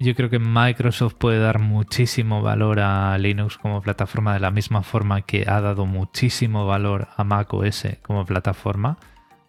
yo 0.00 0.14
creo 0.16 0.28
que 0.28 0.40
Microsoft 0.40 1.14
puede 1.14 1.38
dar 1.38 1.60
muchísimo 1.60 2.42
valor 2.42 2.80
a 2.80 3.16
Linux 3.16 3.56
como 3.56 3.80
plataforma 3.80 4.34
de 4.34 4.40
la 4.40 4.50
misma 4.50 4.82
forma 4.82 5.22
que 5.22 5.44
ha 5.48 5.60
dado 5.60 5.86
muchísimo 5.86 6.66
valor 6.66 7.08
a 7.16 7.22
Mac 7.22 7.54
OS 7.54 7.86
como 8.02 8.26
plataforma. 8.26 8.98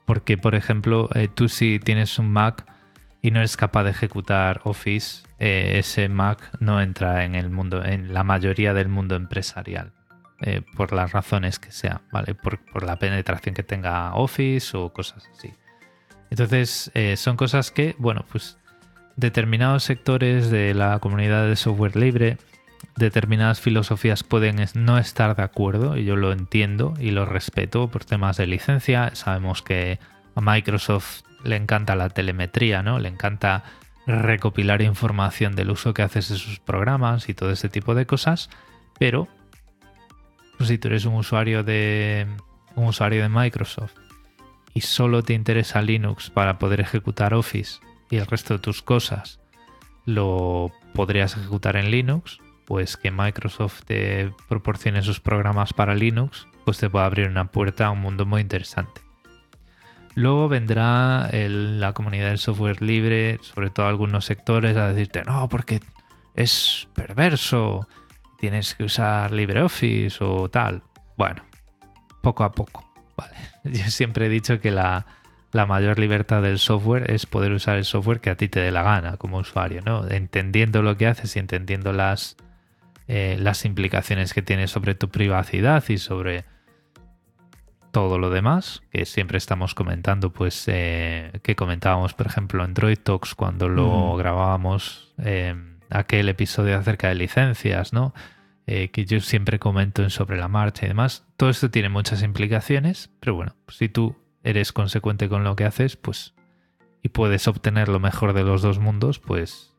Porque, 0.06 0.38
por 0.38 0.54
ejemplo, 0.54 1.10
eh, 1.16 1.28
tú 1.28 1.50
si 1.50 1.80
tienes 1.80 2.20
un 2.20 2.32
Mac 2.32 2.66
y 3.24 3.32
no 3.32 3.40
eres 3.40 3.58
capaz 3.58 3.84
de 3.84 3.92
ejecutar 3.92 4.62
Office, 4.64 5.28
eh, 5.40 5.80
ese 5.80 6.08
Mac 6.08 6.52
no 6.60 6.80
entra 6.80 7.26
en 7.26 7.34
el 7.34 7.50
mundo, 7.50 7.84
en 7.84 8.14
la 8.14 8.24
mayoría 8.24 8.74
del 8.74 8.88
mundo 8.88 9.16
empresarial. 9.16 9.94
por 10.78 10.94
las 10.94 11.12
razones 11.12 11.60
que 11.60 11.70
sea, 11.72 12.02
¿vale? 12.14 12.34
Por, 12.34 12.84
la 12.86 12.96
penetración 12.98 13.54
que 13.54 13.64
tenga 13.64 14.14
Office 14.14 14.78
o 14.78 14.94
cosas 14.94 15.28
así. 15.34 15.52
Entonces, 16.30 16.92
son 17.16 17.38
cosas 17.38 17.72
que, 17.72 17.96
bueno, 17.98 18.26
pues 18.32 18.58
determinados 19.16 19.84
sectores 19.84 20.50
de 20.50 20.74
la 20.74 21.00
comunidad 21.00 21.48
de 21.48 21.56
software 21.56 21.96
libre, 21.96 22.38
determinadas 22.96 23.60
filosofías 23.60 24.24
pueden 24.24 24.64
no 24.76 24.98
estar 24.98 25.36
de 25.36 25.44
acuerdo, 25.44 25.98
y 25.98 26.06
yo 26.06 26.16
lo 26.16 26.32
entiendo 26.32 26.94
y 27.00 27.12
lo 27.12 27.26
respeto 27.26 27.90
por 27.90 28.06
temas 28.06 28.38
de 28.38 28.48
licencia. 28.48 29.16
Sabemos 29.16 29.62
que 29.62 30.00
a 30.36 30.42
Microsoft 30.42 31.24
le 31.44 31.56
encanta 31.56 31.96
la 31.96 32.10
telemetría, 32.10 32.84
¿no? 32.84 33.00
Le 33.00 33.10
encanta 33.10 33.64
recopilar 34.08 34.82
información 34.82 35.56
del 35.56 35.72
uso 35.72 35.94
que 35.94 36.02
haces 36.02 36.30
de 36.30 36.38
sus 36.38 36.60
programas 36.60 37.30
y 37.30 37.34
todo 37.34 37.52
ese 37.52 37.70
tipo 37.70 37.96
de 37.96 38.06
cosas, 38.06 38.50
pero 38.98 39.28
pues, 40.58 40.70
si 40.70 40.78
tú 40.78 40.88
eres 40.88 41.06
un 41.06 41.16
usuario 41.16 41.64
de 41.64 42.28
un 42.76 42.86
usuario 42.86 43.22
de 43.22 43.30
Microsoft 43.30 43.94
y 44.74 44.82
solo 44.82 45.24
te 45.24 45.34
interesa 45.34 45.82
Linux 45.82 46.30
para 46.30 46.60
poder 46.60 46.80
ejecutar 46.80 47.34
Office 47.34 47.80
y 48.10 48.18
el 48.18 48.28
resto 48.28 48.56
de 48.56 48.60
tus 48.60 48.82
cosas 48.82 49.40
lo 50.06 50.72
podrías 50.94 51.38
ejecutar 51.38 51.76
en 51.76 51.92
Linux, 51.92 52.40
pues 52.66 52.98
que 52.98 53.12
Microsoft 53.12 53.84
te 53.86 54.32
proporcione 54.48 55.02
sus 55.02 55.20
programas 55.20 55.74
para 55.74 55.96
Linux, 55.96 56.48
pues 56.66 56.78
te 56.78 56.90
puede 56.90 57.06
abrir 57.06 57.28
una 57.28 57.52
puerta 57.52 57.88
a 57.88 57.92
un 57.92 58.00
mundo 58.02 58.26
muy 58.26 58.42
interesante. 58.42 59.02
Luego 60.16 60.50
vendrá 60.50 61.30
la 61.32 61.94
comunidad 61.94 62.30
del 62.30 62.40
software 62.40 62.82
libre, 62.82 63.40
sobre 63.42 63.70
todo 63.70 63.88
algunos 63.88 64.26
sectores, 64.26 64.76
a 64.76 64.92
decirte, 64.92 65.24
no, 65.24 65.48
porque 65.48 65.80
es 66.36 66.88
perverso, 66.94 67.88
tienes 68.38 68.76
que 68.76 68.84
usar 68.84 69.32
LibreOffice 69.32 70.24
o 70.24 70.50
tal. 70.50 70.84
Bueno, 71.18 71.44
poco 72.22 72.44
a 72.44 72.52
poco. 72.52 72.89
Vale. 73.20 73.34
Yo 73.78 73.90
siempre 73.90 74.28
he 74.28 74.30
dicho 74.30 74.60
que 74.60 74.72
la, 74.72 75.06
mayor 75.52 76.00
libertad 76.00 76.42
del 76.42 76.60
software 76.60 77.12
es 77.12 77.26
poder 77.26 77.52
usar 77.52 77.78
el 77.78 77.86
software 77.86 78.20
que 78.20 78.30
a 78.30 78.36
ti 78.36 78.48
te 78.48 78.60
dé 78.60 78.72
la 78.72 78.84
gana 78.84 79.18
como 79.18 79.38
usuario, 79.38 79.82
¿no? 79.86 80.08
Entendiendo 80.08 80.82
lo 80.82 80.98
que 80.98 81.08
haces 81.08 81.36
y 81.36 81.40
entendiendo 81.40 81.92
las, 81.94 82.38
eh, 83.08 83.38
las 83.40 83.66
implicaciones 83.66 84.34
que 84.34 84.42
tiene 84.42 84.68
sobre 84.68 84.96
tu 84.96 85.10
privacidad 85.10 85.84
y 85.90 85.98
sobre 85.98 86.46
todo 87.92 88.20
lo 88.20 88.30
demás, 88.30 88.84
que 88.92 89.06
siempre 89.06 89.38
estamos 89.38 89.74
comentando, 89.74 90.32
pues 90.32 90.66
eh, 90.68 91.32
que 91.42 91.56
comentábamos, 91.56 92.14
por 92.14 92.28
ejemplo, 92.28 92.64
en 92.64 92.74
Droid 92.74 93.00
Talks 93.00 93.36
cuando 93.36 93.68
lo 93.68 94.16
grabábamos, 94.16 95.14
eh, 95.24 95.56
aquel 95.90 96.30
episodio 96.30 96.78
acerca 96.78 97.10
de 97.10 97.16
licencias, 97.16 97.94
¿no? 97.94 98.14
Eh, 98.72 98.92
que 98.92 99.04
yo 99.04 99.20
siempre 99.20 99.58
comento 99.58 100.04
en 100.04 100.12
sobre 100.12 100.38
la 100.38 100.48
marcha 100.48 100.86
y 100.86 100.90
demás. 100.90 101.26
Todo 101.38 101.50
esto 101.50 101.72
tiene 101.72 101.90
muchas 101.90 102.22
implicaciones, 102.22 103.10
pero 103.20 103.34
bueno, 103.34 103.56
si 103.68 103.90
tú 103.90 104.16
eres 104.44 104.72
consecuente 104.72 105.28
con 105.28 105.44
lo 105.44 105.56
que 105.56 105.66
haces, 105.66 105.96
pues 105.96 106.36
y 107.02 107.10
puedes 107.10 107.48
obtener 107.48 107.90
lo 107.90 108.00
mejor 108.00 108.34
de 108.34 108.44
los 108.44 108.62
dos 108.62 108.78
mundos, 108.78 109.18
pues 109.18 109.74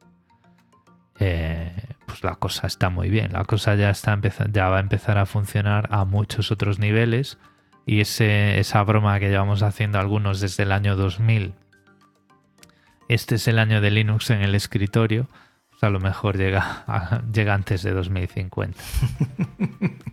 pues 1.15 2.25
la 2.25 2.35
cosa 2.35 2.67
está 2.67 2.91
muy 2.91 3.11
bien. 3.11 3.33
La 3.33 3.45
cosa 3.45 3.77
ya 3.77 3.91
está 3.91 4.19
ya 4.51 4.69
va 4.69 4.79
a 4.79 4.81
empezar 4.81 5.19
a 5.19 5.27
funcionar 5.27 5.87
a 5.93 6.05
muchos 6.05 6.51
otros 6.51 6.81
niveles 6.81 7.39
y 7.87 8.01
ese, 8.01 8.59
esa 8.59 8.83
broma 8.83 9.21
que 9.21 9.29
llevamos 9.29 9.63
haciendo 9.63 10.01
algunos 10.01 10.41
desde 10.41 10.65
el 10.65 10.73
año 10.73 10.97
2000, 10.97 11.55
este 13.09 13.37
es 13.37 13.47
el 13.47 13.61
año 13.61 13.81
de 13.81 13.93
Linux 13.93 14.31
en 14.31 14.41
el 14.43 14.57
escritorio, 14.57 15.29
a 15.81 15.91
lo 15.91 16.01
mejor 16.01 16.37
llega, 16.37 16.85
llega 17.33 17.55
antes 17.55 17.83
de 17.83 17.93
2050. 17.93 18.79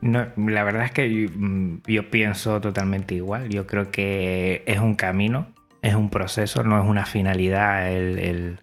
No, 0.00 0.26
la 0.36 0.64
verdad 0.64 0.84
es 0.84 0.92
que 0.92 1.08
mm, 1.08 1.82
yo, 1.86 2.10
pienso 2.10 2.60
totalmente 2.60 3.14
igual. 3.14 3.48
Yo 3.48 3.66
creo 3.66 3.90
que 3.90 4.62
es 4.66 4.78
un 4.78 4.94
camino, 4.94 5.48
es 5.82 5.94
un 5.94 6.10
proceso, 6.10 6.62
no 6.62 6.80
es 6.80 6.88
una 6.88 7.04
finalidad 7.06 7.90
el, 7.90 8.18
el 8.18 8.60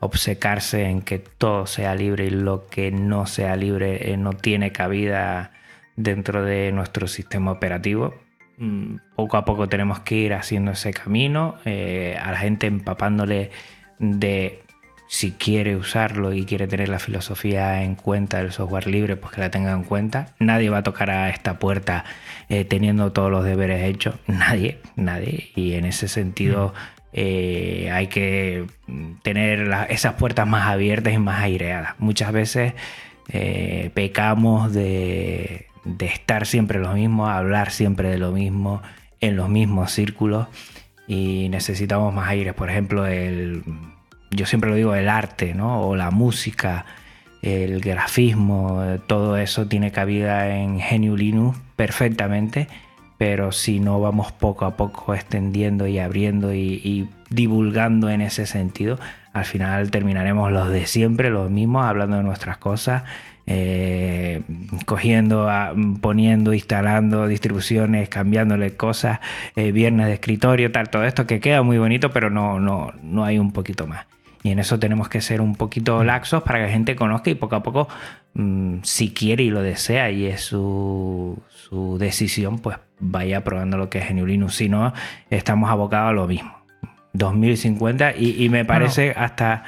obcecarse 0.00 0.86
en 0.86 1.02
que 1.02 1.20
todo 1.20 1.66
sea 1.66 1.94
libre 1.94 2.26
y 2.26 2.30
lo 2.30 2.66
que 2.66 2.90
no 2.90 3.26
sea 3.26 3.54
libre 3.54 4.12
eh, 4.12 4.16
no 4.16 4.32
tiene 4.32 4.72
cabida 4.72 5.52
dentro 5.94 6.44
de 6.44 6.72
nuestro 6.72 7.06
sistema 7.06 7.52
operativo. 7.52 8.14
Mm, 8.58 8.96
poco 9.14 9.36
a 9.36 9.44
poco 9.44 9.68
tenemos 9.68 10.00
que 10.00 10.16
ir 10.16 10.34
haciendo 10.34 10.72
ese 10.72 10.92
camino, 10.92 11.56
eh, 11.64 12.18
a 12.20 12.32
la 12.32 12.38
gente 12.38 12.66
empapándole 12.66 13.52
de 14.00 14.62
si 15.12 15.32
quiere 15.32 15.76
usarlo 15.76 16.32
y 16.32 16.46
quiere 16.46 16.66
tener 16.66 16.88
la 16.88 16.98
filosofía 16.98 17.82
en 17.82 17.96
cuenta 17.96 18.38
del 18.38 18.50
software 18.50 18.86
libre, 18.86 19.16
pues 19.16 19.34
que 19.34 19.42
la 19.42 19.50
tenga 19.50 19.72
en 19.72 19.84
cuenta. 19.84 20.28
Nadie 20.38 20.70
va 20.70 20.78
a 20.78 20.82
tocar 20.82 21.10
a 21.10 21.28
esta 21.28 21.58
puerta 21.58 22.06
eh, 22.48 22.64
teniendo 22.64 23.12
todos 23.12 23.30
los 23.30 23.44
deberes 23.44 23.84
hechos. 23.84 24.14
Nadie, 24.26 24.78
nadie. 24.96 25.50
Y 25.54 25.74
en 25.74 25.84
ese 25.84 26.08
sentido 26.08 26.68
mm. 26.68 27.08
eh, 27.12 27.90
hay 27.92 28.06
que 28.06 28.64
tener 29.22 29.70
esas 29.90 30.14
puertas 30.14 30.46
más 30.48 30.66
abiertas 30.66 31.12
y 31.12 31.18
más 31.18 31.42
aireadas. 31.42 31.94
Muchas 31.98 32.32
veces 32.32 32.72
pecamos 33.94 34.72
de, 34.72 35.66
de 35.84 36.06
estar 36.06 36.46
siempre 36.46 36.78
lo 36.78 36.94
mismo, 36.94 37.28
hablar 37.28 37.70
siempre 37.70 38.08
de 38.08 38.16
lo 38.16 38.32
mismo, 38.32 38.80
en 39.20 39.36
los 39.36 39.50
mismos 39.50 39.92
círculos 39.92 40.48
y 41.06 41.50
necesitamos 41.50 42.14
más 42.14 42.30
aires. 42.30 42.54
Por 42.54 42.70
ejemplo, 42.70 43.06
el, 43.06 43.62
yo 44.34 44.46
siempre 44.46 44.70
lo 44.70 44.76
digo, 44.76 44.94
el 44.94 45.08
arte, 45.08 45.54
¿no? 45.54 45.82
O 45.82 45.96
la 45.96 46.10
música, 46.10 46.84
el 47.42 47.80
grafismo, 47.80 48.82
todo 49.06 49.36
eso 49.36 49.66
tiene 49.66 49.92
cabida 49.92 50.56
en 50.56 50.80
Genio 50.80 51.16
Linux 51.16 51.58
perfectamente, 51.76 52.68
pero 53.18 53.52
si 53.52 53.80
no 53.80 54.00
vamos 54.00 54.32
poco 54.32 54.64
a 54.64 54.76
poco 54.76 55.14
extendiendo 55.14 55.86
y 55.86 55.98
abriendo 55.98 56.54
y 56.54 57.08
divulgando 57.30 58.10
en 58.10 58.20
ese 58.20 58.46
sentido, 58.46 58.98
al 59.32 59.44
final 59.44 59.90
terminaremos 59.90 60.52
los 60.52 60.68
de 60.68 60.86
siempre, 60.86 61.30
los 61.30 61.50
mismos, 61.50 61.84
hablando 61.84 62.16
de 62.16 62.22
nuestras 62.22 62.58
cosas 62.58 63.04
eh, 63.46 64.42
cogiendo, 64.86 65.48
poniendo, 66.00 66.54
instalando 66.54 67.26
distribuciones, 67.26 68.08
cambiándole 68.08 68.76
cosas, 68.76 69.18
eh, 69.56 69.72
viernes 69.72 70.06
de 70.06 70.14
escritorio, 70.14 70.70
tal, 70.70 70.90
todo 70.90 71.04
esto 71.04 71.26
que 71.26 71.40
queda 71.40 71.62
muy 71.62 71.78
bonito, 71.78 72.10
pero 72.10 72.30
no, 72.30 72.60
no, 72.60 72.92
no 73.02 73.24
hay 73.24 73.38
un 73.38 73.52
poquito 73.52 73.86
más. 73.86 74.06
Y 74.42 74.50
en 74.50 74.58
eso 74.58 74.78
tenemos 74.78 75.08
que 75.08 75.20
ser 75.20 75.40
un 75.40 75.54
poquito 75.54 76.00
mm. 76.00 76.06
laxos 76.06 76.42
para 76.42 76.58
que 76.58 76.66
la 76.66 76.72
gente 76.72 76.96
conozca 76.96 77.30
y 77.30 77.34
poco 77.34 77.56
a 77.56 77.62
poco, 77.62 77.88
mm, 78.34 78.78
si 78.82 79.12
quiere 79.12 79.44
y 79.44 79.50
lo 79.50 79.62
desea 79.62 80.10
y 80.10 80.26
es 80.26 80.40
su, 80.42 81.40
su 81.48 81.98
decisión, 81.98 82.58
pues 82.58 82.78
vaya 82.98 83.44
probando 83.44 83.76
lo 83.76 83.88
que 83.88 83.98
es 83.98 84.08
GNU 84.08 84.26
Linux. 84.26 84.54
Si 84.54 84.68
no, 84.68 84.92
estamos 85.30 85.70
abocados 85.70 86.10
a 86.10 86.12
lo 86.12 86.26
mismo. 86.26 86.62
2050 87.14 88.14
y, 88.16 88.48
me 88.48 88.64
parece 88.64 89.12
hasta 89.14 89.64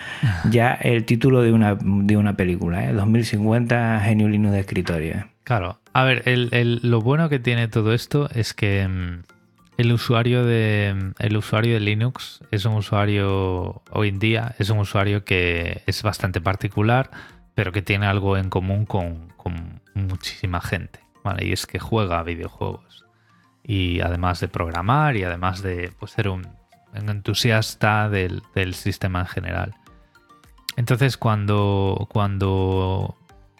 ya 0.50 0.72
el 0.80 1.04
título 1.04 1.42
de 1.42 1.52
una, 1.52 1.76
de 1.78 2.16
una 2.16 2.36
película, 2.36 2.88
¿eh? 2.88 2.92
2050 2.92 4.00
Genio 4.02 4.28
Linux 4.28 4.52
de 4.54 4.60
escritorio. 4.60 5.14
¿eh? 5.14 5.24
Claro, 5.44 5.78
a 5.92 6.04
ver, 6.04 6.24
lo 6.82 7.02
bueno 7.02 7.28
que 7.28 7.38
tiene 7.38 7.68
todo 7.68 7.92
esto 7.92 8.30
es 8.34 8.54
que 8.54 8.88
mm, 8.88 9.33
el 9.76 9.92
usuario, 9.92 10.44
de, 10.44 11.12
el 11.18 11.36
usuario 11.36 11.74
de 11.74 11.80
Linux 11.80 12.40
es 12.50 12.64
un 12.64 12.74
usuario, 12.74 13.82
hoy 13.90 14.08
en 14.08 14.18
día, 14.18 14.54
es 14.58 14.70
un 14.70 14.78
usuario 14.78 15.24
que 15.24 15.82
es 15.86 16.02
bastante 16.02 16.40
particular, 16.40 17.10
pero 17.54 17.72
que 17.72 17.82
tiene 17.82 18.06
algo 18.06 18.36
en 18.36 18.50
común 18.50 18.86
con, 18.86 19.32
muchísima 19.94 20.60
gente, 20.60 21.00
¿vale? 21.22 21.46
Y 21.46 21.52
es 21.52 21.66
que 21.66 21.78
juega 21.78 22.22
videojuegos. 22.24 23.04
Y 23.62 24.00
además 24.00 24.40
de 24.40 24.48
programar 24.48 25.16
y 25.16 25.22
además 25.22 25.62
de 25.62 25.92
pues, 25.98 26.10
ser 26.10 26.28
un 26.28 26.48
entusiasta 26.94 28.08
del, 28.08 28.42
sistema 28.74 29.20
en 29.20 29.26
general. 29.26 29.74
Entonces 30.76 31.16
cuando, 31.16 32.08
cuando 32.10 33.16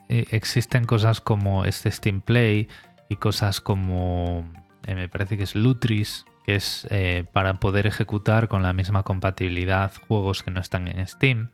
eh, 0.08 0.26
existen 0.30 0.84
cosas 0.84 1.20
como 1.20 1.64
este 1.64 1.90
Steam 1.90 2.20
Play 2.20 2.68
y 3.08 3.16
cosas 3.16 3.60
como, 3.60 4.44
eh, 4.86 4.94
me 4.94 5.08
parece 5.08 5.36
que 5.36 5.44
es 5.44 5.54
Lutris, 5.54 6.24
que 6.44 6.56
es 6.56 6.86
eh, 6.90 7.24
para 7.32 7.54
poder 7.54 7.86
ejecutar 7.86 8.48
con 8.48 8.62
la 8.62 8.72
misma 8.72 9.02
compatibilidad 9.02 9.92
juegos 10.08 10.42
que 10.42 10.50
no 10.50 10.60
están 10.60 10.88
en 10.88 11.06
Steam, 11.06 11.50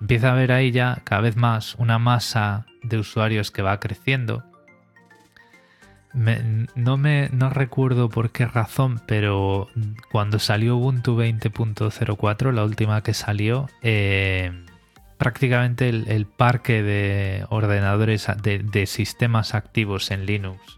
empieza 0.00 0.28
a 0.28 0.32
haber 0.32 0.52
ahí 0.52 0.70
ya 0.70 1.00
cada 1.04 1.22
vez 1.22 1.36
más 1.36 1.74
una 1.76 1.98
masa 1.98 2.66
de 2.82 2.98
usuarios 2.98 3.50
que 3.50 3.62
va 3.62 3.80
creciendo. 3.80 4.44
No 6.14 6.96
me 6.96 7.28
no 7.32 7.50
recuerdo 7.50 8.08
por 8.08 8.30
qué 8.30 8.46
razón, 8.46 9.00
pero 9.06 9.68
cuando 10.10 10.38
salió 10.38 10.76
Ubuntu 10.76 11.16
20.04, 11.16 12.52
la 12.52 12.64
última 12.64 13.02
que 13.02 13.14
salió, 13.14 13.68
eh, 13.82 14.64
prácticamente 15.18 15.88
el, 15.88 16.26
parque 16.26 16.82
de 16.82 17.44
ordenadores 17.50 18.26
de, 18.42 18.86
sistemas 18.86 19.54
activos 19.54 20.10
en 20.10 20.26
Linux 20.26 20.77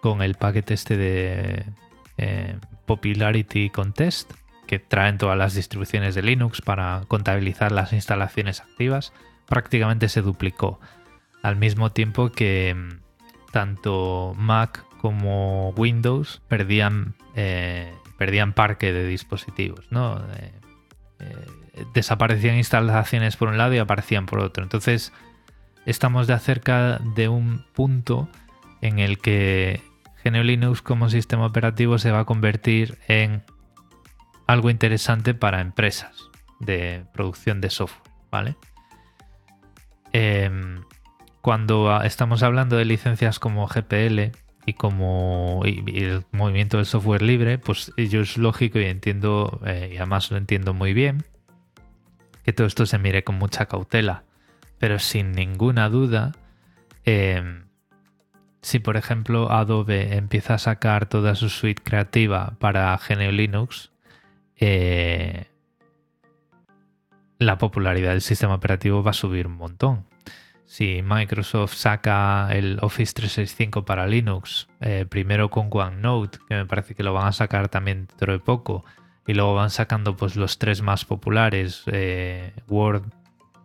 con 0.00 0.22
el 0.22 0.34
paquete 0.34 0.74
este 0.74 0.96
de 0.96 1.64
eh, 2.18 2.56
Popularity 2.86 3.70
Contest 3.70 4.32
que 4.66 4.78
traen 4.78 5.18
todas 5.18 5.36
las 5.36 5.54
distribuciones 5.54 6.14
de 6.14 6.22
Linux 6.22 6.62
para 6.62 7.02
contabilizar 7.08 7.72
las 7.72 7.92
instalaciones 7.92 8.60
activas, 8.60 9.12
prácticamente 9.46 10.08
se 10.08 10.22
duplicó. 10.22 10.78
Al 11.42 11.56
mismo 11.56 11.90
tiempo 11.90 12.30
que 12.30 12.76
tanto 13.50 14.32
Mac 14.36 14.84
como 15.00 15.70
Windows 15.70 16.40
perdían, 16.46 17.14
eh, 17.34 17.92
perdían 18.16 18.52
parque 18.52 18.92
de 18.92 19.06
dispositivos, 19.06 19.90
¿no? 19.90 20.22
Eh, 20.36 20.52
desaparecían 21.94 22.56
instalaciones 22.56 23.36
por 23.36 23.48
un 23.48 23.58
lado 23.58 23.74
y 23.74 23.78
aparecían 23.78 24.26
por 24.26 24.38
otro. 24.38 24.62
Entonces, 24.62 25.12
estamos 25.86 26.26
ya 26.26 26.38
cerca 26.38 26.98
de 27.16 27.28
un 27.28 27.64
punto 27.72 28.28
en 28.80 28.98
el 28.98 29.18
que 29.18 29.82
GNU 30.24 30.42
Linux 30.42 30.82
como 30.82 31.08
sistema 31.08 31.46
operativo 31.46 31.98
se 31.98 32.10
va 32.10 32.20
a 32.20 32.24
convertir 32.24 32.98
en 33.08 33.42
algo 34.46 34.70
interesante 34.70 35.34
para 35.34 35.60
empresas 35.60 36.30
de 36.58 37.04
producción 37.12 37.60
de 37.60 37.70
software, 37.70 38.12
¿vale? 38.30 38.56
Em, 40.12 40.82
cuando 41.40 42.02
estamos 42.02 42.42
hablando 42.42 42.76
de 42.76 42.84
licencias 42.84 43.38
como 43.38 43.66
GPL 43.66 44.32
y 44.66 44.74
como 44.74 45.62
el 45.64 46.24
movimiento 46.32 46.76
del 46.76 46.86
software 46.86 47.22
libre, 47.22 47.58
pues 47.58 47.92
ello 47.96 48.20
es 48.20 48.36
lógico 48.36 48.78
y 48.78 48.84
entiendo, 48.84 49.60
eh, 49.64 49.90
y 49.94 49.96
además 49.96 50.30
lo 50.30 50.36
entiendo 50.36 50.74
muy 50.74 50.92
bien, 50.92 51.24
que 52.44 52.52
todo 52.52 52.66
esto 52.66 52.86
se 52.86 52.98
mire 52.98 53.24
con 53.24 53.36
mucha 53.36 53.66
cautela. 53.66 54.24
Pero 54.78 54.98
sin 54.98 55.32
ninguna 55.32 55.88
duda, 55.88 56.32
em, 57.04 57.69
si 58.62 58.78
por 58.78 58.96
ejemplo 58.96 59.50
Adobe 59.50 60.16
empieza 60.16 60.54
a 60.54 60.58
sacar 60.58 61.06
toda 61.06 61.34
su 61.34 61.48
suite 61.48 61.82
creativa 61.82 62.54
para 62.58 62.98
GNU 62.98 63.32
Linux, 63.32 63.90
eh, 64.56 65.46
la 67.38 67.56
popularidad 67.56 68.10
del 68.10 68.20
sistema 68.20 68.54
operativo 68.54 69.02
va 69.02 69.12
a 69.12 69.14
subir 69.14 69.46
un 69.46 69.56
montón. 69.56 70.04
Si 70.66 71.02
Microsoft 71.02 71.74
saca 71.74 72.48
el 72.52 72.78
Office 72.82 73.14
365 73.14 73.84
para 73.84 74.06
Linux, 74.06 74.68
eh, 74.80 75.04
primero 75.08 75.50
con 75.50 75.68
OneNote, 75.68 76.38
que 76.48 76.54
me 76.54 76.66
parece 76.66 76.94
que 76.94 77.02
lo 77.02 77.12
van 77.12 77.26
a 77.26 77.32
sacar 77.32 77.68
también 77.68 78.06
dentro 78.06 78.32
de 78.32 78.38
poco, 78.38 78.84
y 79.26 79.34
luego 79.34 79.54
van 79.54 79.70
sacando 79.70 80.16
pues 80.16 80.36
los 80.36 80.58
tres 80.58 80.82
más 80.82 81.04
populares, 81.04 81.82
eh, 81.86 82.52
Word, 82.68 83.02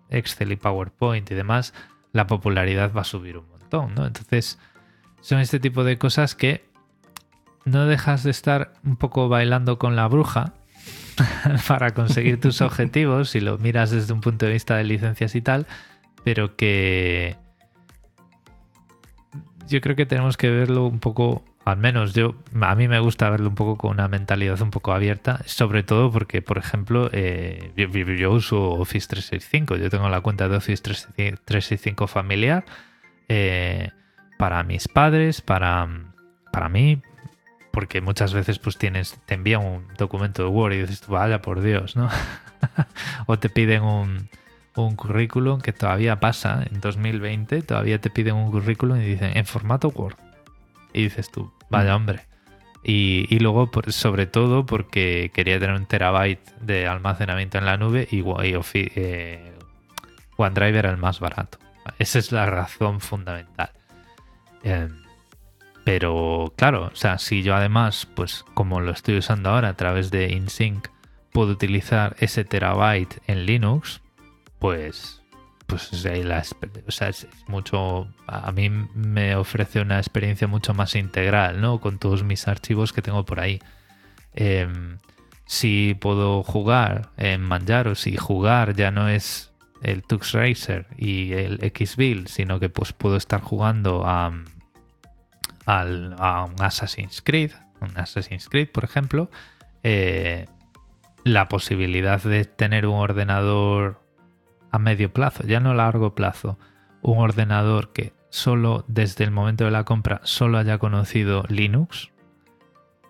Excel 0.09 0.53
y 0.53 0.55
PowerPoint 0.55 1.29
y 1.29 1.35
demás, 1.35 1.73
la 2.11 2.27
popularidad 2.27 2.91
va 2.91 3.01
a 3.01 3.03
subir 3.03 3.37
un 3.37 3.49
montón, 3.49 3.93
¿no? 3.93 4.05
Entonces, 4.05 4.57
son 5.25 5.39
este 5.39 5.59
tipo 5.59 5.83
de 5.83 5.97
cosas 5.97 6.35
que 6.35 6.63
no 7.63 7.87
dejas 7.87 8.21
de 8.21 8.29
estar 8.29 8.73
un 8.83 8.95
poco 8.95 9.27
bailando 9.27 9.79
con 9.79 9.95
la 9.95 10.07
bruja 10.07 10.53
para 11.67 11.95
conseguir 11.95 12.39
tus 12.39 12.61
objetivos 12.61 13.31
si 13.31 13.39
lo 13.39 13.57
miras 13.57 13.89
desde 13.89 14.13
un 14.13 14.21
punto 14.21 14.45
de 14.45 14.51
vista 14.51 14.77
de 14.77 14.83
licencias 14.83 15.33
y 15.33 15.41
tal, 15.41 15.65
pero 16.23 16.55
que 16.55 17.37
yo 19.67 19.81
creo 19.81 19.95
que 19.95 20.05
tenemos 20.05 20.37
que 20.37 20.51
verlo 20.51 20.85
un 20.85 20.99
poco, 20.99 21.43
al 21.65 21.77
menos 21.77 22.13
yo, 22.13 22.35
a 22.61 22.75
mí 22.75 22.87
me 22.87 22.99
gusta 22.99 23.27
verlo 23.31 23.49
un 23.49 23.55
poco 23.55 23.77
con 23.77 23.91
una 23.93 24.07
mentalidad 24.07 24.61
un 24.61 24.69
poco 24.69 24.93
abierta, 24.93 25.41
sobre 25.47 25.81
todo 25.81 26.11
porque, 26.11 26.43
por 26.43 26.59
ejemplo, 26.59 27.09
eh, 27.13 27.71
yo, 27.75 28.31
uso 28.31 28.73
Office 28.73 29.07
365, 29.07 29.77
yo 29.77 29.89
tengo 29.89 30.07
la 30.07 30.21
cuenta 30.21 30.47
de 30.47 30.57
Office 30.57 30.83
365 30.83 32.05
familiar 32.05 32.63
eh, 33.27 33.89
para 34.37 34.63
mis 34.63 34.87
padres, 34.87 35.41
para, 35.41 35.87
para 36.51 36.69
mí, 36.69 37.01
porque 37.71 38.01
muchas 38.01 38.33
veces 38.33 38.59
pues 38.59 38.77
tienes, 38.77 39.19
te 39.25 39.35
envían 39.35 39.65
un 39.65 39.87
documento 39.97 40.43
de 40.43 40.49
Word 40.49 40.73
y 40.73 40.81
dices, 40.81 41.07
vaya 41.07 41.41
por 41.41 41.61
Dios, 41.61 41.95
¿no? 41.95 42.09
o 43.25 43.37
te 43.39 43.49
piden 43.49 43.83
un, 43.83 44.29
un 44.75 44.95
currículum 44.95 45.61
que 45.61 45.73
todavía 45.73 46.19
pasa 46.19 46.63
en 46.69 46.79
2020, 46.79 47.61
todavía 47.63 47.99
te 47.99 48.09
piden 48.09 48.35
un 48.35 48.51
currículum 48.51 49.01
y 49.01 49.05
dicen 49.05 49.35
en 49.35 49.45
formato 49.45 49.89
Word. 49.89 50.15
Y 50.93 51.03
dices 51.03 51.31
tú, 51.31 51.51
vaya 51.69 51.93
mm. 51.93 51.95
hombre. 51.95 52.21
Y, 52.83 53.25
y 53.29 53.39
luego, 53.39 53.69
sobre 53.87 54.27
todo, 54.27 54.65
porque 54.65 55.31
quería 55.33 55.59
tener 55.59 55.75
un 55.75 55.87
terabyte 55.87 56.51
de 56.61 56.87
almacenamiento 56.87 57.57
en 57.57 57.65
la 57.65 57.77
nube 57.77 58.07
y, 58.11 58.23
eh, 58.23 59.53
OneDrive 60.37 60.77
era 60.77 60.91
el 60.91 60.97
más 60.97 61.19
barato. 61.19 61.57
Esa 61.97 62.19
es 62.19 62.31
la 62.31 62.45
razón 62.45 62.99
fundamental. 62.99 63.71
Em, 64.65 65.05
pero 65.85 66.51
claro, 66.57 66.89
o 66.91 66.95
sea, 66.95 67.19
si 67.19 67.43
yo 67.43 67.55
además, 67.55 68.07
pues 68.15 68.43
como 68.55 68.81
lo 68.81 68.91
estoy 68.91 69.19
usando 69.19 69.51
ahora 69.51 69.69
a 69.69 69.77
través 69.77 70.09
de 70.09 70.33
InSync, 70.33 70.87
puedo 71.31 71.51
utilizar 71.51 72.15
ese 72.19 72.43
terabyte 72.43 73.21
en 73.27 73.45
Linux, 73.45 74.01
pues 74.59 75.21
pues 75.67 76.05
la, 76.05 76.43
o 76.87 76.91
sea, 76.91 77.09
es 77.09 77.27
mucho 77.47 78.07
a 78.27 78.51
mí 78.51 78.69
me 78.69 79.35
ofrece 79.35 79.79
una 79.79 79.97
experiencia 79.97 80.47
mucho 80.47 80.73
más 80.75 80.95
integral 80.95 81.59
no 81.59 81.79
con 81.79 81.97
todos 81.97 82.23
mis 82.23 82.47
archivos 82.47 82.93
que 82.93 83.01
tengo 83.01 83.25
por 83.25 83.39
ahí. 83.39 83.59
Em, 84.33 84.97
si 85.45 85.95
puedo 85.99 86.43
jugar 86.43 87.09
en 87.17 87.41
Manjaro 87.41 87.95
si 87.95 88.17
jugar 88.17 88.75
ya 88.75 88.91
no 88.91 89.09
es 89.09 89.51
el 89.81 90.03
Tux 90.03 90.33
Racer 90.33 90.87
y 90.97 91.33
el 91.33 91.59
Xbuild 91.59 92.27
sino 92.27 92.59
que 92.59 92.69
pues 92.69 92.93
puedo 92.93 93.17
estar 93.17 93.41
jugando 93.41 94.03
a, 94.05 94.31
a 95.65 96.45
un 96.45 96.61
Assassin's 96.61 97.21
Creed 97.21 97.51
un 97.81 97.97
Assassin's 97.97 98.49
Creed 98.49 98.69
por 98.71 98.83
ejemplo 98.83 99.29
eh, 99.83 100.47
la 101.23 101.47
posibilidad 101.47 102.21
de 102.23 102.45
tener 102.45 102.85
un 102.85 102.95
ordenador 102.95 103.99
a 104.71 104.79
medio 104.79 105.11
plazo, 105.11 105.43
ya 105.45 105.59
no 105.59 105.71
a 105.71 105.73
largo 105.73 106.15
plazo, 106.15 106.57
un 107.01 107.17
ordenador 107.17 107.93
que 107.93 108.13
solo 108.29 108.85
desde 108.87 109.23
el 109.23 109.31
momento 109.31 109.65
de 109.65 109.71
la 109.71 109.83
compra 109.83 110.21
solo 110.23 110.57
haya 110.57 110.77
conocido 110.77 111.43
Linux, 111.49 112.11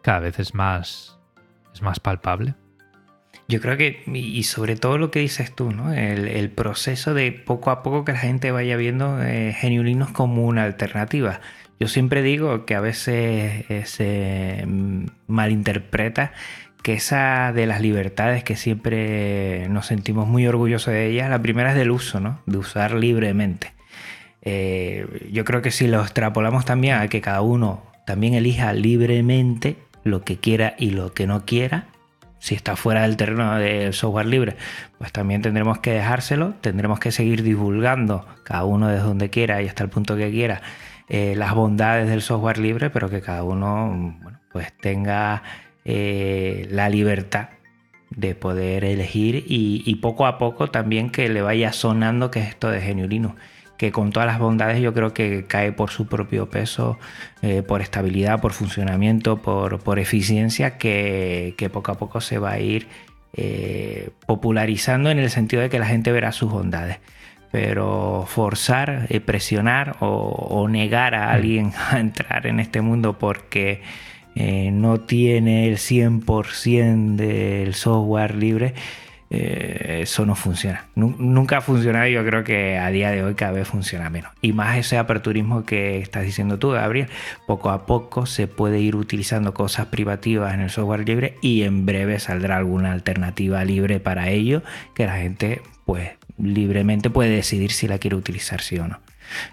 cada 0.01 0.20
vez 0.20 0.39
es 0.39 0.53
más, 0.53 1.20
es 1.74 1.82
más 1.82 1.99
palpable. 1.99 2.56
Yo 3.47 3.62
creo 3.62 3.78
que, 3.78 4.03
y 4.08 4.43
sobre 4.43 4.76
todo 4.76 4.97
lo 4.97 5.12
que 5.12 5.20
dices 5.20 5.53
tú, 5.53 5.72
¿no? 5.72 5.93
el, 5.93 6.49
proceso 6.51 7.14
de 7.14 7.32
poco 7.32 7.70
a 7.70 7.84
poco 7.84 8.06
que 8.06 8.14
la 8.14 8.18
gente 8.18 8.51
vaya 8.51 8.76
viendo 8.76 9.22
eh, 9.22 9.56
Linux 9.62 10.12
como 10.14 10.45
una 10.45 10.64
alternativa. 10.64 11.41
Yo 11.80 11.88
siempre 11.88 12.21
digo 12.21 12.65
que 12.65 12.76
a 12.76 12.80
veces 12.80 13.65
eh, 13.69 13.84
se 13.86 14.65
malinterpreta 15.28 16.32
que 16.84 16.93
esa 16.93 17.51
de 17.51 17.65
las 17.65 17.82
libertades 17.82 18.43
que 18.43 18.55
siempre 18.55 19.67
nos 19.69 19.88
sentimos 19.88 20.28
muy 20.28 20.45
orgullosos 20.45 20.93
de 20.93 21.07
ellas, 21.07 21.30
la 21.30 21.41
primera 21.41 21.71
es 21.71 21.76
del 21.76 21.91
uso, 21.91 22.19
¿no? 22.19 22.41
De 22.45 22.57
usar 22.57 22.93
libremente. 22.93 23.73
Eh, 24.43 25.28
yo 25.32 25.43
creo 25.43 25.63
que 25.63 25.71
si 25.71 25.88
lo 25.88 26.01
extrapolamos 26.01 26.63
también 26.63 26.95
a 26.95 27.07
que 27.07 27.21
cada 27.21 27.41
uno 27.41 27.84
también 28.05 28.36
elija 28.36 28.71
libremente 28.71 29.78
lo 30.03 30.23
que 30.23 30.38
quiera 30.38 30.76
y 30.78 30.91
lo 30.91 31.13
que 31.13 31.26
no 31.26 31.43
quiera, 31.43 31.88
si 32.38 32.53
está 32.53 32.76
fuera 32.76 33.01
del 33.01 33.17
terreno 33.17 33.55
del 33.57 33.91
software 33.93 34.28
libre, 34.28 34.55
pues 34.99 35.11
también 35.11 35.41
tendremos 35.41 35.80
que 35.80 35.91
dejárselo, 35.91 36.53
tendremos 36.61 36.99
que 36.99 37.11
seguir 37.11 37.41
divulgando 37.41 38.28
cada 38.43 38.65
uno 38.65 38.88
desde 38.88 39.03
donde 39.03 39.32
quiera 39.32 39.63
y 39.63 39.67
hasta 39.67 39.84
el 39.84 39.89
punto 39.89 40.15
que 40.15 40.30
quiera 40.30 40.61
eh, 41.08 41.36
las 41.36 41.53
bondades 41.53 42.10
del 42.10 42.22
software 42.22 42.58
libre, 42.58 42.89
pero 42.89 43.10
que 43.10 43.22
cada 43.22 43.43
uno 43.43 44.18
pues 44.51 44.74
tenga 44.78 45.43
eh, 45.84 46.68
la 46.72 46.89
libertad 46.89 47.49
de 48.10 48.34
poder 48.34 48.86
elegir 48.86 49.43
y, 49.47 49.95
poco 49.95 50.26
a 50.26 50.38
poco 50.38 50.68
también 50.72 51.10
que 51.10 51.28
le 51.30 51.41
vaya 51.41 51.74
sonando 51.74 52.32
que 52.32 52.39
es 52.39 52.49
esto 52.49 52.70
de 52.70 52.82
Genio 52.82 53.36
que 53.78 53.91
con 53.91 54.12
todas 54.12 54.26
las 54.26 54.39
bondades 54.39 54.82
yo 54.82 54.93
creo 54.93 55.14
que 55.14 55.45
cae 55.47 55.74
por 55.74 55.89
su 55.89 56.08
propio 56.08 56.49
peso, 56.49 56.97
eh, 57.41 57.62
por 57.62 57.82
estabilidad, 57.82 58.39
por 58.39 58.53
funcionamiento, 58.53 59.41
por, 59.41 59.99
eficiencia, 59.99 60.78
que, 60.78 61.70
poco 61.74 61.91
a 61.91 61.95
poco 61.95 62.22
se 62.22 62.38
va 62.38 62.51
a 62.51 62.60
ir 62.60 62.88
popularizando 64.26 65.10
en 65.10 65.20
el 65.20 65.30
sentido 65.30 65.62
de 65.62 65.70
que 65.70 65.78
la 65.78 65.88
gente 65.88 66.14
verá 66.14 66.32
sus 66.32 66.49
bondades. 66.49 66.99
Pero 67.51 68.25
forzar, 68.27 69.07
presionar 69.25 69.97
o 69.99 70.67
negar 70.69 71.15
a 71.15 71.31
alguien 71.31 71.71
a 71.91 71.99
entrar 71.99 72.47
en 72.47 72.59
este 72.59 72.81
mundo 72.81 73.17
porque 73.17 73.81
eh, 74.35 74.69
no 74.71 74.99
tiene 74.99 75.69
el 75.69 75.77
100% 75.77 77.15
del 77.15 77.73
software 77.73 78.35
libre, 78.35 78.73
eh, 79.29 79.99
eso 80.01 80.25
no 80.25 80.35
funciona. 80.35 80.87
Nunca 80.95 81.57
ha 81.57 81.61
funcionado 81.61 82.07
y 82.07 82.13
yo 82.13 82.25
creo 82.25 82.43
que 82.43 82.77
a 82.77 82.89
día 82.89 83.11
de 83.11 83.23
hoy 83.23 83.35
cada 83.35 83.53
vez 83.53 83.67
funciona 83.67 84.09
menos. 84.09 84.33
Y 84.41 84.51
más 84.51 84.77
ese 84.77 84.97
aperturismo 84.97 85.63
que 85.63 85.99
estás 85.99 86.23
diciendo 86.23 86.59
tú, 86.59 86.71
Gabriel, 86.71 87.07
poco 87.47 87.69
a 87.69 87.85
poco 87.85 88.25
se 88.25 88.47
puede 88.47 88.81
ir 88.81 88.97
utilizando 88.97 89.53
cosas 89.53 89.85
privativas 89.87 90.53
en 90.53 90.59
el 90.59 90.69
software 90.69 91.07
libre 91.07 91.37
y 91.41 91.63
en 91.63 91.85
breve 91.85 92.19
saldrá 92.19 92.57
alguna 92.57 92.91
alternativa 92.91 93.63
libre 93.63 94.01
para 94.01 94.29
ello 94.29 94.63
que 94.93 95.05
la 95.05 95.15
gente 95.15 95.61
pues 95.85 96.11
libremente 96.38 97.09
puede 97.09 97.29
decidir 97.29 97.71
si 97.71 97.88
la 97.88 97.97
quiere 97.97 98.15
utilizar 98.15 98.61
sí 98.61 98.77
o 98.77 98.88
no. 98.88 98.99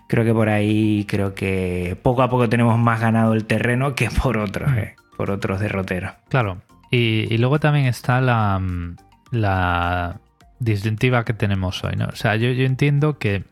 Creo 0.08 0.24
que 0.24 0.34
por 0.34 0.48
ahí, 0.48 1.06
creo 1.08 1.34
que 1.34 1.96
poco 2.02 2.22
a 2.22 2.30
poco 2.30 2.48
tenemos 2.48 2.78
más 2.78 3.00
ganado 3.00 3.32
el 3.34 3.44
terreno 3.44 3.94
que 3.94 4.10
por 4.10 4.38
otros, 4.38 4.70
mm. 4.70 4.78
eh, 4.78 4.96
por 5.16 5.30
otros 5.30 5.60
derroteros. 5.60 6.12
Claro. 6.28 6.62
Y, 6.90 7.38
luego 7.38 7.58
también 7.58 7.86
está 7.86 8.20
la, 8.20 8.58
mm, 8.58 8.96
la 9.30 10.20
disyuntiva 10.58 11.24
que 11.24 11.32
tenemos 11.32 11.82
hoy, 11.84 11.96
¿no? 11.96 12.06
O 12.06 12.16
sea, 12.16 12.36
yo, 12.36 12.50
yo 12.50 12.66
entiendo 12.66 13.18
que 13.18 13.44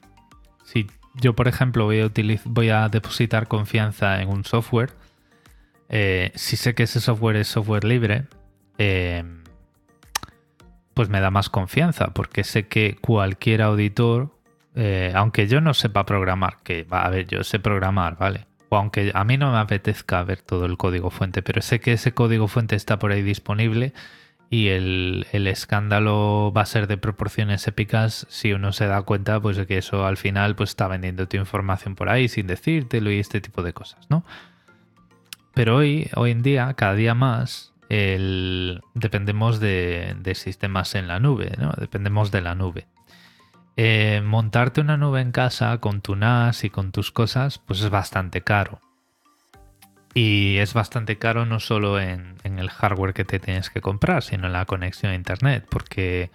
si 0.65 0.87
yo, 1.15 1.35
por 1.35 1.49
ejemplo, 1.49 1.85
voy 1.85 2.01
a, 2.01 2.11
voy 2.45 2.69
a 2.69 2.89
depositar 2.89 3.49
confianza 3.49 4.21
en 4.21 4.29
un 4.29 4.45
software, 4.45 4.93
eh, 5.89 6.33
si 6.35 6.57
sé 6.57 6.75
que 6.75 6.85
ese 6.85 7.01
software 7.01 7.37
es 7.37 7.49
software 7.49 7.85
libre, 7.85 8.27
eh, 8.79 9.25
pues 11.01 11.09
me 11.09 11.23
da 11.23 11.31
más 11.31 11.49
confianza, 11.49 12.09
porque 12.13 12.45
sé 12.45 12.69
que 12.69 12.99
cualquier 13.01 13.63
auditor 13.63 14.29
eh, 14.75 15.15
aunque 15.15 15.47
yo 15.47 15.63
no 15.63 15.73
sepa 15.73 16.05
programar, 16.05 16.59
que 16.63 16.85
va 16.85 17.07
a 17.07 17.09
ver, 17.09 17.27
yo 17.27 17.43
sé 17.43 17.59
programar, 17.59 18.19
¿vale? 18.19 18.45
O 18.69 18.77
aunque 18.77 19.13
a 19.15 19.25
mí 19.25 19.39
no 19.39 19.51
me 19.51 19.57
apetezca 19.57 20.23
ver 20.25 20.43
todo 20.43 20.67
el 20.67 20.77
código 20.77 21.09
fuente, 21.09 21.41
pero 21.41 21.63
sé 21.63 21.81
que 21.81 21.95
ese 21.95 22.13
código 22.13 22.49
fuente 22.49 22.77
está 22.77 22.99
por 22.99 23.13
ahí 23.13 23.23
disponible 23.23 23.95
y 24.51 24.69
el, 24.69 25.27
escándalo 25.33 26.53
va 26.55 26.61
a 26.61 26.67
ser 26.67 26.87
de 26.87 26.99
proporciones 26.99 27.67
épicas 27.67 28.27
si 28.29 28.53
uno 28.53 28.73
se 28.73 28.87
da 28.87 29.01
cuenta 29.01 29.41
pues 29.41 29.57
de 29.57 29.67
que 29.67 29.79
eso 29.79 30.05
al 30.05 30.19
final 30.19 30.55
pues 30.55 30.69
está 30.69 30.87
vendiendo 30.87 31.27
tu 31.27 31.39
información 31.39 31.95
por 31.95 32.11
ahí 32.11 32.29
sin 32.29 32.47
decírtelo 32.47 33.11
y 33.11 33.21
este 33.21 33.41
tipo 33.41 33.63
de 33.63 33.73
cosas, 33.73 34.07
¿no? 34.11 34.23
Pero 35.55 35.77
hoy, 35.77 36.11
hoy 36.15 36.33
en 36.33 36.43
día, 36.43 36.75
cada 36.75 36.95
día 36.95 37.15
más, 37.15 37.70
dependemos 38.95 39.59
de, 39.59 40.17
de 40.19 40.35
sistemas 40.37 40.95
en 40.95 41.09
la 41.09 41.19
nube, 41.19 41.53
¿no? 41.59 41.73
Dependemos 41.77 42.31
de 42.31 42.41
la 42.41 42.55
nube. 42.55 42.87
Eh, 43.77 44.21
montarte 44.23 44.81
una 44.81 44.97
nube 44.97 45.21
en 45.23 45.33
casa 45.33 45.79
con 45.79 46.03
tu 46.03 46.15
NAS 46.15 46.65
y 46.65 46.71
con 46.71 46.93
tus 46.93 47.11
cosas, 47.11 47.59
pues 47.59 47.81
es 47.81 47.91
bastante 47.91 48.43
caro. 48.43 48.81
Y 50.13 50.59
es 50.59 50.75
bastante 50.75 51.19
caro 51.19 51.47
no 51.47 51.61
solo 51.61 52.01
en, 52.01 52.37
el 52.45 52.69
hardware 52.69 53.15
que 53.15 53.25
te 53.25 53.39
tienes 53.39 53.71
que 53.71 53.81
comprar, 53.81 54.23
sino 54.23 54.47
en 54.47 54.53
la 54.53 54.67
conexión 54.67 55.13
a 55.13 55.15
Internet, 55.15 55.67
porque 55.71 56.31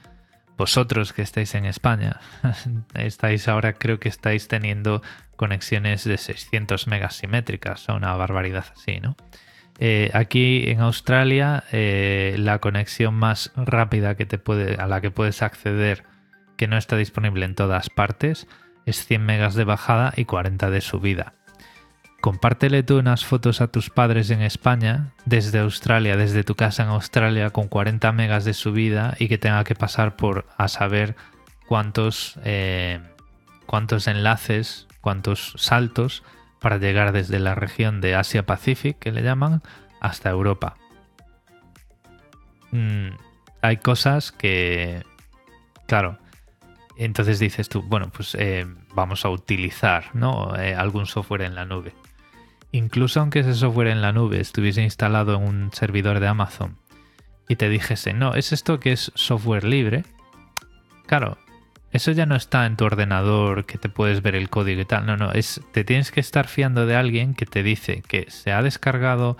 vosotros 0.58 1.14
que 1.14 1.22
estáis 1.22 1.54
en 1.56 1.66
España, 1.66 2.20
estáis 2.96 3.48
ahora 3.48 3.74
creo 3.74 4.00
que 4.00 4.10
estáis 4.10 4.48
teniendo 4.48 5.04
conexiones 5.36 6.04
de 6.06 6.18
600 6.18 6.88
megas 6.88 7.16
simétricas, 7.16 7.88
o 7.90 7.96
una 7.96 8.16
barbaridad 8.16 8.66
así, 8.74 9.00
¿no? 9.02 9.16
Eh, 9.80 10.10
aquí 10.14 10.64
en 10.68 10.80
Australia 10.80 11.66
eh, 11.72 12.36
la 12.40 12.60
conexión 12.60 13.14
más 13.14 13.52
rápida 13.56 14.16
a 14.78 14.88
la 14.88 15.02
que 15.02 15.12
puedes 15.12 15.42
acceder 15.42 16.04
que 16.56 16.68
no 16.68 16.78
está 16.78 16.96
disponible 16.96 17.46
en 17.46 17.56
todas 17.56 17.90
partes, 17.90 18.48
es 18.86 19.06
100 19.06 19.26
megas 19.26 19.56
de 19.56 19.66
bajada 19.66 20.14
y 20.16 20.26
40 20.26 20.70
de 20.70 20.82
subida. 20.82 21.34
Compártele 22.22 22.82
tú 22.82 22.98
unas 22.98 23.26
fotos 23.26 23.62
a 23.62 23.68
tus 23.68 23.90
padres 23.90 24.32
en 24.32 24.42
España, 24.42 25.14
desde 25.26 25.60
Australia, 25.60 26.16
desde 26.16 26.44
tu 26.44 26.56
casa 26.56 26.84
en 26.84 26.90
Australia, 26.90 27.52
con 27.52 27.68
40 27.68 28.12
megas 28.14 28.46
de 28.46 28.54
subida 28.54 29.16
y 29.20 29.28
que 29.28 29.38
tenga 29.38 29.64
que 29.64 29.76
pasar 29.76 30.16
por 30.16 30.48
a 30.58 30.68
saber 30.68 31.16
cuántos, 31.68 32.40
eh, 32.44 33.00
cuántos 33.66 34.08
enlaces, 34.08 34.88
cuántos 35.02 35.54
saltos 35.58 36.24
para 36.60 36.78
llegar 36.78 37.12
desde 37.12 37.40
la 37.40 37.56
región 37.56 38.02
de 38.02 38.16
Asia-Pacífico, 38.16 39.00
que 39.00 39.12
le 39.12 39.22
llaman, 39.22 39.62
hasta 40.00 40.30
Europa. 40.30 40.76
Mm, 42.72 43.10
hay 43.62 43.78
cosas 43.78 44.32
que, 44.32 45.04
claro, 45.88 46.18
entonces 46.98 47.40
dices 47.40 47.70
tú, 47.70 47.82
bueno, 47.82 48.10
pues 48.10 48.36
eh, 48.36 48.66
vamos 48.94 49.26
a 49.26 49.30
utilizar 49.30 50.16
¿no? 50.16 50.56
Eh, 50.58 50.76
algún 50.76 51.06
software 51.06 51.42
en 51.42 51.56
la 51.56 51.66
nube. 51.66 51.94
Incluso 52.72 53.20
aunque 53.20 53.40
ese 53.40 53.54
software 53.54 53.88
en 53.88 54.02
la 54.02 54.12
nube 54.12 54.40
estuviese 54.40 54.82
instalado 54.82 55.36
en 55.36 55.44
un 55.44 55.74
servidor 55.74 56.20
de 56.20 56.28
Amazon 56.28 56.78
y 57.48 57.56
te 57.56 57.70
dijese, 57.70 58.14
no, 58.14 58.34
es 58.34 58.52
esto 58.52 58.80
que 58.80 58.92
es 58.92 59.12
software 59.16 59.64
libre, 59.64 60.04
claro, 61.06 61.38
eso 61.96 62.12
ya 62.12 62.26
no 62.26 62.36
está 62.36 62.66
en 62.66 62.76
tu 62.78 62.86
ordenador 62.86 63.66
que 63.66 63.78
te 63.78 63.90
puedes 63.90 64.22
ver 64.22 64.36
el 64.36 64.50
código 64.50 64.82
y 64.82 64.86
tal. 64.86 65.06
No, 65.06 65.18
no, 65.18 65.32
es, 65.32 65.62
te 65.72 65.84
tienes 65.84 66.12
que 66.12 66.20
estar 66.20 66.48
fiando 66.48 66.86
de 66.86 66.96
alguien 66.96 67.34
que 67.34 67.46
te 67.46 67.64
dice 67.64 68.02
que 68.08 68.30
se 68.30 68.52
ha 68.52 68.62
descargado 68.62 69.38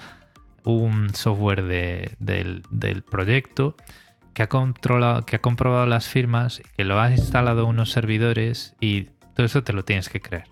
un 0.64 1.14
software 1.14 1.64
del, 1.64 2.64
del 2.70 3.04
proyecto 3.04 3.76
que 4.34 4.44
ha, 4.44 4.50
controlado, 4.50 5.26
que 5.26 5.38
ha 5.38 5.42
comprobado 5.42 5.86
las 5.86 6.08
firmas, 6.08 6.62
que 6.76 6.86
lo 6.86 7.00
has 7.00 7.12
instalado 7.12 7.66
unos 7.66 7.92
servidores 7.92 8.76
y 8.80 9.04
todo 9.36 9.46
eso 9.46 9.64
te 9.64 9.74
lo 9.74 9.84
tienes 9.84 10.10
que 10.10 10.22
creer. 10.22 10.48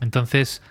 Entonces, 0.00 0.62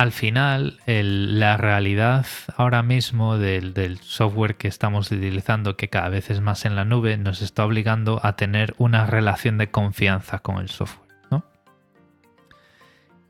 al 0.00 0.12
final, 0.12 0.80
la 0.86 1.58
realidad 1.58 2.24
ahora 2.56 2.82
mismo 2.82 3.36
del, 3.36 3.98
software 4.00 4.56
que 4.56 4.66
estamos 4.66 5.12
utilizando, 5.12 5.76
que 5.76 5.90
cada 5.90 6.08
vez 6.08 6.30
es 6.30 6.40
más 6.40 6.64
en 6.64 6.74
la 6.74 6.86
nube, 6.86 7.18
nos 7.18 7.42
está 7.42 7.66
obligando 7.66 8.18
a 8.22 8.34
tener 8.34 8.74
una 8.78 9.04
relación 9.04 9.58
de 9.58 9.70
confianza 9.70 10.38
con 10.38 10.56
el 10.56 10.70
software. 10.70 11.10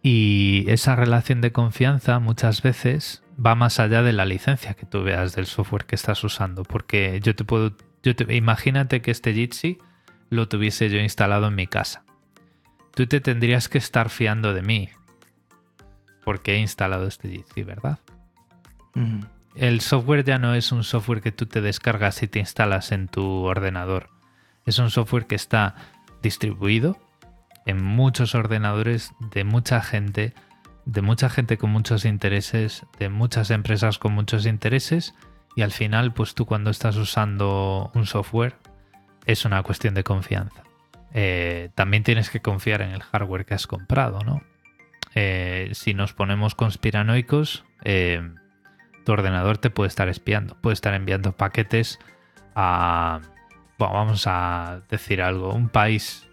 Y 0.01 0.65
esa 0.69 0.95
relación 0.95 1.41
de 1.41 1.51
confianza 1.51 2.21
muchas 2.21 2.63
veces 2.63 3.25
va 3.45 3.57
más 3.57 3.81
allá 3.81 4.03
de 4.03 4.13
la 4.13 4.25
licencia 4.25 4.75
que 4.75 4.87
tú 4.87 5.03
veas 5.03 5.35
del 5.35 5.47
software 5.47 5.87
que 5.87 5.97
estás 5.97 6.23
usando. 6.23 6.63
Porque 6.63 7.19
yo 7.21 7.35
te 7.35 7.45
puedo. 7.45 7.73
Yo 8.05 8.15
te, 8.15 8.33
imagínate 8.37 9.03
que 9.03 9.11
este 9.11 9.35
Jitsi 9.35 9.79
lo 10.29 10.47
tuviese 10.47 10.89
yo 10.89 11.01
instalado 11.01 11.49
en 11.49 11.57
mi 11.57 11.67
casa. 11.67 12.05
Tú 12.95 13.09
te 13.09 13.21
tendrías 13.21 13.69
que 13.69 13.79
estar 13.79 14.09
fiando 14.09 14.55
de 14.55 14.63
mí. 14.63 14.89
Porque 16.31 16.55
he 16.55 16.59
instalado 16.59 17.09
este 17.09 17.29
Jitsi, 17.29 17.65
¿verdad? 17.65 17.99
El 19.57 19.81
software 19.81 20.23
ya 20.23 20.39
no 20.39 20.55
es 20.55 20.71
un 20.71 20.85
software 20.85 21.21
que 21.21 21.33
tú 21.33 21.47
te 21.47 21.61
descargas 21.61 22.23
y 22.23 22.29
te 22.29 22.39
instalas 22.39 22.93
en 22.93 23.09
tu 23.09 23.25
ordenador. 23.43 24.11
Es 24.65 24.79
un 24.79 24.91
software 24.91 25.27
que 25.27 25.35
está 25.35 25.75
distribuido 26.23 27.01
en 27.67 27.83
muchos 27.83 28.37
ordenadores 28.37 29.11
de 29.33 29.43
mucha 29.43 29.81
gente 29.81 30.35
de 30.85 31.03
mucha 31.03 31.29
gente 31.29 31.59
con 31.59 31.71
muchos 31.71 32.05
intereses, 32.05 32.87
de 33.01 33.09
muchas 33.09 33.51
empresas 33.51 33.99
con 33.99 34.13
muchos 34.13 34.47
intereses 34.47 35.17
y 35.57 35.63
al 35.63 35.73
final 35.73 36.15
pues 36.15 36.37
tú 36.37 36.47
cuando 36.47 36.71
estás 36.71 36.95
usando 36.95 37.91
un 37.93 38.07
software 38.07 38.55
es 39.27 39.45
una 39.45 39.65
cuestión 39.65 39.95
de 39.95 40.05
confianza. 40.05 40.63
Eh, 41.13 41.71
también 41.75 42.05
tienes 42.05 42.31
que 42.31 42.39
confiar 42.39 42.83
en 42.83 42.91
el 42.91 43.03
hardware 43.03 43.47
que 43.47 43.55
has 43.55 43.67
comprado, 43.67 44.21
¿no? 44.21 44.43
Eh, 45.15 45.71
si 45.73 45.95
nos 45.95 46.13
ponemos 46.13 46.55
conspiranoicos, 46.55 47.65
eh, 47.85 48.31
tu 49.05 49.13
ordenador 49.13 49.59
te 49.59 49.71
puede 49.71 49.89
estar 49.89 50.09
espiando, 50.09 50.57
puede 50.61 50.75
estar 50.75 50.95
enviando 50.95 51.33
paquetes 51.33 51.99
a, 52.55 53.21
bueno, 53.79 53.95
vamos 53.95 54.25
a 54.27 54.83
decir 54.89 55.23
algo, 55.23 55.53
un 55.53 55.69
país 55.69 56.29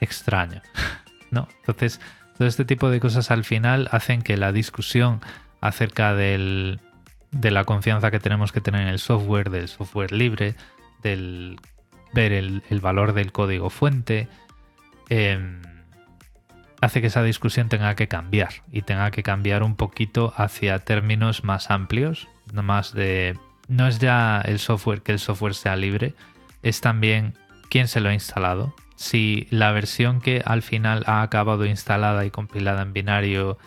extraño, 0.00 0.62
¿no? 1.30 1.48
Entonces, 1.60 2.00
todo 2.36 2.48
este 2.48 2.64
tipo 2.64 2.90
de 2.90 3.00
cosas 3.00 3.30
al 3.30 3.44
final 3.44 3.88
hacen 3.92 4.22
que 4.22 4.36
la 4.36 4.52
discusión 4.52 5.20
acerca 5.60 6.14
de 6.14 6.78
la 7.32 7.64
confianza 7.64 8.10
que 8.10 8.18
tenemos 8.18 8.52
que 8.52 8.60
tener 8.60 8.82
en 8.82 8.88
el 8.88 8.98
software, 8.98 9.50
del 9.50 9.68
software 9.68 10.12
libre, 10.12 10.54
del 11.02 11.58
ver 12.12 12.32
el, 12.32 12.62
valor 12.80 13.12
del 13.12 13.32
código 13.32 13.70
fuente, 13.70 14.28
em, 15.08 15.60
hace 16.80 17.00
que 17.00 17.08
esa 17.08 17.22
discusión 17.22 17.68
tenga 17.68 17.94
que 17.94 18.08
cambiar 18.08 18.62
y 18.70 18.82
tenga 18.82 19.10
que 19.10 19.22
cambiar 19.22 19.62
un 19.62 19.76
poquito 19.76 20.32
hacia 20.36 20.78
términos 20.78 21.44
más 21.44 21.70
amplios, 21.70 22.28
más 22.52 22.92
de 22.92 23.38
no 23.68 23.86
es 23.86 23.98
ya 23.98 24.40
el 24.40 24.58
software 24.58 25.02
que 25.02 25.12
el 25.12 25.18
software 25.18 25.54
sea 25.54 25.76
libre, 25.76 26.14
es 26.62 26.80
también 26.80 27.34
quién 27.68 27.86
se 27.86 28.00
lo 28.00 28.08
ha 28.08 28.14
instalado, 28.14 28.74
si 28.96 29.46
la 29.50 29.72
versión 29.72 30.20
que 30.20 30.42
al 30.44 30.62
final 30.62 31.04
ha 31.06 31.22
acabado 31.22 31.64
instalada 31.64 32.24
y 32.26 32.30
compilada 32.30 32.82
en 32.82 32.92
binario 32.92 33.58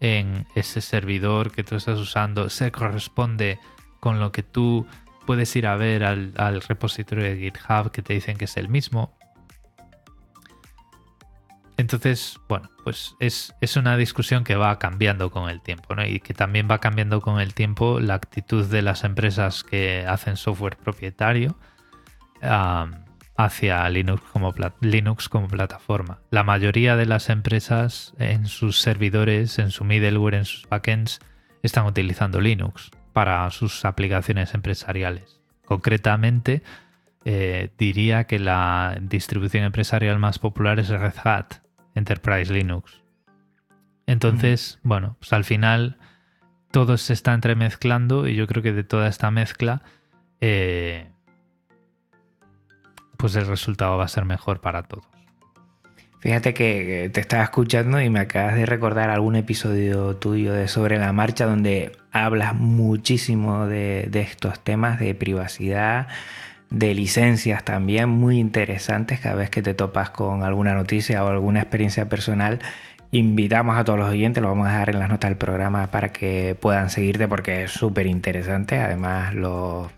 en 0.00 0.46
ese 0.54 0.80
servidor 0.80 1.50
que 1.50 1.64
tú 1.64 1.76
estás 1.76 1.98
usando 1.98 2.50
se 2.50 2.70
corresponde 2.70 3.58
con 3.98 4.20
lo 4.20 4.30
que 4.30 4.42
tú 4.42 4.86
puedes 5.26 5.54
ir 5.56 5.66
a 5.66 5.76
ver 5.76 6.04
al, 6.04 6.62
repositorio 6.62 7.24
de 7.24 7.36
GitHub 7.36 7.90
que 7.90 8.02
te 8.02 8.14
dicen 8.14 8.36
que 8.36 8.44
es 8.44 8.56
el 8.56 8.68
mismo. 8.68 9.15
Entonces, 11.78 12.40
bueno, 12.48 12.70
pues 12.84 13.14
es, 13.20 13.52
una 13.76 13.96
discusión 13.96 14.44
que 14.44 14.56
va 14.56 14.78
cambiando 14.78 15.30
con 15.30 15.50
el 15.50 15.60
tiempo, 15.60 15.94
¿no? 15.94 16.06
Y 16.06 16.20
que 16.20 16.32
también 16.32 16.68
va 16.70 16.78
cambiando 16.78 17.20
con 17.20 17.38
el 17.38 17.52
tiempo 17.52 18.00
la 18.00 18.14
actitud 18.14 18.64
de 18.64 18.80
las 18.80 19.04
empresas 19.04 19.62
que 19.62 20.06
hacen 20.06 20.36
software 20.36 20.78
propietario 20.78 21.58
hacia 23.36 23.88
Linux 23.90 24.22
como, 24.32 24.54
Linux 24.80 25.28
como 25.28 25.48
plataforma. 25.48 26.20
La 26.30 26.44
mayoría 26.44 26.96
de 26.96 27.06
las 27.06 27.28
empresas 27.28 28.14
en 28.18 28.46
sus 28.46 28.80
servidores, 28.80 29.58
en 29.58 29.70
su 29.70 29.84
middleware, 29.84 30.34
en 30.34 30.44
sus 30.46 30.66
backends, 30.68 31.20
están 31.62 31.84
utilizando 31.86 32.40
Linux 32.40 32.90
para 33.12 33.50
sus 33.50 33.84
aplicaciones 33.84 34.54
empresariales. 34.54 35.40
Concretamente, 35.66 36.62
eh, 37.24 37.70
diría 37.76 38.24
que 38.24 38.38
la 38.38 38.96
distribución 39.00 39.64
empresarial 39.64 40.18
más 40.18 40.38
popular 40.38 40.78
es 40.78 40.88
Red 40.88 41.14
Hat 41.24 41.65
Enterprise 41.96 42.52
Linux. 42.52 43.02
Entonces, 44.06 44.78
bueno, 44.84 45.16
pues 45.18 45.32
al 45.32 45.42
final 45.42 45.98
todo 46.70 46.96
se 46.96 47.12
está 47.12 47.34
entremezclando 47.34 48.28
y 48.28 48.36
yo 48.36 48.46
creo 48.46 48.62
que 48.62 48.72
de 48.72 48.84
toda 48.84 49.08
esta 49.08 49.32
mezcla 49.32 49.82
eh, 50.40 51.08
pues 53.16 53.34
el 53.34 53.46
resultado 53.46 53.96
va 53.96 54.04
a 54.04 54.08
ser 54.08 54.24
mejor 54.24 54.60
para 54.60 54.84
todos. 54.84 55.06
Fíjate 56.20 56.54
que 56.54 57.10
te 57.12 57.20
estaba 57.20 57.42
escuchando 57.44 58.00
y 58.00 58.10
me 58.10 58.20
acabas 58.20 58.56
de 58.56 58.66
recordar 58.66 59.10
algún 59.10 59.36
episodio 59.36 60.16
tuyo 60.16 60.52
de 60.52 60.66
Sobre 60.66 60.98
la 60.98 61.12
Marcha 61.12 61.46
donde 61.46 61.92
hablas 62.10 62.54
muchísimo 62.54 63.66
de, 63.66 64.08
estos 64.12 64.58
temas 64.64 64.98
de 64.98 65.14
privacidad, 65.14 66.08
de 66.70 66.94
licencias 66.94 67.64
también 67.64 68.08
muy 68.08 68.38
interesantes 68.38 69.20
cada 69.20 69.36
vez 69.36 69.50
que 69.50 69.62
te 69.62 69.74
topas 69.74 70.10
con 70.10 70.42
alguna 70.42 70.74
noticia 70.74 71.24
o 71.24 71.28
alguna 71.28 71.60
experiencia 71.60 72.08
personal. 72.08 72.58
Invitamos 73.12 73.78
a 73.78 73.84
todos 73.84 73.98
los 73.98 74.10
oyentes, 74.10 74.42
lo 74.42 74.48
vamos 74.48 74.66
a 74.66 74.72
dejar 74.72 74.90
en 74.90 74.98
las 74.98 75.08
notas 75.08 75.30
del 75.30 75.38
programa 75.38 75.90
para 75.90 76.12
que 76.12 76.56
puedan 76.60 76.90
seguirte 76.90 77.28
porque 77.28 77.64
es 77.64 77.70
súper 77.70 78.06
interesante. 78.06 78.78
Además, 78.78 79.32
los, 79.34 79.90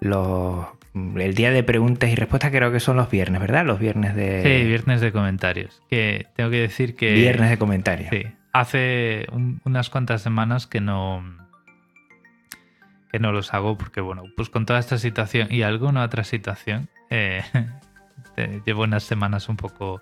los 0.00 0.66
el 0.94 1.34
día 1.34 1.50
de 1.50 1.62
preguntas 1.62 2.10
y 2.10 2.14
respuestas 2.14 2.50
creo 2.50 2.70
que 2.72 2.80
son 2.80 2.96
los 2.96 3.10
viernes, 3.10 3.40
¿verdad? 3.40 3.64
Los 3.64 3.78
viernes 3.78 4.14
de... 4.14 4.42
Sí, 4.42 4.66
viernes 4.66 5.00
de 5.00 5.12
comentarios. 5.12 5.82
Que 5.88 6.26
tengo 6.36 6.50
que 6.50 6.60
decir 6.60 6.96
que... 6.96 7.12
Viernes 7.14 7.50
de 7.50 7.58
comentarios. 7.58 8.10
Sí. 8.10 8.24
Hace 8.52 9.26
unas 9.64 9.88
cuantas 9.88 10.22
semanas 10.22 10.66
que 10.66 10.80
no... 10.80 11.41
que 13.12 13.18
no 13.18 13.30
los 13.30 13.52
hago 13.52 13.76
porque, 13.76 14.00
bueno, 14.00 14.24
pues 14.36 14.48
con 14.48 14.64
toda 14.64 14.78
esta 14.78 14.96
situación 14.96 15.48
y 15.50 15.62
alguna 15.62 16.02
otra 16.02 16.24
situación, 16.24 16.88
eh, 17.10 17.44
llevo 18.64 18.84
unas 18.84 19.04
semanas 19.04 19.50
un 19.50 19.56
poco 19.56 20.00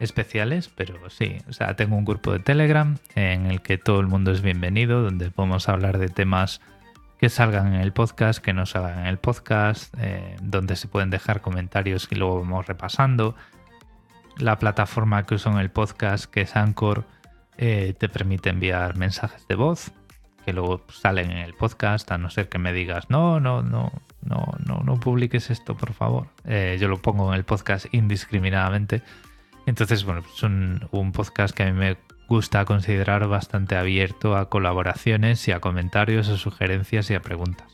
especiales, 0.00 0.70
pero 0.74 1.10
sí, 1.10 1.36
o 1.48 1.52
sea, 1.52 1.76
tengo 1.76 1.96
un 1.96 2.06
grupo 2.06 2.32
de 2.32 2.38
Telegram 2.38 2.96
en 3.14 3.46
el 3.46 3.60
que 3.60 3.76
todo 3.76 4.00
el 4.00 4.06
mundo 4.06 4.32
es 4.32 4.40
bienvenido, 4.40 5.02
donde 5.02 5.30
podemos 5.30 5.68
hablar 5.68 5.98
de 5.98 6.08
temas 6.08 6.62
que 7.18 7.28
salgan 7.28 7.74
en 7.74 7.82
el 7.82 7.92
podcast, 7.92 8.42
que 8.42 8.54
no 8.54 8.64
salgan 8.64 9.00
en 9.00 9.06
el 9.06 9.18
podcast, 9.18 9.94
eh, 9.98 10.36
donde 10.40 10.76
se 10.76 10.88
pueden 10.88 11.10
dejar 11.10 11.42
comentarios 11.42 12.08
y 12.10 12.14
luego 12.14 12.40
vamos 12.40 12.66
repasando. 12.66 13.36
La 14.38 14.58
plataforma 14.58 15.26
que 15.26 15.34
uso 15.34 15.50
en 15.50 15.58
el 15.58 15.70
podcast, 15.70 16.24
que 16.24 16.40
es 16.40 16.56
Anchor, 16.56 17.04
eh, 17.58 17.94
te 17.98 18.08
permite 18.08 18.48
enviar 18.48 18.96
mensajes 18.96 19.46
de 19.46 19.54
voz 19.56 19.92
que 20.44 20.52
luego 20.52 20.82
salen 20.88 21.30
en 21.30 21.38
el 21.38 21.54
podcast, 21.54 22.10
a 22.12 22.18
no 22.18 22.30
ser 22.30 22.48
que 22.48 22.58
me 22.58 22.72
digas, 22.72 23.10
no, 23.10 23.40
no, 23.40 23.62
no, 23.62 23.92
no, 24.22 24.54
no, 24.66 24.82
no 24.84 25.00
publiques 25.00 25.50
esto, 25.50 25.76
por 25.76 25.92
favor. 25.92 26.28
Eh, 26.44 26.78
yo 26.80 26.88
lo 26.88 27.00
pongo 27.00 27.32
en 27.32 27.38
el 27.38 27.44
podcast 27.44 27.86
indiscriminadamente. 27.92 29.02
Entonces, 29.66 30.04
bueno, 30.04 30.22
es 30.34 30.42
un, 30.42 30.88
un 30.90 31.12
podcast 31.12 31.54
que 31.54 31.64
a 31.64 31.66
mí 31.66 31.72
me 31.72 31.96
gusta 32.28 32.64
considerar 32.64 33.26
bastante 33.26 33.76
abierto 33.76 34.36
a 34.36 34.48
colaboraciones 34.48 35.46
y 35.48 35.52
a 35.52 35.60
comentarios, 35.60 36.28
a 36.28 36.36
sugerencias 36.36 37.10
y 37.10 37.14
a 37.14 37.20
preguntas. 37.20 37.66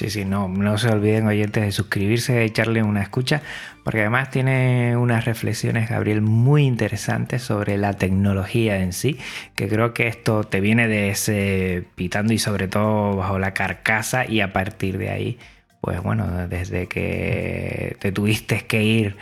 Sí, 0.00 0.08
sí, 0.08 0.24
no, 0.24 0.48
no 0.48 0.78
se 0.78 0.88
olviden 0.88 1.26
oyentes 1.26 1.62
de 1.62 1.72
suscribirse, 1.72 2.32
de 2.32 2.44
echarle 2.44 2.82
una 2.82 3.02
escucha, 3.02 3.42
porque 3.84 4.00
además 4.00 4.30
tiene 4.30 4.96
unas 4.96 5.26
reflexiones, 5.26 5.90
Gabriel, 5.90 6.22
muy 6.22 6.64
interesantes 6.64 7.42
sobre 7.42 7.76
la 7.76 7.92
tecnología 7.92 8.78
en 8.78 8.94
sí, 8.94 9.18
que 9.54 9.68
creo 9.68 9.92
que 9.92 10.08
esto 10.08 10.44
te 10.44 10.62
viene 10.62 10.88
de 10.88 11.10
ese 11.10 11.84
pitando 11.96 12.32
y 12.32 12.38
sobre 12.38 12.66
todo 12.66 13.14
bajo 13.14 13.38
la 13.38 13.52
carcasa 13.52 14.24
y 14.26 14.40
a 14.40 14.54
partir 14.54 14.96
de 14.96 15.10
ahí, 15.10 15.38
pues 15.82 16.02
bueno, 16.02 16.48
desde 16.48 16.86
que 16.86 17.98
te 18.00 18.10
tuviste 18.10 18.62
que 18.62 18.82
ir 18.82 19.18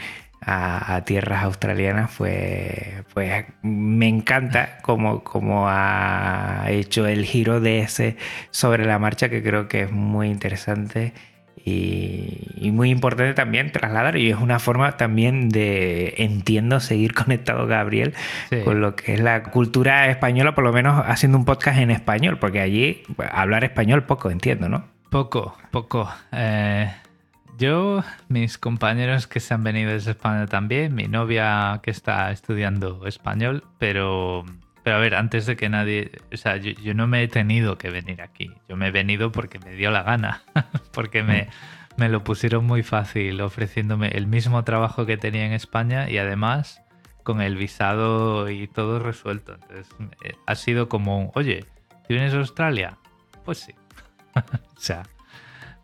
a, 0.49 1.03
tierras 1.05 1.45
australianas, 1.45 2.11
pues, 2.17 3.05
pues 3.13 3.45
me 3.63 4.09
encanta 4.09 4.79
cómo, 4.83 5.67
ha 5.69 6.67
hecho 6.69 7.07
el 7.07 7.25
giro 7.25 7.61
de 7.61 7.81
ese 7.81 8.17
sobre 8.51 8.85
la 8.87 8.99
marcha, 8.99 9.29
que 9.29 9.43
creo 9.43 9.69
que 9.69 9.83
es 9.83 9.93
muy 9.93 10.29
interesante 10.29 11.13
y, 11.65 12.71
muy 12.73 12.91
importante 12.91 13.35
también 13.35 13.73
trasladar. 13.73 14.17
Y 14.17 14.31
es 14.31 14.39
una 14.39 14.59
forma 14.59 14.97
también 14.97 15.49
de, 15.49 16.15
entiendo, 16.19 16.81
seguir 16.81 17.15
conectado, 17.15 17.67
Gabriel, 17.67 18.15
con 18.65 18.81
lo 18.81 18.97
que 18.97 19.15
es 19.15 19.21
la 19.21 19.43
cultura 19.43 20.09
española, 20.09 20.55
por 20.55 20.65
lo 20.65 20.73
menos 20.73 21.05
haciendo 21.07 21.39
un 21.39 21.45
podcast 21.45 21.79
en 21.79 21.91
español, 21.91 22.39
porque 22.39 22.61
allí 22.61 23.03
hablar 23.31 23.65
español 23.65 24.05
poco 24.05 24.31
entiendo, 24.31 24.69
¿no? 24.69 24.85
Poco, 25.11 25.57
poco. 25.71 26.11
Eh, 26.33 26.91
yo, 27.59 28.05
mis 28.29 28.57
compañeros 28.57 29.27
que 29.27 29.41
se 29.41 29.53
han 29.53 29.65
venido 29.65 29.91
desde 29.91 30.13
España 30.13 30.47
también, 30.47 30.95
mi 30.95 31.09
novia 31.09 31.81
que 31.83 31.91
está 31.91 32.31
estudiando 32.31 33.05
español, 33.07 33.65
pero, 33.79 34.45
pero 34.85 34.97
a 34.97 35.01
ver, 35.01 35.17
antes 35.17 35.45
de 35.47 35.57
que 35.57 35.69
nadie, 35.69 36.13
o 36.33 36.37
sea, 36.37 36.57
yo, 36.57 36.95
no 36.95 37.09
me 37.09 37.23
he 37.25 37.29
tenido 37.29 37.77
que 37.77 37.91
venir 37.91 38.23
aquí, 38.23 38.53
yo 38.69 38.77
me 38.77 38.89
he 38.89 38.91
venido 38.93 39.33
porque 39.33 39.59
me 39.59 39.73
dio 39.73 39.91
la 39.91 40.05
gana, 40.05 40.43
porque 40.93 41.25
me, 41.25 41.49
me 41.97 42.09
lo 42.09 42.23
pusieron 42.23 42.65
muy 42.65 42.85
fácil 42.85 43.41
ofreciéndome 43.41 44.09
el 44.09 44.29
mismo 44.29 44.63
trabajo 44.63 45.05
que 45.05 45.17
tenía 45.17 45.45
en 45.45 45.53
España 45.53 46.09
y 46.09 46.19
además 46.19 46.81
con 47.25 47.43
el 47.43 47.57
visado 47.57 48.49
y 48.49 48.69
todo 48.69 49.01
resuelto. 49.01 49.55
Entonces, 49.55 49.89
eh, 50.25 50.35
ha 50.47 50.55
sido 50.55 50.89
como 50.89 51.19
un, 51.19 51.31
oye, 51.35 51.67
¿vienes 52.09 52.33
a 52.33 52.39
Australia? 52.39 52.99
Pues 53.45 53.59
sí. 53.59 53.75
o 54.37 54.81
sea, 54.81 55.03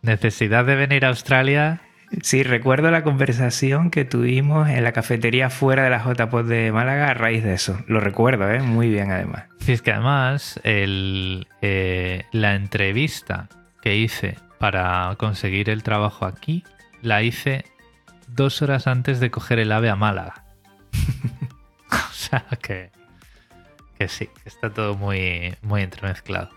Necesidad 0.05 0.65
de 0.65 0.75
venir 0.75 1.03
a 1.03 1.07
Australia. 1.07 1.81
Sí, 2.21 2.43
recuerdo 2.43 2.91
la 2.91 3.03
conversación 3.03 3.89
que 3.89 4.05
tuvimos 4.05 4.69
en 4.69 4.83
la 4.83 4.91
cafetería 4.91 5.49
fuera 5.49 5.83
de 5.83 5.89
la 5.89 5.97
JPOD 5.97 6.45
de 6.45 6.71
Málaga 6.71 7.09
a 7.09 7.13
raíz 7.15 7.43
de 7.43 7.55
eso. 7.55 7.79
Lo 7.87 7.99
recuerdo, 7.99 8.47
¿eh? 8.51 8.61
muy 8.61 8.87
bien 8.89 9.09
además. 9.09 9.45
Sí, 9.61 9.73
es 9.73 9.81
que 9.81 9.91
además 9.91 10.59
el, 10.63 11.47
eh, 11.63 12.25
la 12.31 12.53
entrevista 12.53 13.49
que 13.81 13.95
hice 13.97 14.37
para 14.59 15.15
conseguir 15.17 15.71
el 15.71 15.81
trabajo 15.81 16.25
aquí, 16.25 16.63
la 17.01 17.23
hice 17.23 17.65
dos 18.27 18.61
horas 18.61 18.85
antes 18.85 19.19
de 19.19 19.31
coger 19.31 19.57
el 19.57 19.71
ave 19.71 19.89
a 19.89 19.95
Málaga. 19.95 20.45
o 21.91 22.13
sea 22.13 22.45
que, 22.61 22.91
que 23.97 24.07
sí, 24.07 24.29
está 24.45 24.69
todo 24.69 24.93
muy, 24.93 25.55
muy 25.63 25.81
entremezclado. 25.81 26.54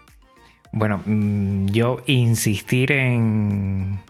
Bueno, 0.72 1.02
mm, 1.04 1.66
yo 1.66 2.02
insistir 2.06 2.92
en, 2.92 4.00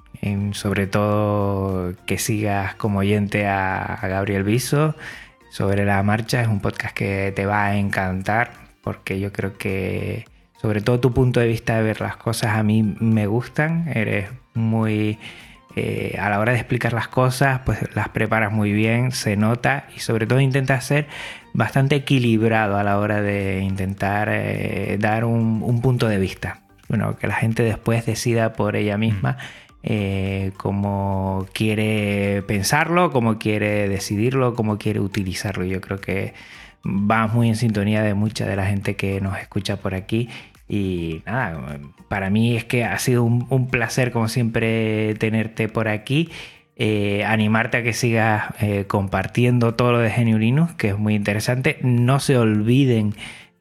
sobre 0.52 0.86
todo 0.86 1.94
que 2.06 2.18
sigas 2.18 2.74
como 2.74 3.00
oyente 3.00 3.46
a, 3.46 3.98
Gabriel 4.02 4.44
Viso 4.44 4.94
sobre 5.50 5.84
la 5.84 6.02
marcha. 6.02 6.42
Es 6.42 6.48
un 6.48 6.61
podcast 6.61 6.94
que 6.94 7.32
te 7.34 7.46
va 7.46 7.66
a 7.66 7.76
encantar 7.76 8.52
porque 8.82 9.20
yo 9.20 9.32
creo 9.32 9.56
que 9.56 10.26
sobre 10.61 10.80
todo 10.80 11.00
tu 11.00 11.12
punto 11.12 11.40
de 11.40 11.46
vista 11.46 11.76
de 11.76 11.82
ver 11.82 12.00
las 12.00 12.16
cosas 12.16 12.56
a 12.56 12.62
mí 12.62 12.82
me 12.82 13.26
gustan. 13.26 13.88
Eres 13.88 14.30
muy... 14.54 15.18
Eh, 15.76 16.16
a 16.18 16.28
la 16.28 16.40
hora 16.40 16.52
de 16.52 16.59
explicar 16.59 16.92
las 16.92 17.06
cosas, 17.06 17.61
pues 17.64 17.78
las 17.94 18.09
preparas 18.09 18.50
muy 18.50 18.72
bien, 18.72 19.12
se 19.12 19.36
nota 19.36 19.84
y 19.94 20.00
sobre 20.00 20.26
todo 20.26 20.40
intentas 20.40 20.84
ser 20.84 21.06
bastante 21.59 21.96
equilibrado 21.96 22.76
a 22.76 22.84
la 22.84 23.00
hora 23.00 23.20
de 23.20 23.62
intentar 23.62 24.28
eh, 24.30 24.96
dar 25.00 25.24
un, 25.24 25.80
punto 25.82 26.06
de 26.06 26.16
vista. 26.16 26.61
Bueno, 26.88 27.16
que 27.16 27.26
la 27.26 27.34
gente 27.34 27.64
después 27.64 28.06
decida 28.06 28.52
por 28.52 28.76
ella 28.76 28.96
misma 28.96 29.32
mm. 29.32 29.76
eh, 29.82 30.52
cómo 30.56 31.46
quiere 31.52 32.44
pensarlo, 32.46 33.11
cómo 33.11 33.38
quiere 33.38 33.88
decidirlo, 33.88 34.54
cómo 34.54 34.78
quiere 34.78 35.00
utilizarlo. 35.00 35.64
Yo 35.64 35.80
creo 35.80 36.00
que 36.00 36.32
va 36.86 37.26
muy 37.26 37.48
en 37.48 37.56
sintonía 37.56 38.04
de 38.04 38.14
mucha 38.14 38.46
de 38.46 38.54
la 38.54 38.66
gente 38.66 38.94
que 38.94 39.20
nos 39.20 39.36
escucha 39.36 39.78
por 39.78 39.96
aquí. 39.96 40.28
Y 40.68 41.22
nada, 41.26 41.80
para 42.06 42.30
mí 42.30 42.56
es 42.56 42.64
que 42.66 42.84
ha 42.84 43.00
sido 43.00 43.24
un, 43.24 43.68
placer 43.68 44.12
como 44.12 44.28
siempre 44.28 45.16
tenerte 45.16 45.68
por 45.68 45.88
aquí. 45.88 46.30
Eh, 46.80 47.24
animarte 47.24 47.78
a 47.78 47.82
que 47.82 47.92
sigas 47.92 48.54
eh, 48.60 48.84
compartiendo 48.86 49.74
todo 49.74 49.90
lo 49.90 49.98
de 49.98 50.10
Geniulinus, 50.10 50.72
que 50.74 50.90
es 50.90 50.98
muy 50.98 51.16
interesante. 51.16 51.78
No 51.82 52.20
se 52.20 52.38
olviden, 52.38 53.14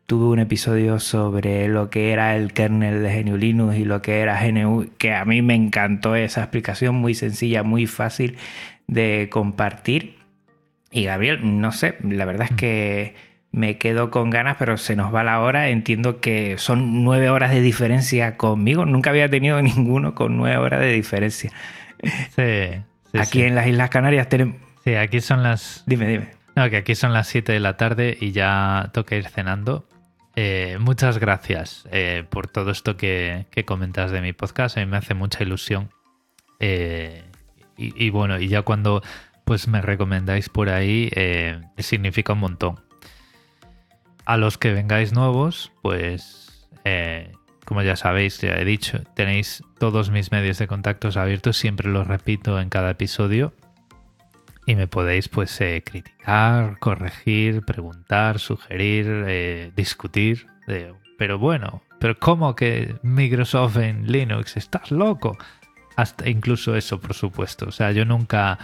tuve 0.06 0.26
un 0.26 0.40
episodio 0.40 1.00
sobre 1.00 1.68
lo 1.68 1.90
que 1.90 2.12
era 2.12 2.36
el 2.36 2.54
kernel 2.54 3.02
de 3.02 3.12
Geniulinus 3.12 3.76
y 3.76 3.86
lo 3.86 4.04
que 4.04 4.20
era 4.20 4.40
GNU, 4.40 4.92
que 5.00 5.16
a 5.16 5.26
mí 5.26 5.42
me 5.42 5.56
encantó 5.56 6.16
esa 6.16 6.42
explicación 6.42 6.94
muy 6.94 7.16
sencilla, 7.16 7.64
muy 7.64 7.88
fácil 7.88 8.38
de 8.86 9.30
compartir. 9.32 10.18
Y 10.92 11.06
Gabriel, 11.06 11.60
no 11.60 11.72
sé, 11.72 11.96
la 12.04 12.26
verdad 12.26 12.50
es 12.52 12.56
que 12.56 13.16
me 13.52 13.80
quedo 13.80 14.12
con 14.12 14.30
ganas, 14.30 14.58
pero 14.60 14.78
se 14.78 14.96
nos 14.96 15.14
va 15.14 15.24
la 15.24 15.42
hora. 15.42 15.70
Entiendo 15.70 16.22
que 16.22 16.60
son 16.60 17.04
nueve 17.04 17.32
horas 17.32 17.50
de 17.52 17.62
diferencia 17.62 18.38
conmigo. 18.38 18.86
Nunca 18.86 19.10
había 19.10 19.28
tenido 19.28 19.60
ninguno 19.64 20.14
con 20.14 20.38
nueve 20.38 20.58
horas 20.58 20.82
de 20.82 20.92
diferencia. 20.92 21.52
Sí, 22.36 22.84
aquí 23.20 23.44
en 23.44 23.56
las 23.56 23.68
Islas 23.68 23.90
Canarias 23.90 24.30
tenemos... 24.30 24.56
Sí, 24.84 24.96
aquí 24.96 25.22
son 25.22 25.44
las... 25.44 25.84
Dime, 25.86 26.08
dime. 26.08 26.32
No, 26.56 26.70
que 26.70 26.78
aquí 26.78 26.96
son 26.96 27.14
las 27.14 27.28
7 27.28 27.52
de 27.52 27.60
la 27.60 27.78
tarde 27.78 28.18
y 28.20 28.32
ya 28.32 28.90
toca 28.94 29.16
ir 29.16 29.28
cenando. 29.28 29.88
Eh, 30.36 30.78
muchas 30.80 31.20
gracias 31.20 31.88
eh, 31.92 32.24
por 32.30 32.48
todo 32.48 32.72
esto 32.72 32.98
que, 32.98 33.46
comentas 33.66 34.12
de 34.12 34.22
mi 34.22 34.34
podcast. 34.34 34.78
A 34.78 34.80
mí 34.80 34.86
me 34.86 34.98
hace 34.98 35.14
mucha 35.14 35.44
ilusión. 35.44 35.90
Eh, 36.60 37.24
y, 37.78 38.10
bueno, 38.10 38.40
y 38.40 38.48
ya 38.48 38.64
cuando 38.64 39.04
pues 39.46 39.68
me 39.68 39.82
recomendáis 39.82 40.50
por 40.50 40.70
ahí, 40.70 41.12
significa 41.78 42.34
un 42.34 42.40
montón. 42.40 42.80
A 44.26 44.38
los 44.38 44.58
que 44.58 44.74
vengáis 44.74 45.14
nuevos, 45.14 45.72
pues 45.84 46.68
como 47.68 47.82
ya 47.82 47.98
sabéis, 47.98 48.40
ya 48.40 48.56
he 48.56 48.64
dicho, 48.64 49.02
tenéis 49.14 49.62
todos 49.78 50.10
mis 50.10 50.32
medios 50.32 50.58
de 50.58 50.68
contactos 50.68 51.18
abiertos, 51.18 51.58
siempre 51.58 51.90
los 51.90 52.08
repito 52.08 52.62
en 52.62 52.70
cada 52.70 52.92
episodio. 52.92 53.54
Y 54.66 54.76
me 54.76 54.88
podéis 54.88 55.28
pues 55.28 55.60
eh, 55.60 55.84
criticar, 55.86 56.80
corregir, 56.80 57.64
preguntar, 57.66 58.40
sugerir, 58.40 59.26
eh, 59.28 59.74
discutir. 59.76 60.48
pero 61.18 61.40
bueno, 61.40 61.84
pero 62.00 62.18
¿cómo 62.18 62.56
que 62.56 62.96
Microsoft 63.04 63.76
en 63.76 64.10
Linux? 64.10 64.56
¿Estás 64.56 64.90
loco? 64.90 65.38
Hasta 65.98 66.30
incluso 66.30 66.74
eso, 66.74 67.02
por 67.02 67.16
supuesto. 67.16 67.66
O 67.68 67.72
sea, 67.74 67.92
yo 67.92 68.06
nunca 68.06 68.60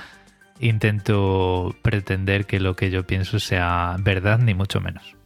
intento 0.61 1.75
pretender 1.81 2.45
que 2.45 2.61
lo 2.61 2.77
que 2.77 2.89
yo 2.89 3.05
pienso 3.05 3.37
sea 3.37 3.97
verdad, 3.99 4.39
ni 4.39 4.53
mucho 4.53 4.79
menos. 4.79 5.17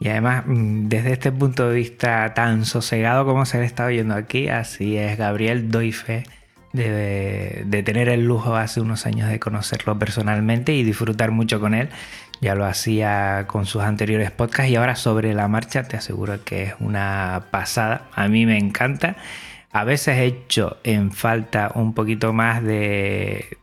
Y 0.00 0.08
además, 0.08 0.44
mm, 0.46 0.88
desde 0.88 1.12
este 1.12 1.32
punto 1.32 1.68
de 1.68 1.74
vista 1.76 2.34
tan 2.34 2.64
sosegado 2.64 3.24
como 3.24 3.46
se 3.46 3.58
le 3.58 3.64
está 3.64 3.86
oyendo 3.86 4.14
aquí, 4.14 4.48
así 4.48 4.96
es 4.96 5.18
Gabriel, 5.18 5.70
doy 5.70 5.92
fe 5.92 6.24
de, 6.72 7.82
tener 7.84 8.08
el 8.08 8.24
lujo 8.24 8.56
hace 8.56 8.80
unos 8.80 9.06
años 9.06 9.28
de 9.28 9.38
conocerlo 9.40 9.98
personalmente 9.98 10.74
y 10.74 10.82
disfrutar 10.84 11.30
mucho 11.30 11.60
con 11.60 11.74
él. 11.74 11.88
Ya 12.40 12.54
lo 12.54 12.64
hacía 12.66 13.46
con 13.48 13.66
sus 13.66 13.82
anteriores 13.82 14.30
podcasts 14.30 14.70
y 14.70 14.76
ahora 14.76 14.94
sobre 14.94 15.34
la 15.34 15.48
marcha 15.48 15.82
te 15.84 15.96
aseguro 15.96 16.44
que 16.44 16.64
es 16.64 16.74
una 16.78 17.46
pasada. 17.50 18.08
A 18.14 18.28
mí 18.28 18.46
me 18.46 18.58
encanta. 18.58 19.16
A 19.72 19.84
veces 19.84 20.18
he 20.18 20.24
hecho 20.26 20.78
en 20.84 21.12
falta 21.12 21.72
un 21.74 21.94
poquito 21.94 22.32
más 22.32 22.62
de 22.62 23.58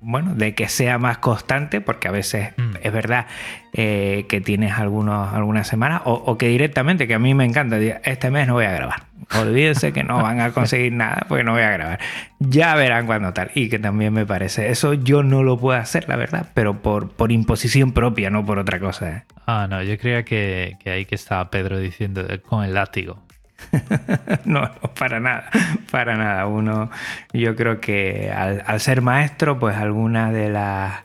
bueno, 0.00 0.34
de 0.34 0.54
que 0.54 0.68
sea 0.68 0.98
más 0.98 1.18
constante, 1.18 1.80
porque 1.80 2.08
a 2.08 2.10
veces 2.10 2.52
mm. 2.56 2.76
es 2.82 2.92
verdad 2.92 3.26
eh, 3.72 4.26
que 4.28 4.40
tienes 4.40 4.72
algunos, 4.72 5.32
algunas 5.32 5.66
semanas, 5.66 6.02
o, 6.04 6.38
que 6.38 6.48
directamente, 6.48 7.06
que 7.06 7.14
a 7.14 7.18
mí 7.18 7.34
me 7.34 7.44
encanta, 7.44 7.78
este 7.78 8.30
mes 8.30 8.46
no 8.46 8.54
voy 8.54 8.64
a 8.64 8.72
grabar. 8.72 9.02
Olvídense 9.38 9.92
que 9.92 10.04
no 10.04 10.16
van 10.22 10.40
a 10.40 10.52
conseguir 10.52 10.92
nada 10.92 11.26
porque 11.28 11.44
no 11.44 11.52
voy 11.52 11.62
a 11.62 11.70
grabar. 11.70 12.00
Ya 12.38 12.74
verán 12.74 13.06
cuando 13.06 13.32
tal. 13.32 13.50
Y 13.54 13.68
que 13.68 13.78
también 13.78 14.12
me 14.12 14.26
parece, 14.26 14.70
eso 14.70 14.94
yo 14.94 15.22
no 15.22 15.42
lo 15.42 15.58
puedo 15.58 15.78
hacer, 15.78 16.08
la 16.08 16.16
verdad, 16.16 16.50
pero 16.54 16.80
por, 16.82 17.10
por 17.10 17.32
imposición 17.32 17.92
propia, 17.92 18.30
no 18.30 18.44
por 18.44 18.58
otra 18.58 18.78
cosa. 18.78 19.08
¿eh? 19.10 19.22
Ah, 19.46 19.66
no, 19.68 19.82
yo 19.82 19.98
creía 19.98 20.24
que, 20.24 20.76
que 20.80 20.90
ahí 20.90 21.04
que 21.04 21.14
estaba 21.14 21.50
Pedro 21.50 21.78
diciendo 21.78 22.26
con 22.48 22.64
el 22.64 22.74
látigo. 22.74 23.25
no, 24.44 24.70
para 24.98 25.20
nada, 25.20 25.50
para 25.90 26.16
nada. 26.16 26.46
Uno, 26.46 26.90
yo 27.32 27.56
creo 27.56 27.80
que 27.80 28.30
al, 28.30 28.80
ser 28.80 29.02
maestro, 29.02 29.58
pues 29.58 29.76
algunas 29.76 30.32
de 30.32 30.50
las 30.50 31.04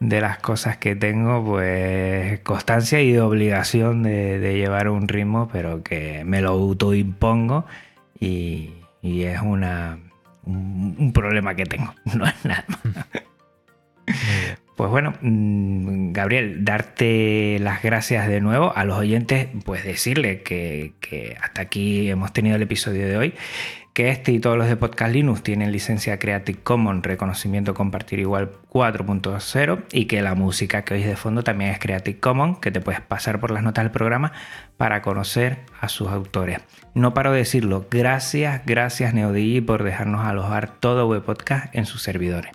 de 0.00 0.20
las 0.20 0.38
cosas 0.38 0.76
que 0.76 0.96
tengo, 0.96 1.44
pues 1.44 2.40
constancia 2.40 3.00
y 3.00 3.16
obligación 3.16 4.02
de, 4.02 4.54
llevar 4.54 4.88
un 4.88 5.08
ritmo, 5.08 5.48
pero 5.50 5.82
que 5.82 6.24
me 6.24 6.42
lo 6.42 6.50
autoimpongo 6.50 7.64
y, 8.20 8.74
y 9.00 9.22
es 9.22 9.40
una, 9.40 9.98
un, 10.44 11.12
problema 11.14 11.54
que 11.54 11.64
tengo, 11.64 11.94
no 12.14 12.26
es 12.26 12.44
nada 12.44 12.66
pues 14.76 14.90
bueno, 14.90 15.14
mm, 15.20 16.12
Gabriel, 16.12 16.64
darte 16.64 17.58
las 17.60 17.82
gracias 17.82 18.26
de 18.28 18.40
nuevo 18.40 18.72
a 18.74 18.84
los 18.84 18.98
oyentes, 18.98 19.48
pues 19.64 19.84
decirle 19.84 20.42
que, 20.42 20.92
hasta 21.40 21.62
aquí 21.62 22.10
hemos 22.10 22.32
tenido 22.32 22.56
el 22.56 22.62
episodio 22.62 23.06
de 23.06 23.16
hoy, 23.16 23.34
que 23.92 24.08
este 24.08 24.32
y 24.32 24.40
todos 24.40 24.58
los 24.58 24.66
de 24.66 24.74
Podcast 24.74 25.12
Linux 25.12 25.44
tienen 25.44 25.70
licencia 25.70 26.18
Creative 26.18 26.58
Commons, 26.64 27.04
reconocimiento 27.04 27.74
compartir 27.74 28.18
igual 28.18 28.50
4.0 28.68 29.84
y 29.92 30.06
que 30.06 30.20
la 30.22 30.34
música 30.34 30.82
que 30.82 30.94
oís 30.94 31.06
de 31.06 31.14
fondo 31.14 31.44
también 31.44 31.70
es 31.70 31.78
Creative 31.78 32.18
Commons, 32.18 32.58
que 32.58 32.72
te 32.72 32.80
puedes 32.80 33.00
pasar 33.00 33.38
por 33.38 33.52
las 33.52 33.62
notas 33.62 33.84
del 33.84 33.92
programa 33.92 34.32
para 34.76 35.02
conocer 35.02 35.58
a 35.80 35.88
sus 35.88 36.08
autores. 36.08 36.58
No 36.94 37.14
paro 37.14 37.30
de 37.30 37.38
decirlo, 37.38 37.86
gracias, 37.88 38.62
gracias 38.66 39.14
NeoDigi 39.14 39.60
por 39.60 39.84
dejarnos 39.84 40.26
alojar 40.26 40.80
todo 40.80 41.06
web 41.06 41.22
podcast 41.22 41.72
en 41.72 41.86
sus 41.86 42.02
servidores. 42.02 42.50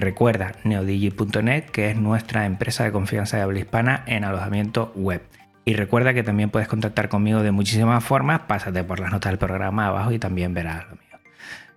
Recuerda 0.00 0.54
neodigi.net, 0.64 1.64
que 1.66 1.90
es 1.90 1.96
nuestra 1.96 2.46
empresa 2.46 2.84
de 2.84 2.90
confianza 2.90 3.36
de 3.36 3.42
habla 3.42 3.58
hispana 3.58 4.02
en 4.06 4.24
alojamiento 4.24 4.92
web. 4.94 5.20
Y 5.66 5.74
recuerda 5.74 6.14
que 6.14 6.22
también 6.22 6.48
puedes 6.48 6.68
contactar 6.68 7.10
conmigo 7.10 7.42
de 7.42 7.50
muchísimas 7.50 8.02
formas. 8.02 8.40
Pásate 8.48 8.82
por 8.82 8.98
las 8.98 9.12
notas 9.12 9.30
del 9.30 9.38
programa 9.38 9.88
abajo 9.88 10.10
y 10.12 10.18
también 10.18 10.54
verás 10.54 10.86
lo 10.88 10.96
mío. 10.96 11.18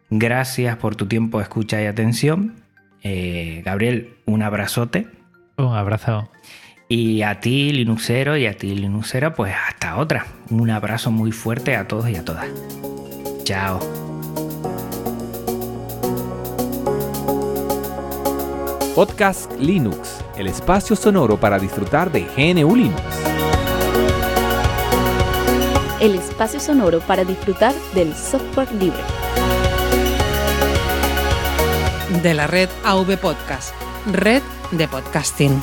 Gracias 0.09 0.77
por 0.77 0.95
tu 0.95 1.05
tiempo, 1.05 1.41
escucha 1.41 1.81
y 1.81 1.85
atención. 1.85 2.53
Eh, 3.01 3.61
Gabriel, 3.65 4.15
un 4.25 4.41
abrazote. 4.41 5.07
Un 5.57 5.75
abrazo. 5.75 6.31
Y 6.87 7.23
a 7.23 7.41
ti, 7.41 7.73
Linuxero, 7.73 8.37
y 8.37 8.45
a 8.45 8.57
ti, 8.57 8.73
Linuxera, 8.73 9.33
pues 9.33 9.53
hasta 9.67 9.97
otra. 9.97 10.27
Un 10.49 10.69
abrazo 10.69 11.11
muy 11.11 11.33
fuerte 11.33 11.75
a 11.75 11.89
todos 11.89 12.09
y 12.09 12.15
a 12.15 12.23
todas. 12.23 12.47
Chao. 13.43 14.02
Podcast 18.95 19.51
Linux, 19.53 20.23
el 20.37 20.45
espacio 20.45 20.95
sonoro 20.95 21.39
para 21.39 21.57
disfrutar 21.57 22.11
de 22.11 22.21
GNU 22.37 22.75
Linux. 22.75 23.01
El 25.99 26.13
espacio 26.13 26.59
sonoro 26.59 26.99
para 26.99 27.25
disfrutar 27.25 27.73
del 27.95 28.13
software 28.15 28.71
libre. 28.73 28.99
De 32.21 32.35
la 32.35 32.45
red 32.45 32.69
AV 32.83 33.17
Podcast, 33.17 33.73
red 34.11 34.43
de 34.69 34.87
podcasting. 34.87 35.59